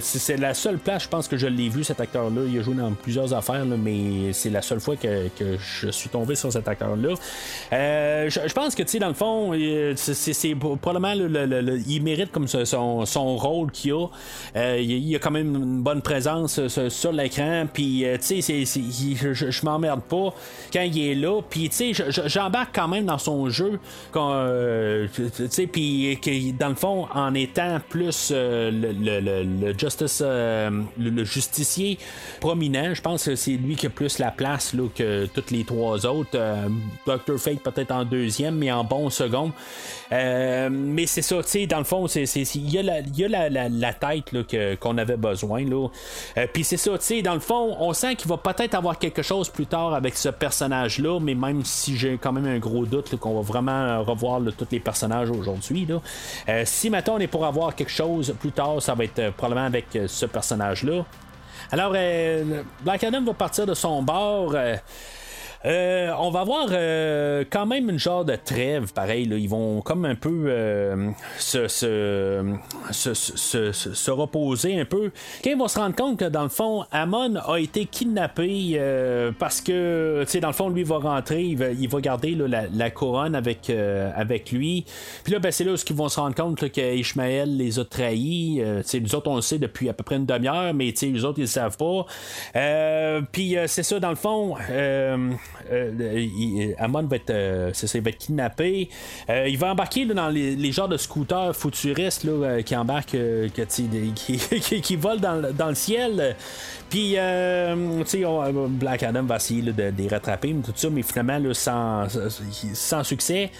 [0.00, 2.42] c'est la seule place, je pense que je l'ai vu cet acteur-là.
[2.48, 5.28] Il a joué dans plusieurs affaires, mais c'est la seule fois que,
[5.58, 7.14] je suis tombé sur cet acteur-là.
[7.72, 12.30] Euh, je, pense que, tu sais, dans le fond, euh, c'est probablement le, il mérite
[12.32, 14.06] comme son, son rôle qu'il a.
[14.56, 17.66] Euh, il, a quand même une bonne présence sur, l'écran.
[17.72, 20.34] Puis, tu sais, je, je m'emmerde pas
[20.72, 21.40] quand il est là.
[21.48, 23.78] Puis, tu sais, j'embarque quand même dans son jeu.
[24.12, 26.18] Tu sais, puis,
[26.58, 31.98] dans le fond, en étant plus le, justice, le, justicier
[32.40, 35.64] prominent, je pense que c'est lui qui a plus la place là, que toutes les
[35.64, 36.38] trois autres.
[37.06, 37.38] Dr.
[37.38, 39.52] Fate peut-être en deuxième, mais en bon second.
[40.12, 44.98] Euh, mais c'est ça, tu sais, dans le fond, il y a la, tête qu'on
[44.98, 45.64] avait besoin.
[45.64, 48.98] Euh, Puis c'est ça, tu sais, dans le fond, on sent qu'il va peut-être avoir
[48.98, 52.86] quelque chose plus tard avec ce personnage-là, mais même si j'ai quand même un gros
[52.86, 55.86] doute qu'on va vraiment revoir tous les personnages aujourd'hui.
[56.48, 59.66] Euh, si maintenant on est pour avoir quelque chose plus tard, ça va être probablement
[59.66, 61.04] avec ce personnage-là.
[61.72, 61.92] Alors,
[62.82, 64.54] Black Adam va partir de son bord.
[65.66, 69.28] Euh, on va avoir euh, quand même une genre de trêve, pareil.
[69.30, 72.60] Ils vont comme un peu euh, se, se,
[74.10, 75.10] reposer un peu.
[75.44, 78.80] Quand ils vont se rendre compte que dans le fond, Amon a été kidnappé
[79.38, 83.34] parce que, tu sais, dans le fond, lui va rentrer, il va, garder la, couronne
[83.34, 84.84] avec, avec lui.
[85.24, 88.62] Puis là, ben, c'est là où ils vont se rendre compte que les a trahis.
[88.84, 91.38] sais nous autres, on le sait depuis à peu près une demi-heure, mais les autres,
[91.38, 92.06] ils le savent pas.
[93.32, 94.56] Puis c'est ça, dans le fond.
[95.70, 98.88] Euh, Amon va être, euh, va être kidnappé.
[99.28, 103.16] Euh, il va embarquer dans les, genres de scooters futuristes là, qui embarquent,
[104.82, 106.36] qui, volent dans, le ciel.
[106.88, 107.16] Puis,
[108.68, 112.06] Black Adam va essayer de, les rattraper, tout ça, mais finalement, sans,
[112.74, 113.50] sans succès.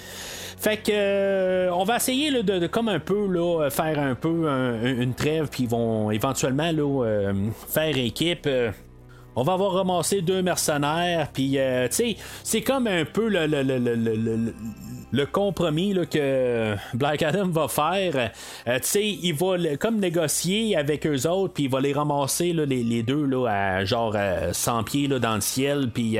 [0.58, 4.46] Fait que on va essayer de, comme un peu là, faire un peu
[4.84, 7.32] une trêve, puis ils vont éventuellement là,
[7.68, 8.48] faire équipe
[9.36, 13.46] on va avoir ramassé deux mercenaires, puis euh, tu sais, c'est comme un peu le,
[13.46, 14.54] le, le,
[15.12, 18.30] le compromis là, que Black Adam va faire.
[18.68, 22.52] Euh, tu sais, il va comme négocier avec eux autres, puis il va les ramasser
[22.52, 24.16] là, les, les, deux là, à genre
[24.52, 26.16] 100 euh, pieds là, dans le ciel, puis tu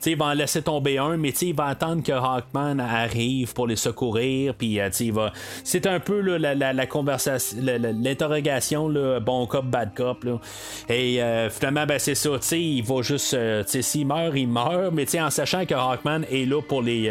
[0.00, 2.80] sais, il va en laisser tomber un, mais tu sais, il va attendre que Hawkman
[2.80, 5.32] arrive pour les secourir, puis tu sais, il va.
[5.64, 8.88] C'est un peu la, la, la, conversation, l'interrogation,
[9.20, 10.40] bon cop, bad cop, là.
[10.88, 11.20] Et
[11.50, 15.64] finalement, ben c'est ça, il va juste, sais, s'il meurt, il meurt, mais en sachant
[15.66, 17.10] que Hawkman est là pour les,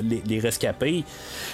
[0.00, 1.04] les, les, rescapés.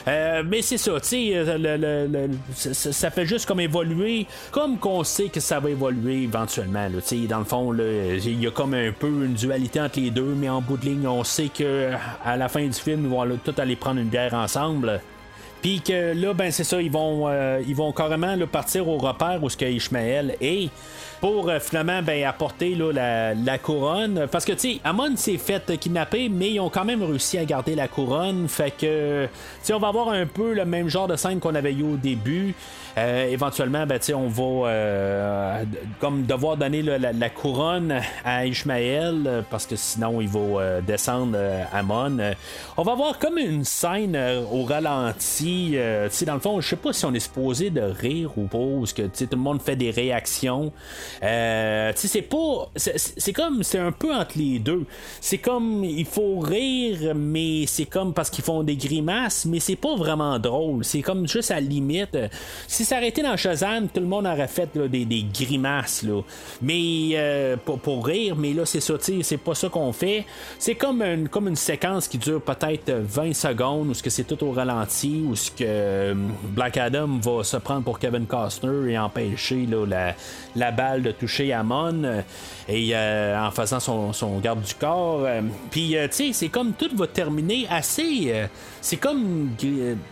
[0.07, 5.61] mais c'est ça, tu sais, ça fait juste comme évoluer, comme qu'on sait que ça
[5.61, 6.89] va évoluer éventuellement.
[6.89, 10.35] Là, dans le fond, il y a comme un peu une dualité entre les deux,
[10.37, 11.91] mais en bout de ligne, on sait que
[12.25, 15.01] à la fin du film, ils vont tout aller prendre une bière ensemble.
[15.63, 19.39] Puis que là, ben c'est ça, ils vont, euh, ils vont carrément partir au repère
[19.43, 20.71] où ce que Ishmael est
[21.23, 24.27] pour euh, finalement ben, apporter là, la, couronne.
[24.31, 27.45] Parce que, tu sais, Amon s'est fait kidnapper, mais ils ont quand même réussi à
[27.45, 28.49] garder la couronne.
[28.49, 29.29] Fait que,
[29.65, 31.97] tu on va avoir un peu le même genre de scène qu'on avait eu au
[31.97, 32.57] début.
[32.99, 35.65] Euh, éventuellement, ben, on va euh,
[36.01, 41.39] comme devoir donner la, couronne à Ishmael parce que sinon il va descendre
[41.73, 42.19] Amon.
[42.77, 44.19] on va avoir comme une scène
[44.53, 45.77] au ralenti.
[46.27, 48.93] dans le fond, je sais pas si on est supposé de rire ou pas, parce
[48.93, 50.71] que tout le monde fait des réactions.
[51.23, 52.71] Euh, c'est pas.
[52.77, 53.63] C'est comme.
[53.63, 54.85] C'est un peu entre les deux.
[55.21, 55.85] C'est comme.
[55.85, 60.39] Il faut rire, mais c'est comme parce qu'ils font des grimaces, mais c'est pas vraiment
[60.39, 60.85] drôle.
[60.85, 62.17] C'est comme juste à la limite.
[62.67, 66.03] Si ça arrêtait dans Shazam, tout le monde aurait fait des, des, grimaces.
[66.03, 66.21] Là.
[66.61, 68.95] Mais euh, pour, rire, mais là, c'est ça.
[69.01, 70.25] C'est pas ça qu'on fait.
[70.59, 74.53] C'est comme une, comme une séquence qui dure peut-être 20 secondes, où c'est tout au
[74.53, 79.67] ralenti, où ce que euh, Black Adam va se prendre pour Kevin Costner et empêcher
[79.89, 80.15] la,
[80.57, 82.23] la balle de toucher Amon euh,
[82.69, 85.25] et euh, en faisant son, garde du corps.
[85.25, 88.49] Euh, puis, tu sais, c'est comme tout va terminer assez.
[88.83, 89.51] C'est comme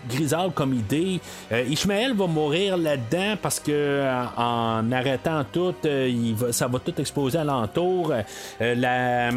[0.09, 1.21] grisal comme idée.
[1.69, 7.39] Ishmael va mourir là-dedans parce que en arrêtant tout, il va, ça va tout exploser
[7.39, 8.15] alentour.
[8.61, 9.31] la,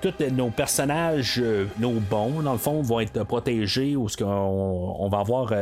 [0.00, 1.42] tous nos personnages,
[1.78, 5.52] nos bons, dans le fond, vont être protégés ou ce qu'on on va avoir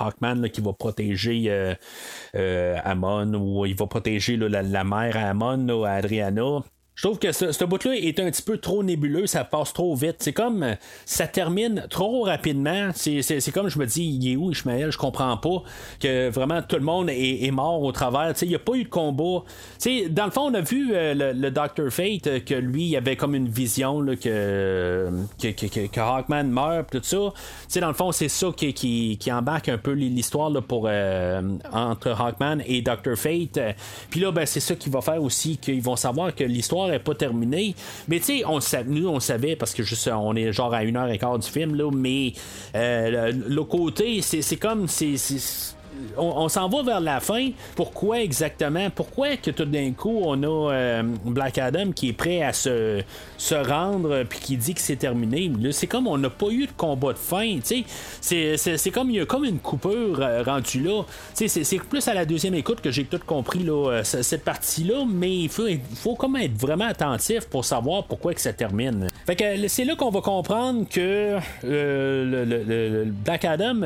[0.00, 1.74] Hawkman qui va protéger
[2.34, 6.62] Amon où il va protéger la, la, mère à Amon, à Adriana.
[6.96, 10.16] Je trouve que ce, bout-là est un petit peu trop nébuleux, ça passe trop vite.
[10.20, 12.88] C'est comme ça termine trop rapidement.
[12.94, 15.62] C'est, comme je me dis, il est où Ishmael Je comprends pas
[16.00, 18.32] que vraiment tout le monde est, mort au travers.
[18.40, 19.44] Il n'y a pas eu de combat.
[20.10, 21.90] dans le fond, on a vu euh, le, Dr.
[21.90, 27.00] Fate euh, que lui, il avait comme une vision là, que, que, Hawkman meurt, tout
[27.02, 27.80] ça.
[27.80, 31.42] dans le fond, c'est ça qui, embarque un peu l'histoire pour euh,
[31.72, 33.16] entre Hawkman et Dr.
[33.16, 33.60] Fate.
[34.08, 36.98] Puis là, ben, c'est ça qui va faire aussi qu'ils vont savoir que l'histoire n'est
[36.98, 37.74] pas terminée.
[38.08, 40.96] Mais tu sais, on, nous, on savait parce que juste, on est genre à une
[40.96, 42.32] heure et quart du film, là, mais
[42.74, 44.88] euh, le, côté, c'est comme.
[44.88, 45.16] c'est
[46.16, 47.50] on, s'en va vers la fin.
[47.74, 48.90] Pourquoi exactement?
[48.90, 53.02] Pourquoi que tout d'un coup, on a euh, Black Adam qui est prêt à se,
[53.38, 55.50] se rendre puis qui dit que c'est terminé?
[55.72, 57.58] C'est comme on n'a pas eu de combat de fin.
[57.62, 61.02] C'est comme il y a comme une coupure euh, rendue là.
[61.34, 65.48] C'est plus à la deuxième écoute que j'ai tout compris euh, cette partie-là, mais il
[65.48, 69.08] faut, faut comme être vraiment attentif pour savoir pourquoi que ça termine.
[69.26, 71.36] Fait que c'est là qu'on va comprendre que
[73.24, 73.80] Black Adam,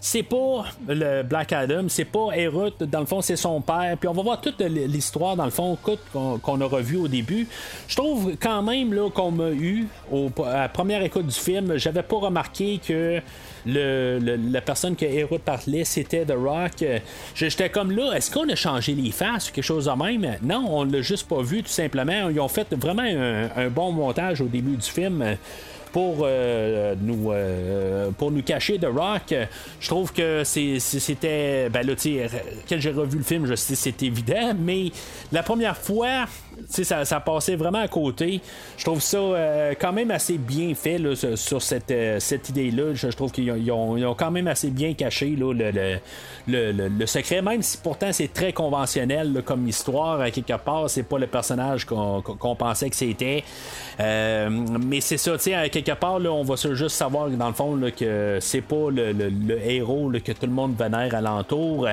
[0.00, 3.96] c'est pas le Black Adam, c'est pas Herod, dans le fond, c'est son père.
[3.98, 5.76] Puis on va voir toute l'histoire, dans le fond,
[6.12, 7.46] qu'on a revu au début.
[7.88, 9.86] Je trouve quand même là, qu'on m'a eu,
[10.44, 13.20] à la première écoute du film, j'avais pas remarqué que
[13.66, 14.18] le,
[14.50, 16.84] la personne que Herod parlait, c'était The Rock.
[17.34, 20.36] J'étais comme là, est-ce qu'on a changé les faces quelque chose de même?
[20.42, 22.28] Non, on l'a juste pas vu, tout simplement.
[22.28, 23.02] Ils ont fait vraiment
[23.56, 25.36] un bon montage au début du film
[25.92, 29.34] pour euh, nous euh, pour nous cacher The Rock.
[29.80, 32.18] Je trouve que c'était ben là tu
[32.68, 34.90] quand j'ai revu le film, je sais c'est évident, mais
[35.30, 36.26] la première fois
[36.68, 38.40] ça, ça passait vraiment à côté.
[38.76, 40.98] Je trouve ça euh, quand même assez bien fait
[41.36, 42.94] sur cette, cette idée-là.
[42.94, 45.98] Je, trouve qu'ils ont, quand même assez bien caché le,
[46.48, 50.20] le, secret, même si pourtant c'est très conventionnel comme histoire.
[50.20, 53.44] À quelque part, c'est pas le personnage qu'on pensait que c'était.
[53.98, 57.80] mais c'est ça, tu sais, quelque part, là, on va juste savoir dans le fond
[57.96, 61.88] que c'est pas le, héros que tout le monde vénère alentour,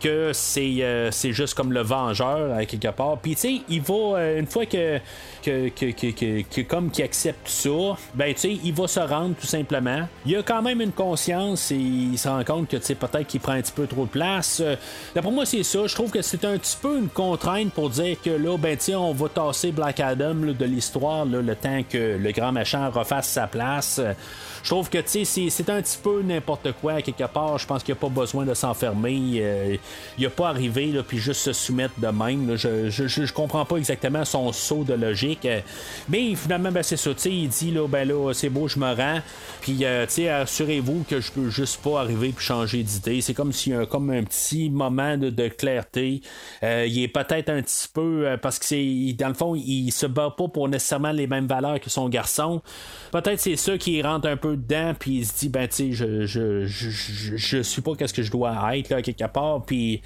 [0.00, 3.18] que c'est, euh, c'est juste comme le vengeur à quelque part.
[3.18, 4.98] Puis tu sais, il va, euh, une fois que
[5.42, 9.46] que, que, que, comme qui accepte ça, ben tu sais, il va se rendre tout
[9.46, 10.06] simplement.
[10.26, 13.26] Il a quand même une conscience et il se rend compte que tu sais, peut-être
[13.26, 14.60] qu'il prend un petit peu trop de place.
[14.62, 14.76] Euh,
[15.22, 15.86] pour moi, c'est ça.
[15.86, 18.94] Je trouve que c'est un petit peu une contrainte pour dire que là, ben tu
[18.94, 23.46] on va tasser Black Adam de l'histoire le temps que le grand méchant refasse sa
[23.46, 24.00] place.
[24.62, 27.58] Je trouve que c'est un petit peu n'importe quoi quelque part.
[27.58, 29.20] Je pense qu'il n'y a pas besoin de s'enfermer.
[29.36, 29.76] Euh,
[30.18, 32.56] il a pas arrivé, là, puis juste se soumettre de même.
[32.56, 35.48] Je, je, comprends pas exactement son saut de logique.
[36.08, 37.10] mais finalement, ben, c'est ça.
[37.24, 39.20] Il dit, là, ben là, c'est beau, je me rends.
[39.60, 43.20] Puis, assurez-vous que je peux juste pas arriver puis changer d'idée.
[43.20, 46.20] C'est comme s'il y a comme un petit moment de, clarté.
[46.62, 50.34] il est peut-être un petit peu, parce que c'est, dans le fond, il se bat
[50.36, 52.62] pas pour nécessairement les mêmes valeurs que son garçon.
[53.10, 55.92] Peut-être c'est ça qui rentre un peu dedans, puis il se dit, ben, tu sais,
[55.92, 60.00] je, je, je, je, suis pas qu'est-ce que je dois être, là, quelque part, puis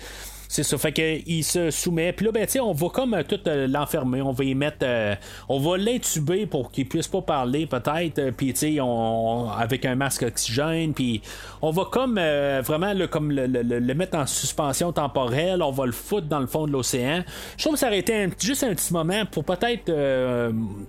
[0.55, 0.79] c'est ça.
[0.79, 2.13] Fait qu'il se soumet.
[2.13, 4.23] Puis là, ben, on va comme euh, tout euh, l'enfermer.
[4.23, 4.85] On va y mettre.
[4.85, 5.17] Euh,
[5.49, 8.31] on va l'intuber pour qu'il puisse pas parler, peut-être.
[8.37, 10.95] Puis, tu sais, on, avec un masque oxygène.
[10.95, 11.23] Puis,
[11.61, 12.21] on va comme
[12.61, 15.61] vraiment le, comme le, mettre en suspension temporelle.
[15.61, 17.25] On va le foutre dans le fond de l'océan.
[17.57, 19.91] Je trouve que ça aurait été juste un petit moment pour peut-être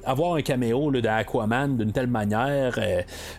[0.04, 2.78] avoir un caméo d'Aquaman d'une telle manière.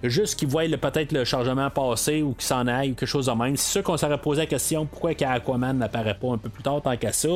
[0.03, 3.32] juste qu'il voit peut-être le chargement passer ou qu'il s'en aille ou quelque chose de
[3.32, 3.57] même.
[3.57, 6.80] C'est sûr qu'on s'aurait posé la question pourquoi Aquaman n'apparaît pas un peu plus tard
[6.82, 7.28] tant qu'à ça.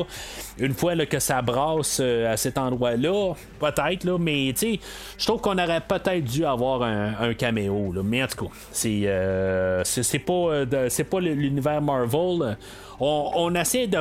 [0.57, 5.41] Une fois là, que ça brasse euh, à cet endroit-là, peut-être, là, mais je trouve
[5.41, 7.91] qu'on aurait peut-être dû avoir un, caméo.
[7.93, 8.01] Là.
[8.03, 12.57] Mais en tout cas, c'est, euh, c'est, pas, euh, c'est pas l'univers Marvel
[13.03, 13.99] on, essaie de,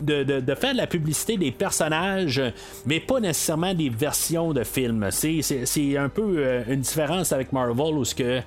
[0.00, 2.40] de, faire la publicité des personnages,
[2.86, 5.06] mais pas nécessairement des versions de films.
[5.10, 8.40] C'est un peu une différence avec Marvel où ce que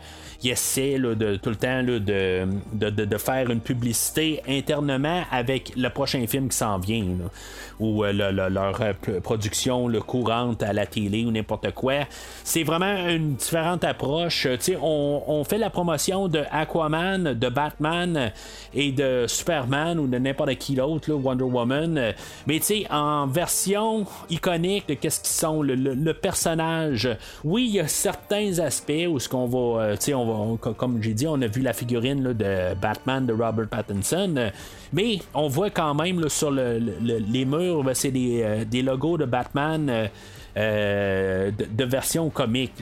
[0.43, 6.25] il essaie de, tout le temps de, de, faire une publicité internement avec le prochain
[6.27, 7.05] film qui s'en vient.
[7.79, 12.05] ou euh, leur euh, production le courante à la télé ou n'importe quoi.
[12.43, 14.47] C'est vraiment une différente approche.
[14.81, 18.31] On, on, fait la promotion de Aquaman, de Batman
[18.73, 22.13] et de Superman ou de n'importe qui l'autre, Wonder Woman.
[22.47, 22.59] Mais
[22.89, 27.09] en version iconique de qu'est-ce qu'ils sont, le, personnage.
[27.43, 31.13] Oui, il y a certains aspects où ce qu'on va, euh, on va comme j'ai
[31.13, 34.51] dit, on a vu la figurine de Batman de Robert Pattinson.
[34.93, 39.89] mais on voit quand même sur les murs, ben, c'est des, euh, logos de Batman
[39.89, 40.07] euh,
[40.57, 42.73] euh, de, version comique.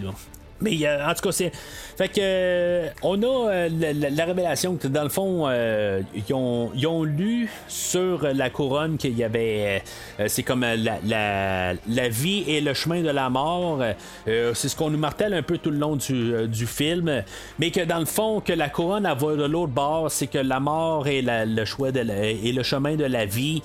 [0.61, 1.51] Mais en tout cas, c'est.
[1.99, 7.03] Fait que euh, on a euh, la, révélation que dans le fond, euh, ils, ont,
[7.03, 9.83] lu sur la couronne qu'il y avait.
[10.27, 13.81] c'est comme la, la, vie et le chemin de la mort.
[14.25, 17.23] c'est ce qu'on nous martèle un peu tout le long du, film.
[17.57, 20.37] Mais que dans le fond, que la couronne elle va de l'autre bord, c'est que
[20.37, 23.61] la mort est le choix de et le chemin de la vie.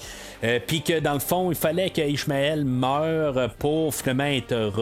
[0.66, 4.72] Puis que dans le fond, il fallait que Ishmael meure pour finalement être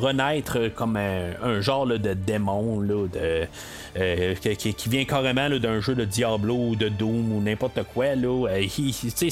[0.00, 0.98] renaître comme
[1.42, 3.46] un, genre de démon de,
[3.96, 8.06] euh, qui, vient carrément d'un jeu de Diablo ou de Doom ou n'importe quoi.
[8.06, 9.30] Euh, c'est,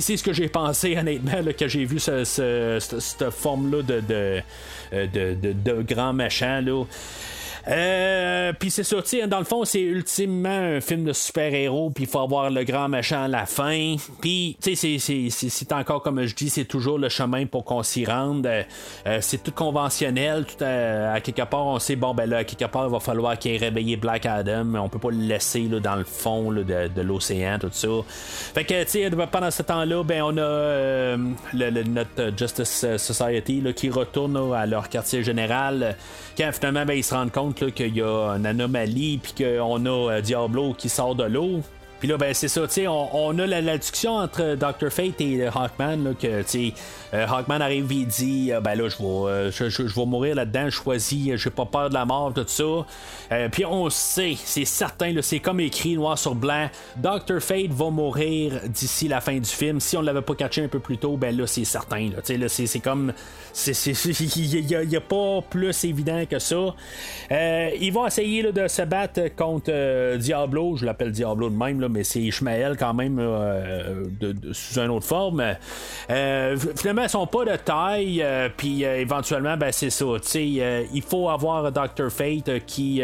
[0.00, 4.02] ce que j'ai pensé honnêtement que j'ai vu cette forme-là de,
[4.92, 6.60] euh, de, de, de grand machin.
[6.60, 6.84] Là.
[7.68, 8.96] Euh, puis c'est ça,
[9.26, 12.88] dans le fond, c'est ultimement un film de super-héros, puis il faut avoir le grand
[12.88, 13.96] machin à la fin.
[14.20, 14.98] Puis, tu sais,
[15.30, 18.46] c'est encore, comme je dis, c'est toujours le chemin pour qu'on s'y rende.
[18.46, 22.70] Euh, c'est tout conventionnel, tout à, quelque part, on sait, bon, ben là, à quelque
[22.70, 25.80] part, il va falloir qu'il ait réveillé Black Adam, on peut pas le laisser là,
[25.80, 27.88] dans le fond de, de l'océan, tout ça.
[28.54, 31.16] Fait que, tu sais, pendant ce temps-là, ben, on a euh,
[31.52, 35.96] le, notre Justice Society là, qui retourne à leur quartier général
[36.36, 40.12] quand finalement ben, ils se rendent compte qu'il y a une anomalie puis qu'on a
[40.12, 41.60] euh, Diablo qui sort de l'eau.
[42.00, 44.90] Puis là, ben, c'est ça, tu sais, on, a la, discussion entre Dr.
[44.90, 46.74] Fate et Hawkman, là, que, tu sais,
[47.14, 50.70] euh, Hawkman arrive et dit, euh, ben là, je vais, je, vais mourir là-dedans, je
[50.70, 53.48] choisis, j'ai pas peur de la mort, tout ça.
[53.52, 57.40] puis on sait, c'est certain, c'est comme écrit noir sur blanc, Dr.
[57.40, 59.78] Fate va mourir d'ici la fin du film.
[59.78, 62.48] Si on l'avait pas catché un peu plus tôt, ben là, c'est certain, là, tu
[62.48, 63.12] sais, c'est comme
[63.66, 66.74] il n'y a, pas plus évident que ça.
[67.32, 70.76] Euh, ils vont essayer de se battre contre euh, Diablo.
[70.76, 74.04] Je l'appelle Diablo de même, là, mais c'est Ishmael quand même euh,
[74.52, 75.42] sous une autre forme.
[76.08, 78.24] finalement, ils sont pas de taille.
[78.56, 80.06] Puis éventuellement, ben, c'est ça.
[80.34, 82.10] il faut avoir Dr.
[82.10, 83.02] Fate qui,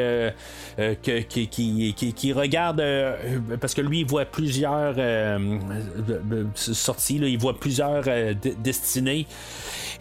[1.02, 2.82] qui, qui, regarde.
[3.60, 4.94] parce que lui, il voit plusieurs
[6.54, 7.16] sorties.
[7.16, 8.04] il voit plusieurs
[8.58, 9.26] destinées.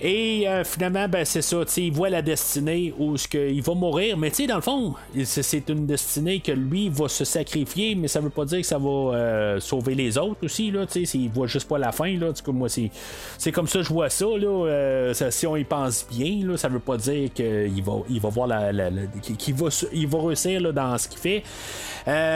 [0.02, 4.32] Et euh, finalement, ben, c'est ça, il voit la destinée où il va mourir, mais
[4.48, 4.94] dans le fond,
[5.24, 8.74] c'est une destinée que lui va se sacrifier, mais ça veut pas dire que ça
[8.77, 12.68] va euh, sauver les autres aussi, là, il voit juste pas la fin, là, moi,
[12.69, 16.68] c'est comme ça je vois ça, là, euh, si on y pense bien, là, ça
[16.68, 20.97] veut pas dire qu'il va, il va voir la, va, il va réussir là, dans
[20.97, 21.43] ce qu'il fait.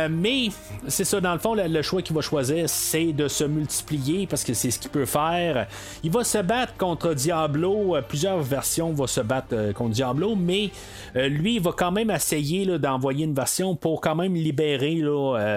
[0.09, 0.47] mais
[0.87, 4.43] c'est ça, dans le fond, le, choix qu'il va choisir, c'est de se multiplier parce
[4.43, 5.67] que c'est ce qu'il peut faire.
[6.03, 10.35] Il va se battre contre Diablo euh, plusieurs versions vont se battre euh, contre Diablo,
[10.35, 10.69] mais
[11.15, 15.01] euh, lui, il va quand même essayer d'envoyer une version pour quand même libérer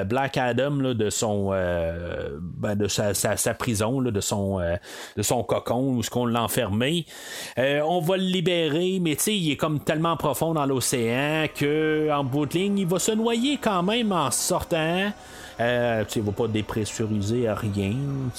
[0.06, 4.60] Black Adam De son ben, de sa, prison, de son
[5.16, 7.06] de son cocon où ce qu'on l'a enfermé.
[7.56, 12.46] on va le libérer, mais il est comme tellement profond dans l'océan que en bout
[12.46, 15.12] de ligne, il va se noyer quand même en sortant.
[15.60, 17.92] Euh, il ne va pas dépressuriser à rien.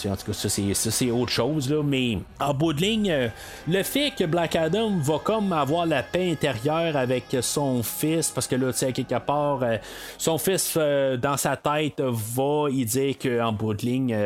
[0.06, 1.70] En tout cas, ça, c'est, autre chose.
[1.70, 1.84] Là.
[1.84, 3.28] Mais en bout de ligne, euh,
[3.68, 8.48] le fait que Black Adam va comme avoir la paix intérieure avec son fils, parce
[8.48, 9.78] que là, tu sais, quelque part, euh,
[10.18, 14.18] son fils, euh, dans sa tête, va il dire qu'en bout de ligne,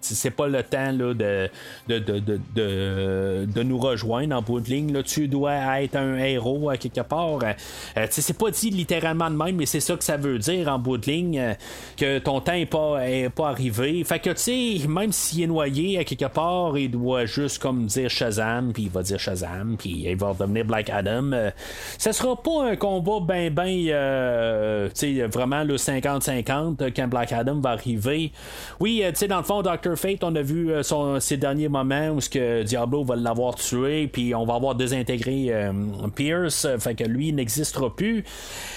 [0.00, 1.48] c'est pas le temps là, de,
[1.88, 4.92] de, de, de, de, nous rejoindre en bout de ligne.
[4.92, 7.38] Là, tu dois être un héros à quelque part.
[8.10, 10.98] c'est pas dit littéralement de même, mais c'est ça que ça veut dire en bout
[10.98, 11.56] de ligne
[12.02, 12.98] que ton temps n'est pas,
[13.32, 14.02] pas arrivé.
[14.02, 17.86] Fait que, tu sais, même s'il est noyé à quelque part, il doit juste comme
[17.86, 21.30] dire Shazam, puis il va dire Shazam, puis il va redevenir Black Adam.
[21.32, 21.50] Euh,
[21.98, 27.32] ça sera pas un combat ben, ben, euh, tu sais, vraiment le 50-50 quand Black
[27.32, 28.32] Adam va arriver.
[28.80, 29.96] Oui, euh, tu sais, dans le fond, Dr.
[29.96, 34.08] Fate, on a vu son, ses derniers moments où ce que Diablo va l'avoir tué,
[34.08, 35.52] puis on va avoir désintégré
[36.16, 38.24] Pierce, fait que lui, n'existera plus.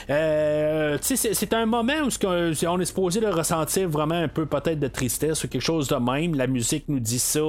[0.07, 4.79] tu sais, c'est un moment où on est supposé de ressentir vraiment un peu peut-être
[4.79, 6.35] de tristesse ou quelque chose de même.
[6.35, 7.39] La musique nous dit ça.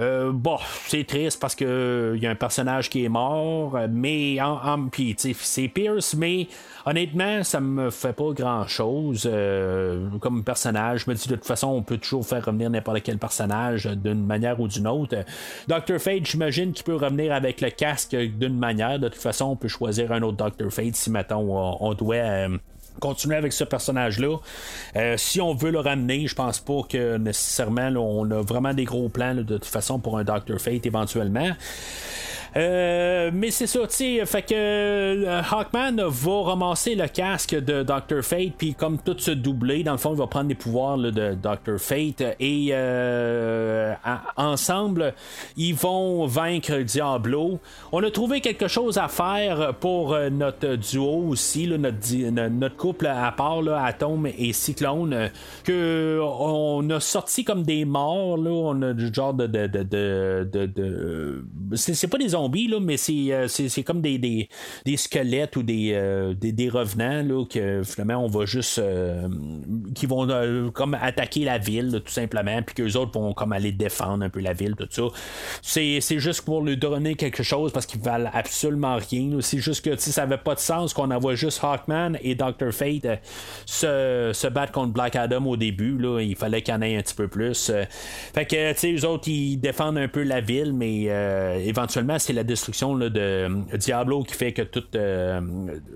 [0.00, 4.40] Euh, bon, c'est triste parce que il y a un personnage qui est mort, mais
[4.40, 6.48] en, en c'est Pierce, mais
[6.86, 11.04] honnêtement, ça me fait pas grand chose euh, comme personnage.
[11.04, 14.24] Je me dis de toute façon, on peut toujours faire revenir n'importe quel personnage d'une
[14.24, 15.16] manière ou d'une autre.
[15.68, 15.98] Dr.
[15.98, 18.98] Fate, j'imagine qu'il peut revenir avec le casque d'une manière.
[18.98, 20.70] De toute façon, on peut choisir un autre Dr.
[20.70, 22.14] Fate si mettons on, doit.
[22.14, 22.58] Euh,
[23.00, 24.36] continuer avec ce personnage-là.
[24.96, 28.84] Euh, si on veut le ramener, je pense pas que nécessairement on a vraiment des
[28.84, 31.50] gros plans de toute façon pour un Doctor Fate éventuellement.
[32.56, 37.82] Euh, mais c'est ça, tu sais, fait que euh, Hawkman va ramasser le casque de
[37.82, 38.22] Dr.
[38.22, 41.34] Fate, puis comme tout se doubler, dans le fond, il va prendre les pouvoirs de
[41.34, 41.78] Dr.
[41.78, 43.92] Fate, et euh,
[44.36, 45.14] ensemble,
[45.56, 47.58] ils vont vaincre Diablo.
[47.90, 53.66] On a trouvé quelque chose à faire pour notre duo aussi, notre, couple à part,
[53.68, 55.30] Atom et Cyclone,
[55.64, 59.46] que on a sorti comme des morts, là, on a du genre de.
[59.46, 61.44] de, de, de,
[61.74, 66.68] c'est pas des zombies mais euh, c'est, comme des, des, squelettes ou des, euh, des,
[66.68, 68.78] revenants là, que finalement on va juste.
[68.78, 69.28] Euh,
[69.94, 70.26] qui vont
[70.72, 74.40] comme attaquer la ville, tout simplement, puis qu'eux autres vont comme aller défendre un peu
[74.40, 75.02] la ville, tout ça.
[75.62, 79.38] C'est, juste pour lui donner quelque chose parce qu'ils valent absolument rien.
[79.40, 82.72] C'est juste que ça avait pas de sens qu'on envoie juste Hawkman et Dr.
[82.72, 83.20] Fate
[83.66, 85.98] se, se battre contre Black Adam au début.
[85.98, 86.20] Là.
[86.20, 87.72] Il fallait qu'il y en ait un petit peu plus.
[88.34, 91.04] Fait que, tu sais, eux autres, ils défendent un peu la ville, mais
[91.64, 95.40] éventuellement, c'est la destruction de euh, Diablo qui fait que tout euh,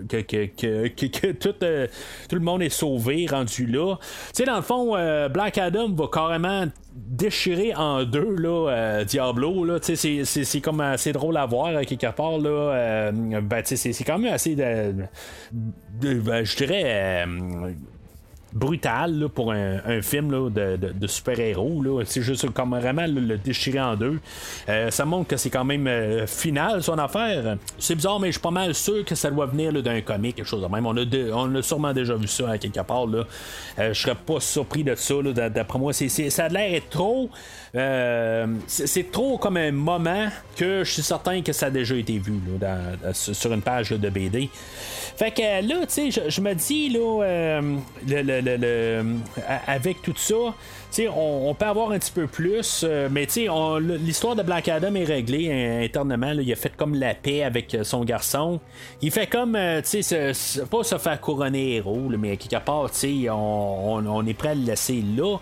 [0.08, 1.86] que, que, tout, euh,
[2.28, 3.96] tout le monde est sauvé rendu là.
[3.98, 4.92] Tu sais dans le fond
[5.28, 11.36] Black Adam va carrément déchirer en deux là, Diablo là, c'est, c'est, comme assez drôle
[11.36, 13.12] à voir quelque part là.
[13.12, 14.94] ben, c'est, quand même assez de,
[16.00, 17.26] ben, je dirais
[18.52, 22.02] brutal pour un, film de, super-héros.
[22.04, 24.18] C'est juste comme vraiment le déchirer en deux.
[24.68, 27.56] Euh, ça montre que c'est quand même euh, final son affaire.
[27.78, 30.46] C'est bizarre, mais je suis pas mal sûr que ça doit venir d'un comic, quelque
[30.46, 30.86] chose de même.
[30.86, 31.04] On a,
[31.34, 33.06] on a sûrement déjà vu ça quelque part.
[33.06, 33.24] Là.
[33.78, 35.14] Euh, je serais pas surpris de ça.
[35.50, 37.30] D'après moi, ça a l'air trop.
[38.66, 42.40] C'est, trop comme un moment que je suis certain que ça a déjà été vu
[43.12, 44.48] sur une page de BD.
[45.16, 47.60] Fait que là, tu sais, je, me dis, là,
[49.66, 50.54] avec tout ça,
[51.08, 53.26] on, on, peut avoir un petit peu plus, euh, mais
[54.00, 56.32] l'histoire de Black Adam est réglée internement.
[56.32, 58.60] il a fait comme la paix avec euh, son garçon.
[59.02, 60.32] Il fait comme, euh, tu sais,
[60.70, 62.90] pas se faire couronner héros, mais quelque part,
[63.30, 65.36] on, on, est prêt à le laisser là.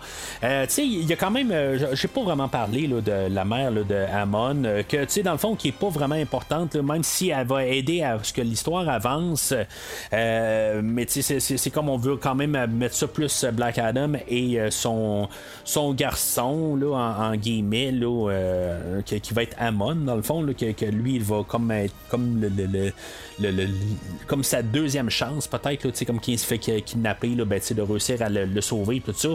[0.77, 1.53] il y a quand même,
[1.93, 5.55] j'ai pas vraiment parlé de la mère de Amon, que, tu sais, dans le fond,
[5.55, 9.53] qui est pas vraiment importante, même si elle va aider à ce que l'histoire avance.
[10.11, 14.59] mais tu sais, c'est comme on veut quand même mettre ça plus Black Adam et
[14.69, 15.29] son
[15.67, 21.15] son garçon, là, en, guillemets, euh, qui, va être Amon, dans le fond, que, lui,
[21.15, 22.91] il va comme être comme le,
[23.39, 23.67] le,
[24.27, 28.29] comme sa deuxième chance, peut-être, comme qui se fait kidnapper, là, ben, de réussir à
[28.29, 29.29] le, sauver, tout ça.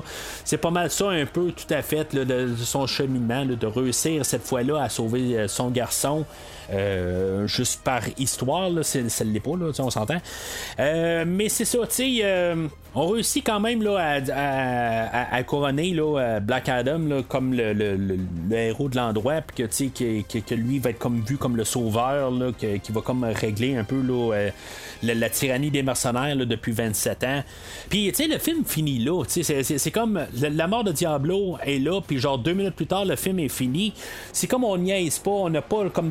[0.45, 4.43] C'est pas mal ça, un peu, tout à fait, de, son cheminement, de réussir cette
[4.43, 6.24] fois-là à sauver euh, son garçon.
[6.73, 10.20] Euh, juste par histoire, là, ça l'est pas, là, on s'entend.
[10.78, 12.55] mais c'est ça, tu sais,
[12.94, 14.20] on réussit réussi quand même là,
[15.32, 18.19] à, couronner là, Black Adam comme le,
[18.53, 22.93] héros de l'endroit, puis que, que, lui va être comme vu comme le sauveur, qui
[22.93, 24.51] va comme régler un peu là,
[25.03, 27.43] la, tyrannie des mercenaires depuis 27 ans.
[27.89, 29.24] Puis, tu sais, le film finit là.
[29.27, 33.16] C'est comme la, mort de Diablo est là, puis genre deux minutes plus tard, le
[33.16, 33.93] film est fini.
[34.32, 36.11] C'est comme on niaise pas, on n'a pas comme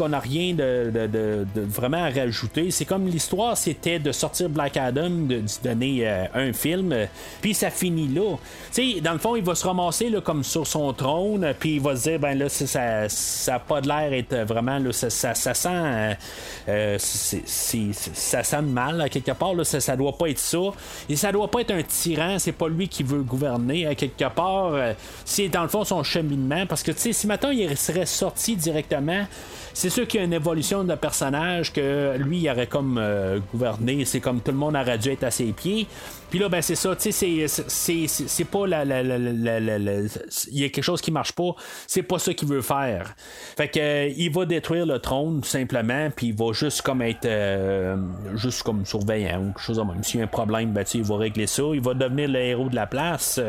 [0.00, 2.70] on n'a rien de, de, vraiment à rajouter.
[2.70, 6.94] C'est comme l'histoire, c'était de sortir Black Adam, de, donner euh, un film,
[7.40, 8.36] puis ça finit là.
[8.70, 11.80] Sais, dans le fond, il va se ramasser là, comme sur son trône, puis il
[11.80, 13.06] va se dire, ben là, ça
[13.48, 15.68] n'a pas de l'air être vraiment, là, ça, ça, sent.
[15.68, 16.14] Euh,
[16.68, 20.58] euh, ça sent mal, quelque part, là, ça, ça doit pas être ça.
[21.08, 24.28] Et ça doit pas être un tyran, c'est pas lui qui veut gouverner, à quelque
[24.28, 24.72] part.
[25.24, 28.56] c'est dans le fond son cheminement, parce que, tu sais, si maintenant il serait sorti
[28.56, 29.26] directement,
[29.76, 33.40] c'est sûr qu'il y a une évolution de personnage que lui, il aurait comme euh,
[33.52, 34.06] gouverné.
[34.06, 35.86] C'est comme tout le monde aurait dû être à ses pieds.
[36.30, 41.00] Puis là, ben c'est ça, tu sais, c'est pas la, Il y a quelque chose
[41.00, 41.54] qui marche pas,
[41.86, 43.14] c'est pas ça qu'il veut faire.
[43.56, 47.02] Fait que euh, il va détruire le trône, tout simplement, puis il va juste comme
[47.02, 47.96] être euh,
[48.34, 50.02] juste comme surveillant ou quelque chose comme.
[50.02, 52.68] S'il y a un problème, ben il va régler ça, il va devenir le héros
[52.68, 53.40] de la place.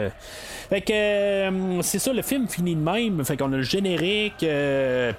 [0.69, 3.23] Fait que c'est ça, le film finit de même.
[3.25, 4.45] Fait qu'on a le générique,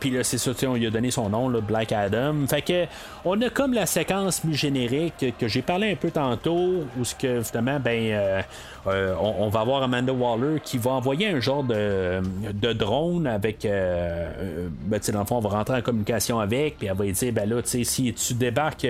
[0.00, 2.34] puis là, c'est ça, on lui a donné son nom, là, Black Adam.
[2.48, 2.86] Fait que
[3.24, 7.42] on a comme la séquence mi-générique que j'ai parlé un peu tantôt, où ce que
[7.54, 8.44] ben,
[8.88, 13.64] euh, euh, on, va avoir Amanda Waller qui va envoyer un genre de, drone avec.
[13.64, 17.32] Euh, ben, dans le fond, on va rentrer en communication avec, puis elle va dire
[17.32, 18.86] ben là, si tu débarques,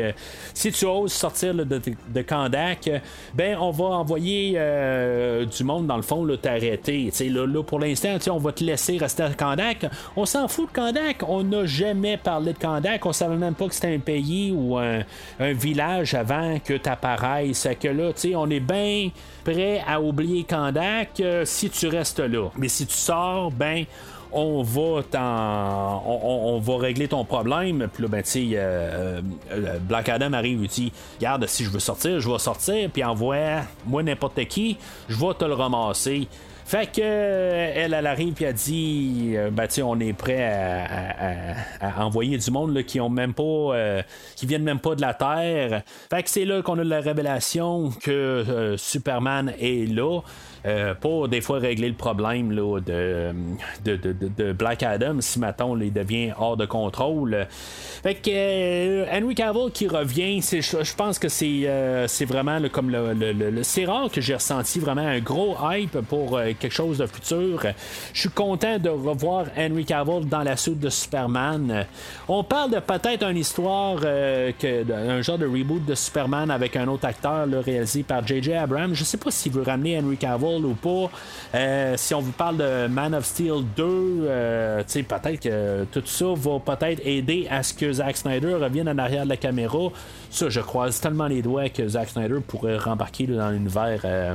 [0.54, 2.90] si tu oses sortir de, de, Kandak,
[3.34, 4.52] ben on va envoyer
[5.46, 7.10] du monde, dans le fond, t'arrêter.
[7.28, 9.86] Là, là, pour l'instant, on va te laisser rester à Kandak.
[10.16, 11.22] On s'en fout de Kandak.
[11.26, 13.04] On n'a jamais parlé de Kandak.
[13.06, 15.04] On savait même pas que c'était un pays ou un,
[15.38, 17.68] village avant que tu apparaisses.
[17.80, 19.10] Que là, on est bien
[19.48, 22.48] prêt à oublier Kandak euh, si tu restes là.
[22.56, 23.84] Mais si tu sors, ben
[24.30, 25.00] on va
[26.60, 27.88] va régler ton problème.
[27.92, 31.70] Puis là, ben, tu sais, euh, euh, Black Adam arrive et dit Regarde, si je
[31.70, 32.90] veux sortir, je vais sortir.
[32.90, 34.76] Puis envoie moi n'importe qui,
[35.08, 36.28] je vais te le ramasser.
[36.68, 40.44] Fait que euh, elle, elle arrive et elle dit euh, ben, on est prêt
[41.80, 44.02] à, envoyer du monde là, qui ont même pas euh,
[44.36, 45.82] qui viennent même pas de la Terre.
[46.10, 50.20] Fait que c'est là qu'on a la révélation que Superman est là.
[50.66, 53.32] Euh, pour des fois régler le problème là, de,
[53.84, 57.46] de, Black Adam si maintenant il devient hors de contrôle.
[58.02, 63.62] Fait que euh, Henry Cavill qui revient, je pense que c'est euh, vraiment comme le,
[63.62, 67.64] c'est rare que j'ai ressenti vraiment un gros hype pour quelque chose de futur.
[68.12, 71.86] Je suis content de revoir Henry Cavill dans la suite de Superman.
[72.26, 76.88] On parle de peut-être une histoire que un genre de reboot de Superman avec un
[76.88, 78.54] autre acteur réalisé par J.J.
[78.54, 78.94] Abrams.
[78.94, 81.10] Je sais pas s'il veut ramener Henry Cavill ou pas.
[81.54, 86.26] Euh, si on vous parle de Man of Steel 2, euh, peut-être que tout ça
[86.34, 89.88] va peut-être aider à ce que Zack Snyder revienne en arrière de la caméra.
[90.30, 94.00] Ça, je croise tellement les doigts que Zack Snyder pourrait rembarquer dans l'univers.
[94.04, 94.34] Euh,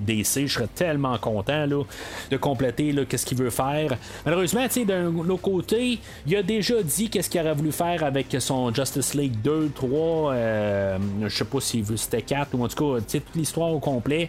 [0.00, 1.82] DC, je serais tellement content là,
[2.30, 3.96] de compléter qu'est-ce qu'il veut faire.
[4.26, 8.74] Malheureusement, d'un autre côté, il a déjà dit qu'est-ce qu'il aurait voulu faire avec son
[8.74, 13.36] Justice League 2, 3, je sais pas veut c'était 4 ou en tout cas toute
[13.36, 14.28] l'histoire au complet.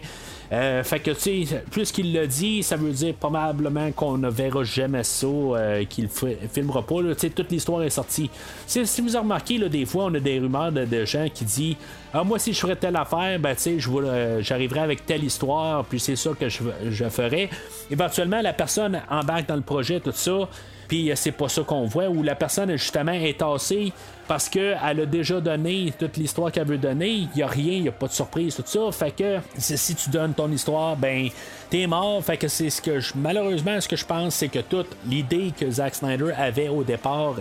[0.52, 4.28] Euh, fait que, tu sais, plus qu'il l'a dit, ça veut dire probablement qu'on ne
[4.28, 6.96] verra jamais ça, euh, qu'il filmera pas.
[6.96, 8.28] Tu sais, toute l'histoire est sortie.
[8.66, 11.76] Si, vous avez remarqué, là, des fois, on a des rumeurs de, gens qui disent
[12.12, 15.84] ah, Moi, si je ferais telle affaire, ben, tu sais, euh, j'arriverais avec telle histoire,
[15.84, 17.48] puis c'est ça que je, je ferais.
[17.88, 20.48] Éventuellement, la personne embarque dans le projet, tout ça
[20.90, 23.92] puis c'est pas ça qu'on voit, où la personne justement est tassée
[24.26, 27.82] parce qu'elle a déjà donné toute l'histoire qu'elle veut donner, il n'y a rien, il
[27.82, 28.90] n'y a pas de surprise, tout ça.
[28.90, 31.28] Fait que si tu donnes ton histoire, ben
[31.70, 32.24] t'es mort.
[32.24, 35.52] Fait que c'est ce que je, malheureusement, ce que je pense, c'est que toute l'idée
[35.56, 37.36] que Zack Snyder avait au départ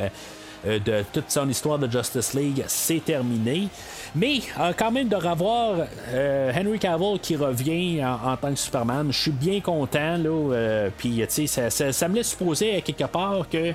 [0.67, 3.67] euh, de toute son histoire de Justice League, c'est terminé.
[4.15, 5.75] Mais euh, quand même de revoir
[6.09, 10.17] euh, Henry Cavill qui revient en, tant que Superman, je suis bien content.
[10.17, 13.73] Là, puis ça, ça, ça, me laisse supposer quelque part que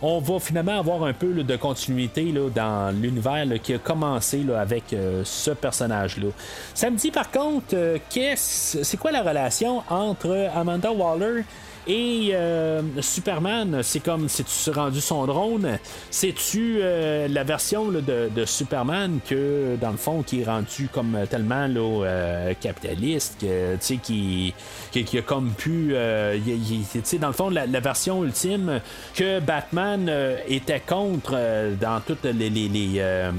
[0.00, 4.94] on va finalement avoir un peu de continuité là, dans l'univers qui a commencé avec
[5.24, 6.28] ce personnage-là.
[6.72, 11.42] Ça me dit par contre, qu'est-ce, c'est quoi la relation entre Amanda Waller
[11.90, 15.78] Et euh, Superman, c'est comme si tu rendu son drone.
[16.10, 21.66] C'est-tu euh, la version de, Superman que, dans le fond, qui est rendu comme tellement
[21.66, 24.52] là, capitaliste, que, qui,
[24.92, 25.94] qui, qui, a comme pu.
[25.94, 28.80] dans le fond, la, version ultime
[29.14, 30.12] que Batman
[30.46, 31.38] était contre
[31.80, 32.50] dans toutes les.
[32.50, 33.30] les, les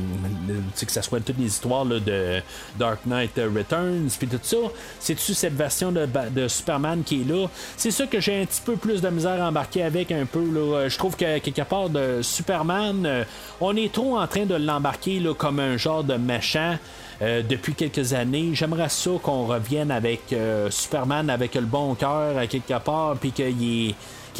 [0.80, 2.42] que ce soit toutes les histoires de
[2.80, 4.58] Dark Knight Returns, puis tout ça.
[5.00, 7.48] C'est-tu cette version de, de Superman qui est là?
[7.78, 10.40] C'est ça que j'ai un petit peu plus de misère à embarquer avec un peu.
[10.40, 10.88] Là.
[10.88, 13.24] Je trouve que quelque part de Superman, euh,
[13.62, 16.78] on est trop en train de l'embarquer comme un genre de méchant.
[17.22, 18.52] Euh, depuis quelques années.
[18.54, 23.34] J'aimerais ça qu'on revienne avec euh, Superman avec le bon cœur à quelque part, puis
[23.34, 23.96] qu'il est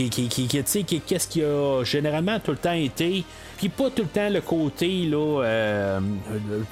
[0.08, 3.26] qui, qu'est-ce qui a généralement tout le temps été,
[3.58, 6.00] puis pas tout le temps le côté là, euh,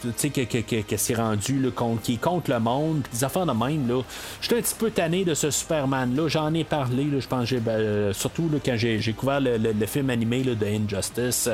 [0.02, 1.72] tu sais que, que, rendu
[2.02, 4.02] qui est contre le monde, des affaires de même là.
[4.42, 7.52] J'étais un petit peu tanné de ce Superman là, j'en ai parlé, là, je pense,
[7.52, 11.50] ben, surtout là, quand j'ai, couvert le, film animé de Injustice.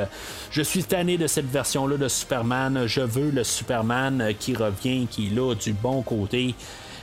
[0.50, 2.86] je suis tanné de cette version là de Superman.
[2.86, 6.54] Je veux le Superman qui revient, qui est là du bon côté.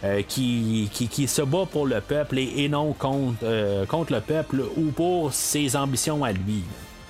[0.04, 4.64] Euh, qui, qui, se bat pour le peuple et, non contre, euh, contre le peuple
[4.76, 6.64] ou pour ses ambitions à lui.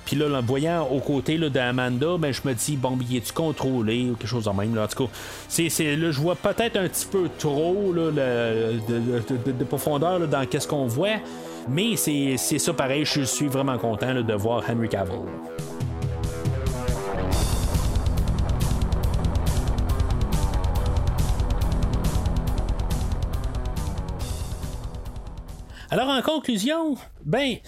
[0.04, 4.10] Puis là, en voyant aux côtés d'Amanda, ben, je me dis, bon, il est-tu contrôlé
[4.10, 4.74] ou quelque chose de même.
[4.74, 4.84] Là?
[4.84, 5.10] En tout cas,
[5.48, 10.86] c'est, là, je vois peut-être un petit peu trop là, de, profondeur dans qu'est-ce qu'on
[10.86, 11.16] voit.
[11.70, 15.20] Mais c'est, ça pareil, je suis vraiment content de voir Henry Cavill.
[25.92, 27.58] Alors en conclusion, ben,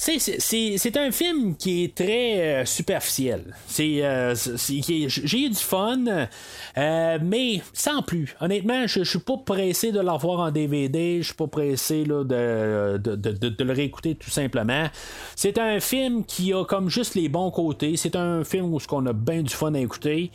[0.00, 3.42] c'est un film qui est très euh, superficiel.
[3.66, 8.36] C'est euh, j'ai eu du fun, euh, mais sans plus.
[8.40, 11.18] Honnêtement, je, suis pas pressé de l'avoir en DVD.
[11.20, 14.86] Je suis pas pressé là, de, de, de, le réécouter tout simplement.
[15.34, 17.96] C'est un film qui a comme juste les bons côtés.
[17.96, 20.30] C'est un film où on a bien du fun à écouter.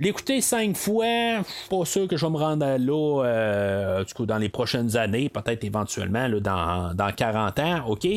[0.00, 4.14] L'écouter cinq fois, je suis pas sûr que je vais me rendre là euh, du
[4.14, 8.08] coup, dans les prochaines années, peut-être éventuellement là, dans, dans 40 ans, ok?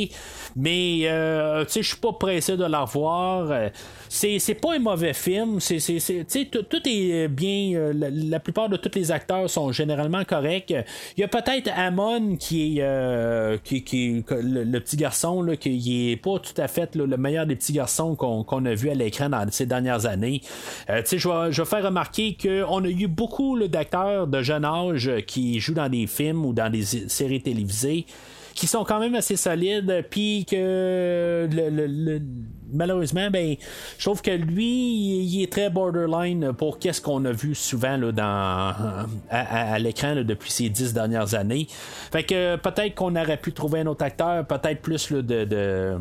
[0.56, 3.70] Mais euh, tu sais, je suis pas pressé de la revoir.
[4.10, 5.60] C'est, c'est pas un mauvais film.
[5.60, 7.74] C'est, c'est, c'est tout, est bien.
[7.76, 10.74] Euh, la, plupart de tous les acteurs sont généralement corrects.
[11.18, 16.18] Il y a peut-être Amon qui est, euh, qui, le, petit garçon là, qui est
[16.18, 19.46] pas tout à fait le meilleur des petits garçons qu'on, a vu à l'écran dans
[19.52, 20.42] ces dernières années.
[20.88, 25.90] je vais faire remarquer qu'on a eu beaucoup d'acteurs de jeune âge qui jouent dans
[25.90, 28.06] des films ou dans des séries télévisées
[28.54, 32.20] qui sont quand même assez solides, puis que le,
[32.74, 33.56] malheureusement, ben,
[33.98, 38.12] je trouve que lui, il est très borderline pour qu'est-ce qu'on a vu souvent là,
[38.12, 41.68] dans, à, l'écran depuis ces dix dernières années.
[42.12, 45.98] Fait que peut-être qu'on aurait pu trouver un autre acteur, peut-être plus de, de,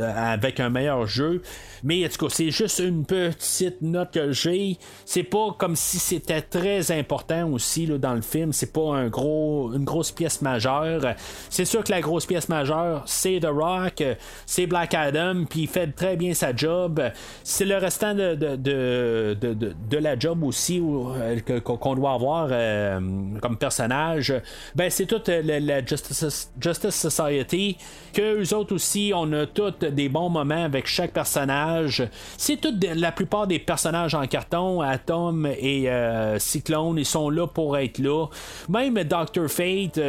[0.00, 1.42] avec un meilleur jeu.
[1.82, 4.78] Mais en tout cas, c'est juste une petite note que j'ai.
[5.04, 8.52] C'est pas comme si c'était très important aussi là, dans le film.
[8.52, 11.02] C'est pas un gros, une grosse pièce majeure.
[11.50, 14.02] C'est sûr que la grosse pièce majeure, c'est The Rock,
[14.46, 17.00] c'est Black Adam, puis il fait très bien sa job.
[17.44, 23.00] C'est le restant de, de, de, la job aussi euh, qu'on doit avoir euh,
[23.40, 24.34] comme personnage.
[24.74, 27.76] Ben, c'est toute la, Justice, Justice, Society,
[28.12, 32.04] que eux autres aussi, on a tous des bons moments avec chaque personnage.
[32.36, 37.46] C'est toute la plupart des personnages en carton, Atom et euh, Cyclone, ils sont là
[37.46, 38.26] pour être là.
[38.68, 39.48] Même Dr.
[39.48, 40.00] Fate,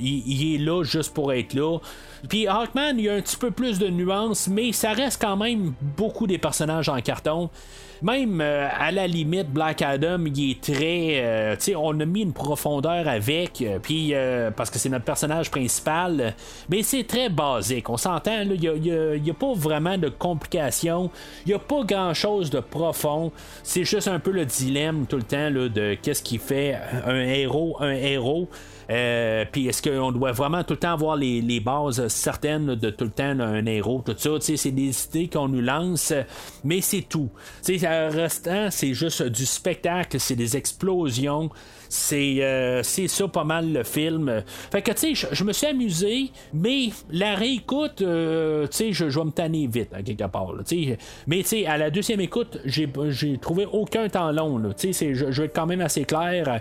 [0.00, 1.78] il est là juste pour être là.
[2.28, 5.36] Puis Hawkman, il y a un petit peu plus de nuances, mais ça reste quand
[5.36, 7.50] même beaucoup des personnages en carton.
[8.02, 11.22] Même euh, à la limite, Black Adam, il est très.
[11.24, 14.12] Euh, tu sais, on a mis une profondeur avec, euh, puis
[14.56, 16.34] parce que c'est notre personnage principal,
[16.68, 17.88] mais c'est très basique.
[17.88, 21.10] On s'entend, il n'y a, pas vraiment de complications,
[21.46, 23.32] il n'y a pas grand chose de profond.
[23.62, 27.76] C'est juste un peu le dilemme tout le temps de qu'est-ce qui fait un héros,
[27.80, 28.48] un héros.
[28.90, 33.04] Euh, puis est-ce qu'on doit vraiment tout le temps avoir les, bases certaines de tout
[33.04, 34.30] le temps un héros, tout ça?
[34.40, 36.12] C'est des idées qu'on nous lance,
[36.62, 37.30] mais c'est tout.
[37.68, 41.50] le restant, c'est juste du spectacle, c'est des explosions.
[42.12, 44.42] Euh, c'est ça pas mal le film.
[44.70, 49.04] Fait que tu sais, je me suis amusé, mais la réécoute, euh, tu sais, je
[49.04, 50.52] vais me tanner vite à quelque part.
[51.26, 52.88] mais tu sais, à la deuxième écoute, j'ai
[53.38, 54.60] trouvé aucun temps long.
[54.76, 56.60] Tu sais, je vais être quand même assez clair.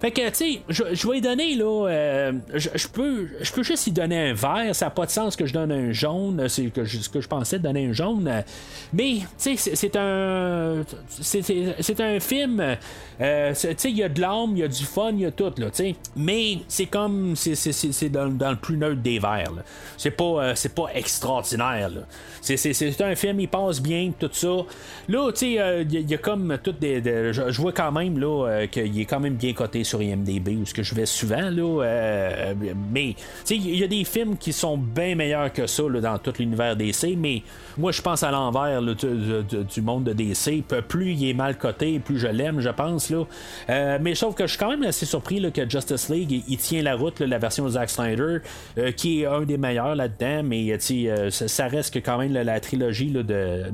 [0.00, 4.30] Fait que tu sais, je vais donner là, je, peux, je peux juste y donner
[4.30, 4.74] un vert.
[4.74, 6.48] Ça n'a pas de sens que je donne un jaune.
[6.48, 8.30] C'est ce que je pensais donner un jaune.
[8.92, 10.82] Mais, tu sais, c'est un.
[11.08, 12.76] C'est un film.
[13.18, 13.24] tu
[13.54, 15.52] sais, il y a de l'âme, il y a du fun, il y a tout,
[15.58, 15.96] là, tu sais.
[16.16, 17.34] Mais c'est comme.
[17.36, 19.52] C'est dans, dans, le plus neutre des verts.
[19.96, 21.90] C'est pas, c'est pas extraordinaire.
[22.40, 24.48] C'est un film, il passe bien, tout ça.
[25.08, 27.02] Là, tu sais, il y, a comme toutes des.
[27.32, 30.74] je, vois quand même là qu'il est quand même bien coté sur IMDB, où ce
[30.74, 31.84] que je vais souvent, là.
[31.84, 32.54] Euh,
[32.92, 33.14] mais,
[33.44, 36.76] tu il y a des films qui sont bien meilleurs que ça dans tout l'univers
[36.76, 37.42] DC, mais
[37.76, 40.62] moi, je pense à l'envers du, monde de DC.
[40.88, 43.10] Plus il est mal coté, plus je l'aime, je pense.
[43.10, 43.24] Là.
[43.70, 46.94] Euh, mais sauf que je quand même assez surpris que Justice League, il, tient la
[46.96, 48.38] route, la version de Zack Snyder,
[48.78, 50.74] euh, qui est un des meilleurs là-dedans, mais
[51.30, 53.68] ça, reste que quand même la, trilogie de, de,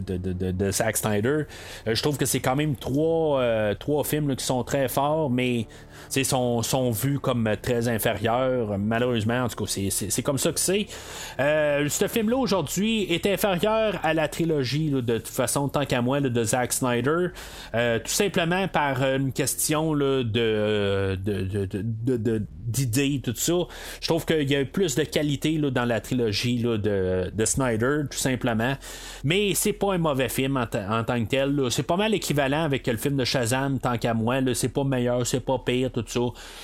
[0.00, 1.44] de, de, Zack Snyder.
[1.86, 5.68] je trouve que c'est quand même trois, trois films qui sont très forts, mais
[6.24, 8.78] sont, sont vus comme très inférieurs.
[8.78, 10.86] Malheureusement, en tout cas, c'est comme ça que c'est.
[11.38, 16.20] Euh, ce film-là aujourd'hui est inférieur à la trilogie, de toute façon, tant qu'à moi,
[16.20, 17.28] de Zack Snyder.
[17.74, 21.16] Euh, tout simplement par une question de, de,
[22.66, 23.54] d'idées, tout ça.
[24.00, 28.18] Je trouve qu'il y a plus de qualité dans la trilogie de, de Snyder, tout
[28.18, 28.74] simplement.
[29.24, 31.60] Mais c'est pas un mauvais film en, tant que tel.
[31.70, 34.36] C'est pas mal équivalent avec le film de Shazam, tant qu'à moi.
[34.54, 36.20] C'est pas meilleur, c'est pas pire, tout ça.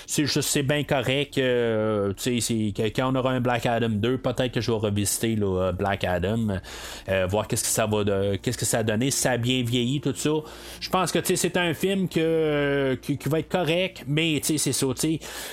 [0.07, 1.39] C'est juste, c'est bien correct.
[1.39, 2.13] Euh,
[2.95, 6.59] quand on aura un Black Adam 2, peut-être que je vais revisiter là, Black Adam,
[7.09, 8.03] euh, voir qu'est-ce que ça va
[8.43, 10.31] qu'est-ce que ça a donné, si ça a bien vieilli, tout ça.
[10.81, 14.87] Je pense que c'est un film que, qui, va être correct, mais c'est ça.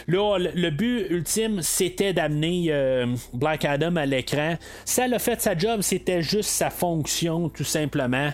[0.07, 4.55] Là, le, but ultime, c'était d'amener euh, Black Adam à l'écran.
[4.85, 8.31] Ça l'a fait sa job, c'était juste sa fonction, tout simplement.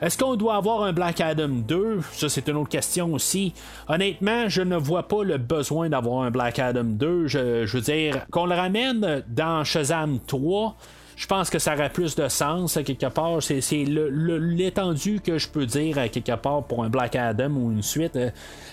[0.00, 3.54] Est-ce qu'on doit avoir un Black Adam 2 Ça, c'est une autre question aussi.
[3.88, 7.26] Honnêtement, je ne vois pas le besoin d'avoir un Black Adam 2.
[7.26, 10.76] Je, je veux dire, qu'on le ramène dans Shazam 3
[11.16, 13.42] je pense que ça aurait plus de sens à quelque part.
[13.42, 17.82] C'est, l'étendue que je peux dire à quelque part pour un Black Adam ou une
[17.82, 18.16] suite.
[18.16, 18.30] Euh,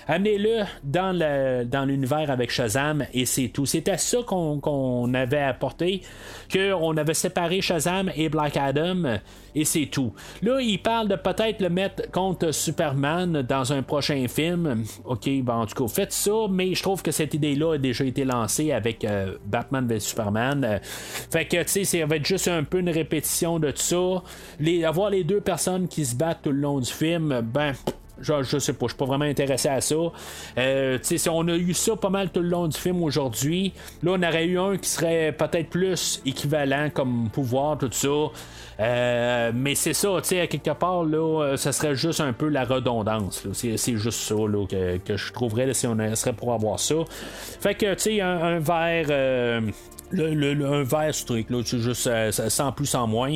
[0.07, 3.65] amenez-le dans, l'univers avec Shazam et c'est tout.
[3.65, 6.01] C'était ça qu'on, avait apporté,
[6.51, 9.17] qu'on avait séparé Shazam et Black Adam
[9.55, 10.13] et c'est tout.
[10.41, 14.83] Là, il parle de peut-être le mettre contre Superman dans un prochain film.
[15.05, 18.05] Ok, ben en tout cas, faites ça, mais je trouve que cette idée-là a déjà
[18.05, 20.63] été lancée avec euh, Batman vs Superman.
[20.63, 24.23] Euh, fait que, tu sais, ça va être juste un peu une répétition de ça.
[24.59, 27.73] Les, avoir les deux personnes qui se battent tout le long du film, ben
[28.21, 29.95] je, je sais pas, je suis pas vraiment intéressé à ça.
[30.57, 30.97] Euh,
[31.29, 33.73] on a eu ça pas mal tout le long du film aujourd'hui.
[34.03, 38.07] Là, on aurait eu un qui serait peut-être plus équivalent comme pouvoir, tout ça.
[38.79, 42.33] Euh, mais c'est ça, tu sais, à quelque part, là, euh, ça serait juste un
[42.33, 43.47] peu la redondance.
[43.53, 46.95] C'est, juste ça là, que, je trouverais si on serait pour avoir ça.
[47.59, 49.61] Fait que, tu sais, un, verre
[50.11, 53.35] le, un verre strict, là, juste euh, sans plus, sans moins.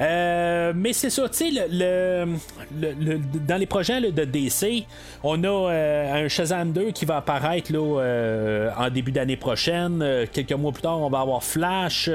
[0.00, 2.26] Euh, mais c'est ça, tu sais, le,
[3.46, 4.84] dans les projets de DC,
[5.22, 10.04] on a euh, un Shazam 2 qui va apparaître là, en début d'année prochaine.
[10.32, 12.10] quelques mois plus tard, on va avoir Flash.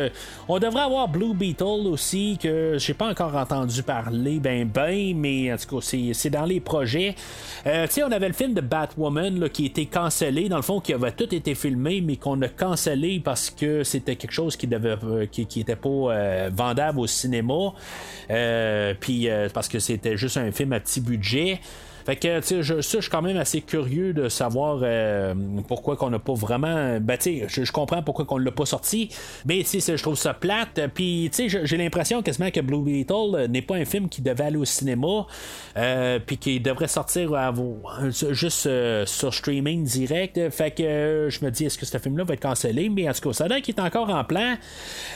[0.48, 5.54] on devrait avoir Blue Beetle aussi, que j'ai pas encore entendu parler, ben ben, mais
[5.54, 7.16] en tout cas, c'est dans les projets.
[7.64, 10.80] tu sais, on avait le film de Batwoman là, qui était cancellé, dans le fond,
[10.80, 14.68] qui avait tout été filmé, mais qu'on a cancellé parce que c'était quelque chose qui
[14.68, 17.74] devait euh, qui, était pas euh, vendable au cinéma.
[18.30, 21.60] Euh, puis parce que c'était juste un film à petit budget.
[22.10, 25.36] Fait que, tu je, ça, je suis quand même assez curieux de savoir euh,
[25.68, 26.98] pourquoi qu'on n'a pas vraiment.
[27.00, 29.10] Ben, tu sais, je, comprends pourquoi qu'on l'a pas sorti,
[29.46, 30.82] mais sais, je trouve ça plate.
[30.96, 34.46] Puis, tu sais, j'ai l'impression quasiment que Blue Beetle n'est pas un film qui devait
[34.46, 35.28] aller au cinéma,
[35.78, 37.30] euh, puis qui devrait sortir
[38.10, 40.50] juste euh, sur streaming direct.
[40.50, 42.90] Fait que je me dis, est-ce que ce film-là va être cancellé?
[42.90, 44.56] Mais en tout cas, ça a qui est encore en plan.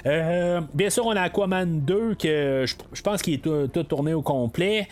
[0.05, 4.87] bien sûr, on a Aquaman 2, que je, pense qu'il est tout, tourné au complet,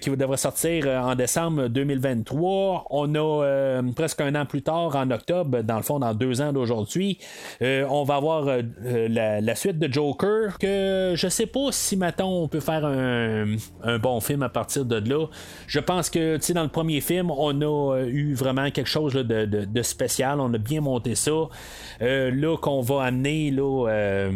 [0.00, 2.88] qui devrait sortir en décembre 2023.
[2.90, 6.42] On a euh, presque un an plus tard, en octobre, dans le fond, dans deux
[6.42, 7.18] ans d'aujourd'hui,
[7.62, 8.60] euh, on va avoir euh,
[9.08, 13.56] la, suite de Joker, que je sais pas si maintenant on peut faire un,
[14.02, 15.26] bon film à partir de là.
[15.66, 19.82] Je pense que, tu dans le premier film, on a eu vraiment quelque chose de,
[19.82, 20.40] spécial.
[20.40, 21.48] On a bien monté ça.
[22.00, 24.28] là, qu'on va amener, là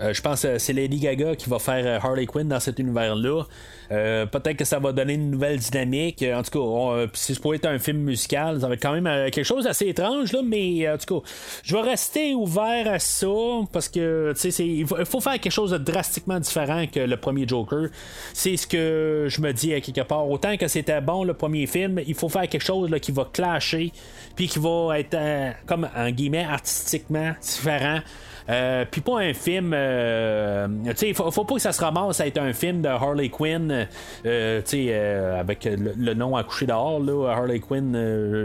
[0.00, 3.44] je pense que c'est Lady Gaga qui va faire Harley Quinn dans cet univers-là.
[3.88, 6.24] peut-être que ça va donner une nouvelle dynamique.
[6.34, 9.30] En tout cas, si c'est pour être un film musical, ça va être quand même
[9.30, 11.28] quelque chose d'assez étrange, là, mais en tout cas,
[11.62, 13.26] je vais rester ouvert à ça
[13.72, 17.88] parce que il faut, faire quelque chose de drastiquement différent que le premier Joker.
[18.32, 20.28] C'est ce que je me dis quelque part.
[20.28, 23.92] Autant que c'était bon le premier film, il faut faire quelque chose qui va clasher,
[24.36, 28.00] puis qui va être euh, comme en guillemets artistiquement différent.
[28.48, 29.72] Euh, puis pas un film.
[29.74, 33.28] Euh, tu sais, faut, pas que ça se ramasse à être un film de Harley
[33.28, 33.86] Quinn,
[34.26, 37.94] euh, tu sais, avec le, nom à coucher dehors, là, Harley Quinn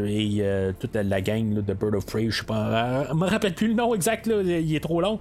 [0.08, 0.44] et
[0.80, 3.06] toute la gang de Bird of Prey, je sais pas.
[3.10, 5.20] je me rappelle plus le nom exact, là, il est trop long.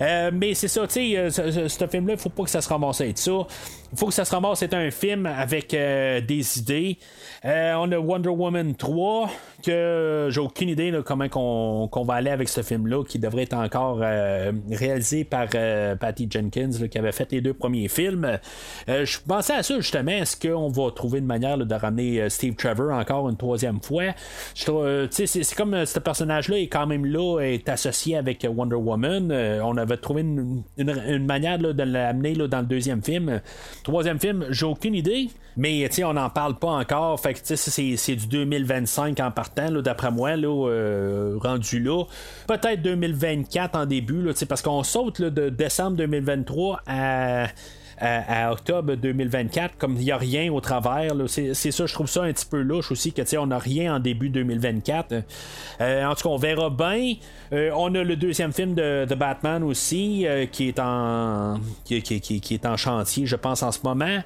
[0.00, 3.06] mais c'est ça, tu sais, ce, film-là, il faut pas que ça se ramasse à
[3.06, 3.46] être ça.
[3.92, 6.98] Il faut que ça se ramasse être un film avec des idées.
[7.44, 9.30] on a Wonder Woman 3,
[9.64, 13.54] que j'ai aucune idée de comment qu'on, va aller avec ce film-là, qui devrait être
[13.54, 18.38] encore euh, réalisé par euh, Patty Jenkins, qui avait fait les deux premiers films.
[18.88, 20.12] Euh, je pensais à ça justement.
[20.12, 24.14] Est-ce qu'on va trouver une manière de ramener Steve Trevor encore une troisième fois?
[24.54, 29.32] C'est, comme ce personnage-là est quand même là, est associé avec Wonder Woman.
[29.62, 33.40] on avait trouvé une, manière de l'amener dans le deuxième film.
[33.86, 35.28] Troisième film, j'ai aucune idée.
[35.56, 37.20] Mais on n'en parle pas encore.
[37.20, 42.02] Fait que c'est, du 2025 en partant, d'après moi, là, rendu là.
[42.48, 47.46] Peut-être 2024 en début parce qu'on saute de décembre 2023 à
[47.98, 51.12] à, octobre 2024, comme il n'y a rien au travers.
[51.26, 53.98] C'est, ça, je trouve ça un petit peu louche aussi, que on n'a rien en
[53.98, 55.14] début 2024.
[55.80, 57.14] Euh, en tout cas, on verra bien.
[57.52, 62.54] Euh, on a le deuxième film de, Batman aussi, euh, qui est en qui, qui,
[62.54, 64.20] est en chantier, je pense, en ce moment.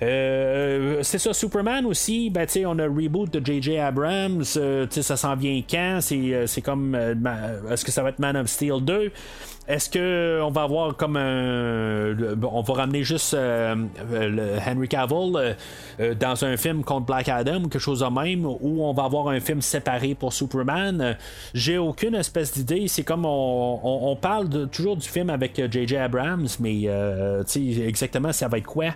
[0.00, 3.78] c'est ça, Superman aussi, ben, on a le reboot de J.J.
[3.78, 5.98] Abrams, ça s'en vient quand?
[6.00, 9.12] C'est comme est-ce que ça va être Man of Steel 2?
[9.68, 12.16] Est-ce que on va avoir comme un.
[12.40, 13.74] On va ramener juste euh,
[14.12, 15.56] le Henry Cavill
[15.98, 19.28] euh, dans un film contre Black Adam quelque chose de même, ou on va avoir
[19.28, 21.16] un film séparé pour Superman?
[21.52, 22.86] J'ai aucune espèce d'idée.
[22.86, 25.96] C'est comme on, parle toujours du film avec J.J.
[25.96, 28.94] Abrams, mais euh, exactement ça va être quoi?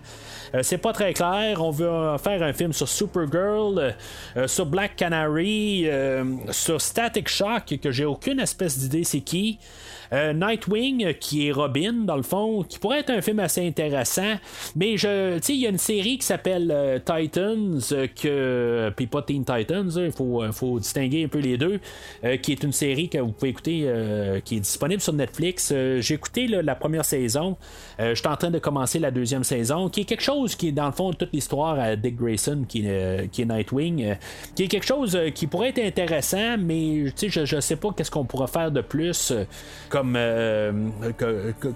[0.62, 1.62] C'est pas très clair.
[1.62, 3.94] On veut faire un film sur Supergirl,
[4.46, 5.88] sur Black Canary,
[6.50, 9.58] sur Static Shock, que j'ai aucune espèce d'idée c'est qui.
[10.12, 14.34] Euh, Nightwing, qui est Robin, dans le fond, qui pourrait être un film assez intéressant.
[14.74, 19.22] Mais je, il y a une série qui s'appelle euh, Titans, euh, que, puis pas
[19.22, 21.80] Teen Titans, hein, il faut, faut, distinguer un peu les deux,
[22.42, 25.72] qui est une série que vous pouvez écouter, qui est disponible sur Netflix.
[25.72, 27.56] J'ai écouté la première saison.
[27.98, 30.72] je suis en train de commencer la deuxième saison, qui est quelque chose qui est
[30.72, 32.86] dans le fond toute l'histoire à Dick Grayson, qui,
[33.32, 34.16] qui est Nightwing,
[34.54, 38.24] qui est quelque chose qui pourrait être intéressant, mais je, je sais pas qu'est-ce qu'on
[38.24, 39.32] pourrait faire de plus
[40.16, 40.72] euh,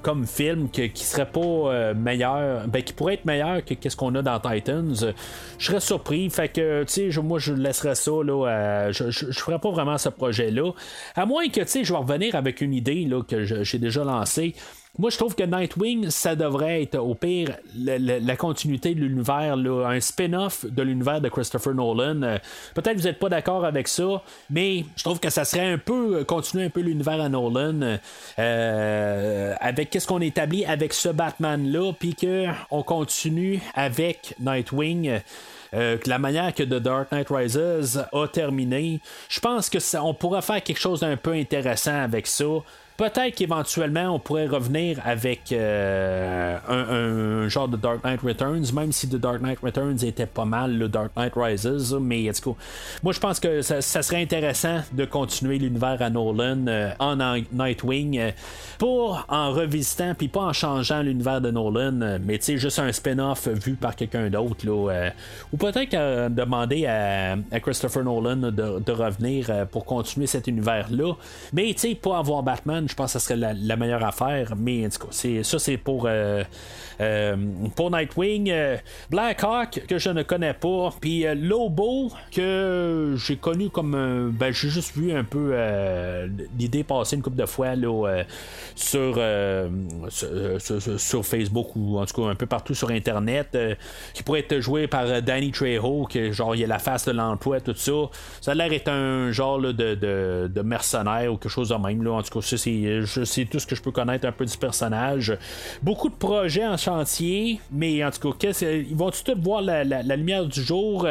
[0.02, 4.14] comme film qui serait pas euh, meilleur, ben, qui pourrait être meilleur que ce qu'on
[4.14, 4.94] a dans Titans.
[5.58, 6.28] Je serais surpris.
[6.30, 10.08] Fait que, tu sais, moi, je laisserais ça, là, je, je, ferais pas vraiment ce
[10.08, 10.72] projet-là.
[11.14, 14.04] À moins que, tu sais, je vais revenir avec une idée, là, que j'ai déjà
[14.04, 14.54] lancée.
[14.96, 19.98] Moi, je trouve que Nightwing, ça devrait être au pire la, continuité de l'univers, un
[19.98, 22.22] spin-off de l'univers de Christopher Nolan.
[22.22, 22.38] Euh,
[22.74, 26.18] peut-être vous n'êtes pas d'accord avec ça, mais je trouve que ça serait un peu
[26.18, 27.98] euh, continuer un peu l'univers à Nolan
[28.38, 35.18] euh, avec qu'est-ce qu'on établit avec ce Batman-là, puis qu'on continue avec Nightwing.
[35.72, 40.62] la manière que The Dark Knight Rises a terminé, je pense que on pourrait faire
[40.62, 42.44] quelque chose d'un peu intéressant avec ça.
[42.96, 49.08] Peut-être qu'éventuellement on pourrait revenir avec euh, un, genre de Dark Knight Returns, même si
[49.08, 51.92] The Dark Knight Returns était pas mal le Dark Knight Rises.
[52.00, 52.30] Mais
[53.02, 57.16] moi je pense que ça, serait intéressant de continuer l'univers à Nolan euh, en,
[57.52, 58.30] Nightwing euh,
[58.78, 62.92] pour en revisitant puis pas en changeant l'univers de Nolan, mais tu sais juste un
[62.92, 70.28] spin-off vu par quelqu'un d'autre ou peut-être demander à, Christopher Nolan de, revenir pour continuer
[70.28, 71.14] cet univers là.
[71.52, 74.54] Mais tu sais pas avoir Batman je pense que ce serait la, meilleure affaire.
[74.56, 76.42] Mais en tout cas, ça, c'est pour, euh,
[77.00, 77.36] euh,
[77.74, 78.50] pour Nightwing.
[78.50, 78.76] Euh,
[79.10, 80.90] Black Hawk, que je ne connais pas.
[81.00, 84.32] Puis Lobo, que j'ai connu comme.
[84.38, 85.54] ben, j'ai juste vu un peu
[86.58, 88.22] l'idée passer une couple de fois là,
[88.74, 89.20] sur,
[90.98, 93.56] sur, Facebook ou en tout cas un peu partout sur Internet.
[94.12, 97.60] qui pourrait être joué par Danny Trejo, que genre, il a la face de l'emploi,
[97.60, 97.92] tout ça.
[98.40, 102.02] Ça a l'air d'être un genre de, de, mercenaire ou quelque chose de même.
[102.02, 102.12] Là.
[102.12, 102.56] En tout cas, c'est
[103.24, 105.36] c'est tout ce que je peux connaître un peu du personnage.
[105.82, 110.46] Beaucoup de projets en chantier, mais en tout cas, ils vont tout voir la lumière
[110.46, 111.06] du jour?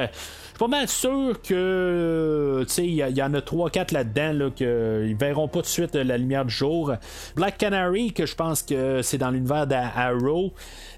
[0.54, 5.60] Suis pas mal sûr que il y, en a 3-4 là-dedans là, qu'ils verront pas
[5.60, 6.94] tout de suite la lumière du jour.
[7.36, 10.54] Black Canary, que je pense que c'est dans l'univers d'Arrow.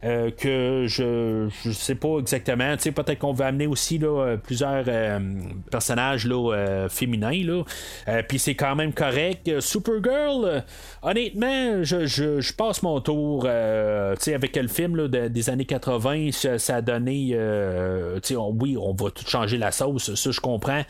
[0.06, 2.76] Euh, que je je sais pas exactement.
[2.78, 5.20] Peut-être qu'on va amener aussi là, plusieurs euh,
[5.72, 7.42] personnages là, euh, féminins.
[7.44, 7.64] Là.
[8.28, 9.60] Puis c'est quand même correct.
[9.60, 10.64] Supergirl,
[11.02, 16.30] honnêtement, je, je, je, passe mon tour avec le film là, des années 80.
[16.58, 17.36] Ça, a donné.
[18.60, 20.82] oui, on va tout changer la sauce, ça je comprends.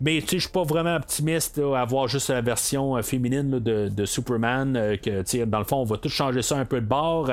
[0.00, 4.74] Mais je suis pas vraiment optimiste à voir juste la version féminine de, Superman.
[5.02, 7.30] que dans le fond, on va tout changer ça un peu de bord.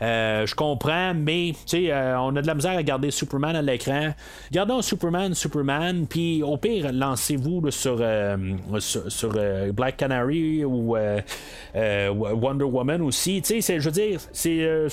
[0.00, 4.14] je comprends, mais euh, on a de la misère à garder Superman à l'écran.
[4.52, 8.36] Gardons Superman, Superman, puis au pire, lancez-vous sur, euh,
[8.78, 10.96] sur, euh, Black Canary ou
[11.74, 13.42] Wonder Woman aussi.
[13.46, 14.86] Je veux dire, c'est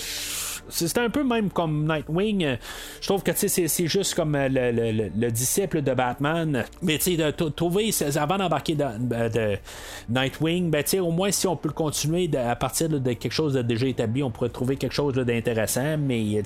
[0.69, 2.57] c'est un peu même comme Nightwing.
[3.01, 6.63] Je trouve que c'est juste comme le, disciple de Batman.
[6.81, 9.57] Mais tu sais, trouver, avant d'embarquer dans de
[10.09, 13.61] Nightwing, ben, au moins si on peut le continuer à partir de quelque chose de
[13.61, 15.97] déjà établi, on pourrait trouver quelque chose d'intéressant.
[15.97, 16.41] Mais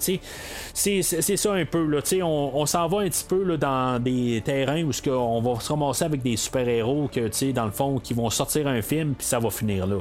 [0.74, 1.86] c'est ça un peu.
[1.86, 5.60] Là, on, on s'en va un petit peu là, dans des terrains où on va
[5.60, 9.26] se ramasser avec des super-héros que dans le fond qui vont sortir un film puis
[9.26, 9.98] ça va finir là.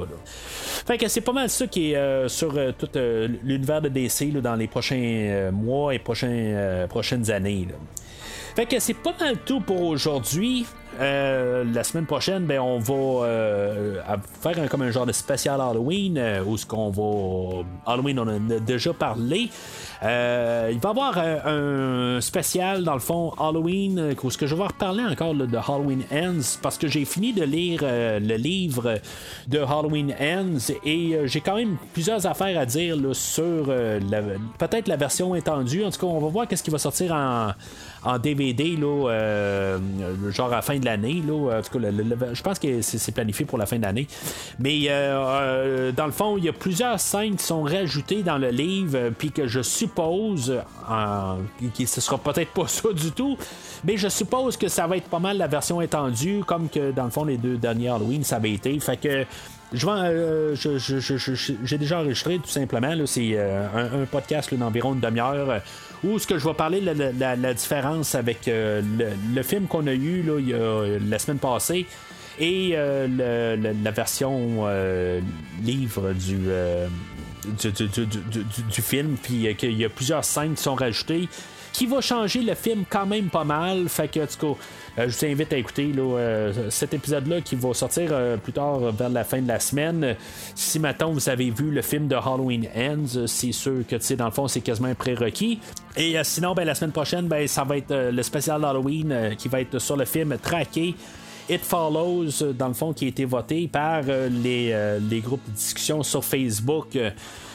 [0.85, 3.89] Fait que c'est pas mal ça qui est euh, sur euh, tout euh, l'univers de
[3.89, 4.06] DC
[4.41, 7.67] dans les prochains mois et prochains, prochaines années.
[8.57, 10.65] Fait que c'est pas mal tout pour aujourd'hui.
[10.99, 14.01] Euh, la semaine prochaine, ben, on va euh,
[14.41, 17.63] faire un, comme un genre de spécial Halloween euh, où ce qu'on va.
[17.85, 19.49] Halloween, on en a déjà parlé.
[20.01, 24.65] Il va y avoir un spécial dans le fond Halloween où ce que je vais
[24.65, 28.99] reparler encore de Halloween Ends parce que j'ai fini de lire le livre
[29.47, 33.65] de Halloween Ends et j'ai quand même plusieurs affaires à dire sur
[34.57, 35.83] peut-être la version étendue.
[35.83, 37.53] En tout cas, on va voir qu'est-ce qui va sortir en,
[38.03, 39.79] en DVD, là, euh,
[40.31, 41.21] genre à la fin de l'année.
[41.25, 41.87] Là, en tout cas,
[42.33, 44.07] je pense que c'est planifié pour la fin de l'année.
[44.59, 48.37] Mais euh, euh, dans le fond, il y a plusieurs scènes qui sont rajoutées dans
[48.37, 50.61] le livre, puis que je suppose,
[51.61, 53.37] que ce sera peut-être pas ça du tout,
[53.83, 57.05] mais je suppose que ça va être pas mal la version étendue, comme que dans
[57.05, 58.77] le fond, les deux derniers Halloween, ça avait été.
[58.79, 59.25] Fait que
[59.73, 62.93] j'ai déjà enregistré tout simplement.
[63.05, 65.61] C'est un, podcast d'environ une demi-heure
[66.03, 68.81] où ce que je vais parler de la, différence avec euh,
[69.33, 70.23] le, film qu'on a eu
[71.09, 71.85] la semaine passée
[72.39, 75.19] et euh, la version euh,
[75.63, 76.37] livre du,
[78.69, 81.27] du, film, puis qu'il y a plusieurs scènes qui sont rajoutées
[81.77, 83.87] qui va changer le film quand même pas mal.
[83.87, 84.57] Fait que, en
[84.97, 85.91] je vous invite à écouter
[86.71, 88.11] cet épisode-là qui va sortir
[88.43, 90.15] plus tard vers la fin de la semaine.
[90.55, 94.31] Si maintenant vous avez vu le film de Halloween Ends, c'est sûr que dans le
[94.31, 95.59] fond c'est quasiment un prérequis.
[95.95, 99.11] Et euh, sinon, ben, la semaine prochaine, ben, ça va être euh, le spécial d'Halloween
[99.11, 100.95] euh, qui va être sur le film Traqué.
[101.49, 106.25] It Follows, dans le fond, qui a été voté par les, groupes de discussion sur
[106.25, 106.97] Facebook.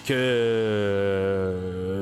[0.02, 1.52] Que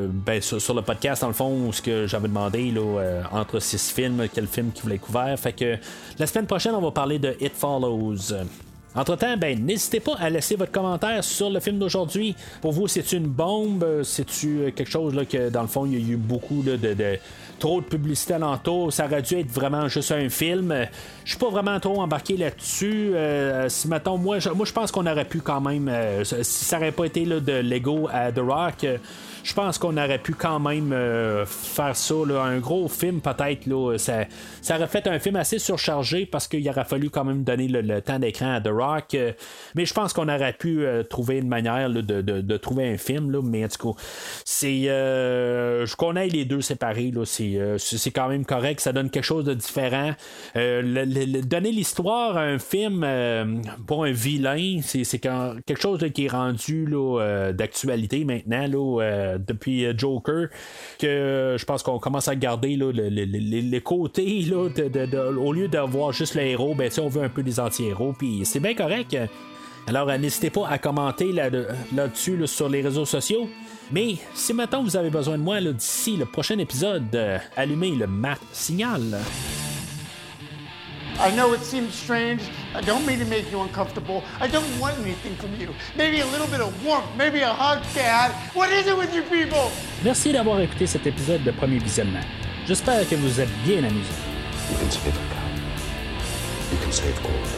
[0.09, 4.28] ben, sur, le podcast, dans le fond, ce que j'avais demandé là, entre six films,
[4.32, 5.39] quel film qui voulait couvert.
[5.39, 5.77] Fait que
[6.18, 8.32] la semaine prochaine, on va parler de It Follows.
[8.94, 12.34] Entre-temps, ben, n'hésitez pas à laisser votre commentaire sur le film d'aujourd'hui.
[12.60, 14.02] Pour vous, c'est une bombe?
[14.02, 16.78] C'est-tu euh, quelque chose là, que, dans le fond, il y a eu beaucoup de,
[17.60, 18.92] trop de publicité alentour?
[18.92, 20.74] Ça aurait dû être vraiment juste un film.
[21.24, 23.12] Je suis pas vraiment trop embarqué là-dessus.
[23.14, 25.88] Euh, mettons, moi, je, moi, je pense qu'on aurait pu quand même...
[25.88, 28.86] Euh, si ça n'aurait pas été là, de Lego à The Rock
[29.42, 33.66] je pense qu'on aurait pu quand même euh, faire ça, un gros film peut-être.
[33.96, 34.24] Ça,
[34.60, 38.00] ça aurait fait un film assez surchargé parce qu'il aurait fallu quand même donner le,
[38.00, 39.14] temps d'écran à The Rock.
[39.14, 39.32] Euh,
[39.74, 43.40] mais je pense qu'on aurait pu euh, trouver une manière de, trouver un film.
[43.44, 44.02] Mais en tout cas,
[44.44, 47.10] c'est, je connais les deux séparés.
[47.10, 48.80] Là, c'est, quand même correct.
[48.80, 50.12] Ça donne quelque chose de différent.
[50.54, 53.06] donner l'histoire à un film
[53.86, 56.86] pour un vilain, c'est, quelque chose qui est rendu
[57.54, 58.66] d'actualité maintenant.
[59.39, 60.48] Depuis euh, Joker
[60.98, 66.43] que euh, je pense qu'on commence à garder les, côtés au lieu d'avoir juste le
[66.43, 69.16] héros, ben, on veut un peu des anti-héros, puis c'est bien correct.
[69.86, 73.48] Alors n'hésitez pas à commenter là-dessus sur les réseaux sociaux.
[73.93, 78.39] Mais si maintenant vous avez besoin de moi d'ici le prochain épisode, allumez le mat
[78.52, 79.19] signal.
[81.18, 82.42] I know it seems strange.
[82.74, 84.22] I don't mean to make you uncomfortable.
[84.40, 85.74] I don't want anything from you.
[85.96, 88.32] Maybe a little bit of warmth, maybe a hug, Dad.
[88.54, 89.70] What is it with you people?
[90.04, 92.24] Merci d'avoir écouté cet épisode de Premier Visionnement.
[92.66, 94.14] J'espère que vous êtes bien amusés.
[94.70, 96.72] You can save a cow.
[96.72, 97.48] You can save gold.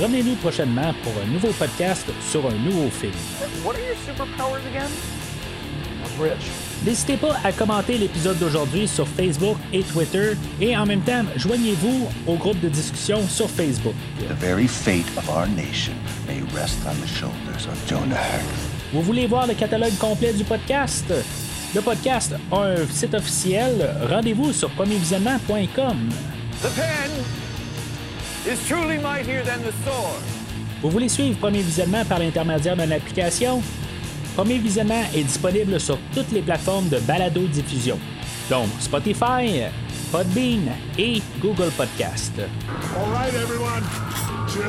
[0.00, 3.12] Revenez-nous prochainement pour un nouveau podcast sur un nouveau film.
[3.64, 4.90] What are your superpowers again?
[6.04, 6.61] I'm rich.
[6.84, 12.08] N'hésitez pas à commenter l'épisode d'aujourd'hui sur Facebook et Twitter et en même temps, joignez-vous
[12.26, 13.94] au groupe de discussion sur Facebook.
[14.18, 15.94] The very fate of our nation
[16.26, 18.44] may rest on the shoulders of Jonah Hex.
[18.92, 21.04] Vous voulez voir le catalogue complet du podcast?
[21.72, 23.88] Le podcast a un site officiel.
[24.10, 26.08] Rendez-vous sur premiervisionnement.com.
[26.62, 27.10] The pen
[28.52, 30.20] is truly mightier than the sword.
[30.82, 33.62] Vous voulez suivre Premier Visionnement par l'intermédiaire d'une application?
[34.34, 37.98] Premier Visionnement est disponible sur toutes les plateformes de balado-diffusion,
[38.48, 39.64] donc Spotify,
[40.10, 42.32] Podbean et Google Podcast.
[42.38, 43.82] All right, everyone.
[44.48, 44.62] Chill.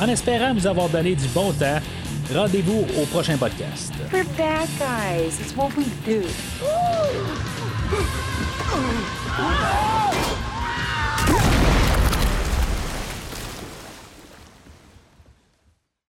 [0.00, 1.78] En espérant vous avoir donné du bon temps,
[2.34, 3.92] rendez-vous au prochain podcast.
[4.12, 5.38] We're bad guys.
[5.40, 6.22] It's what we do.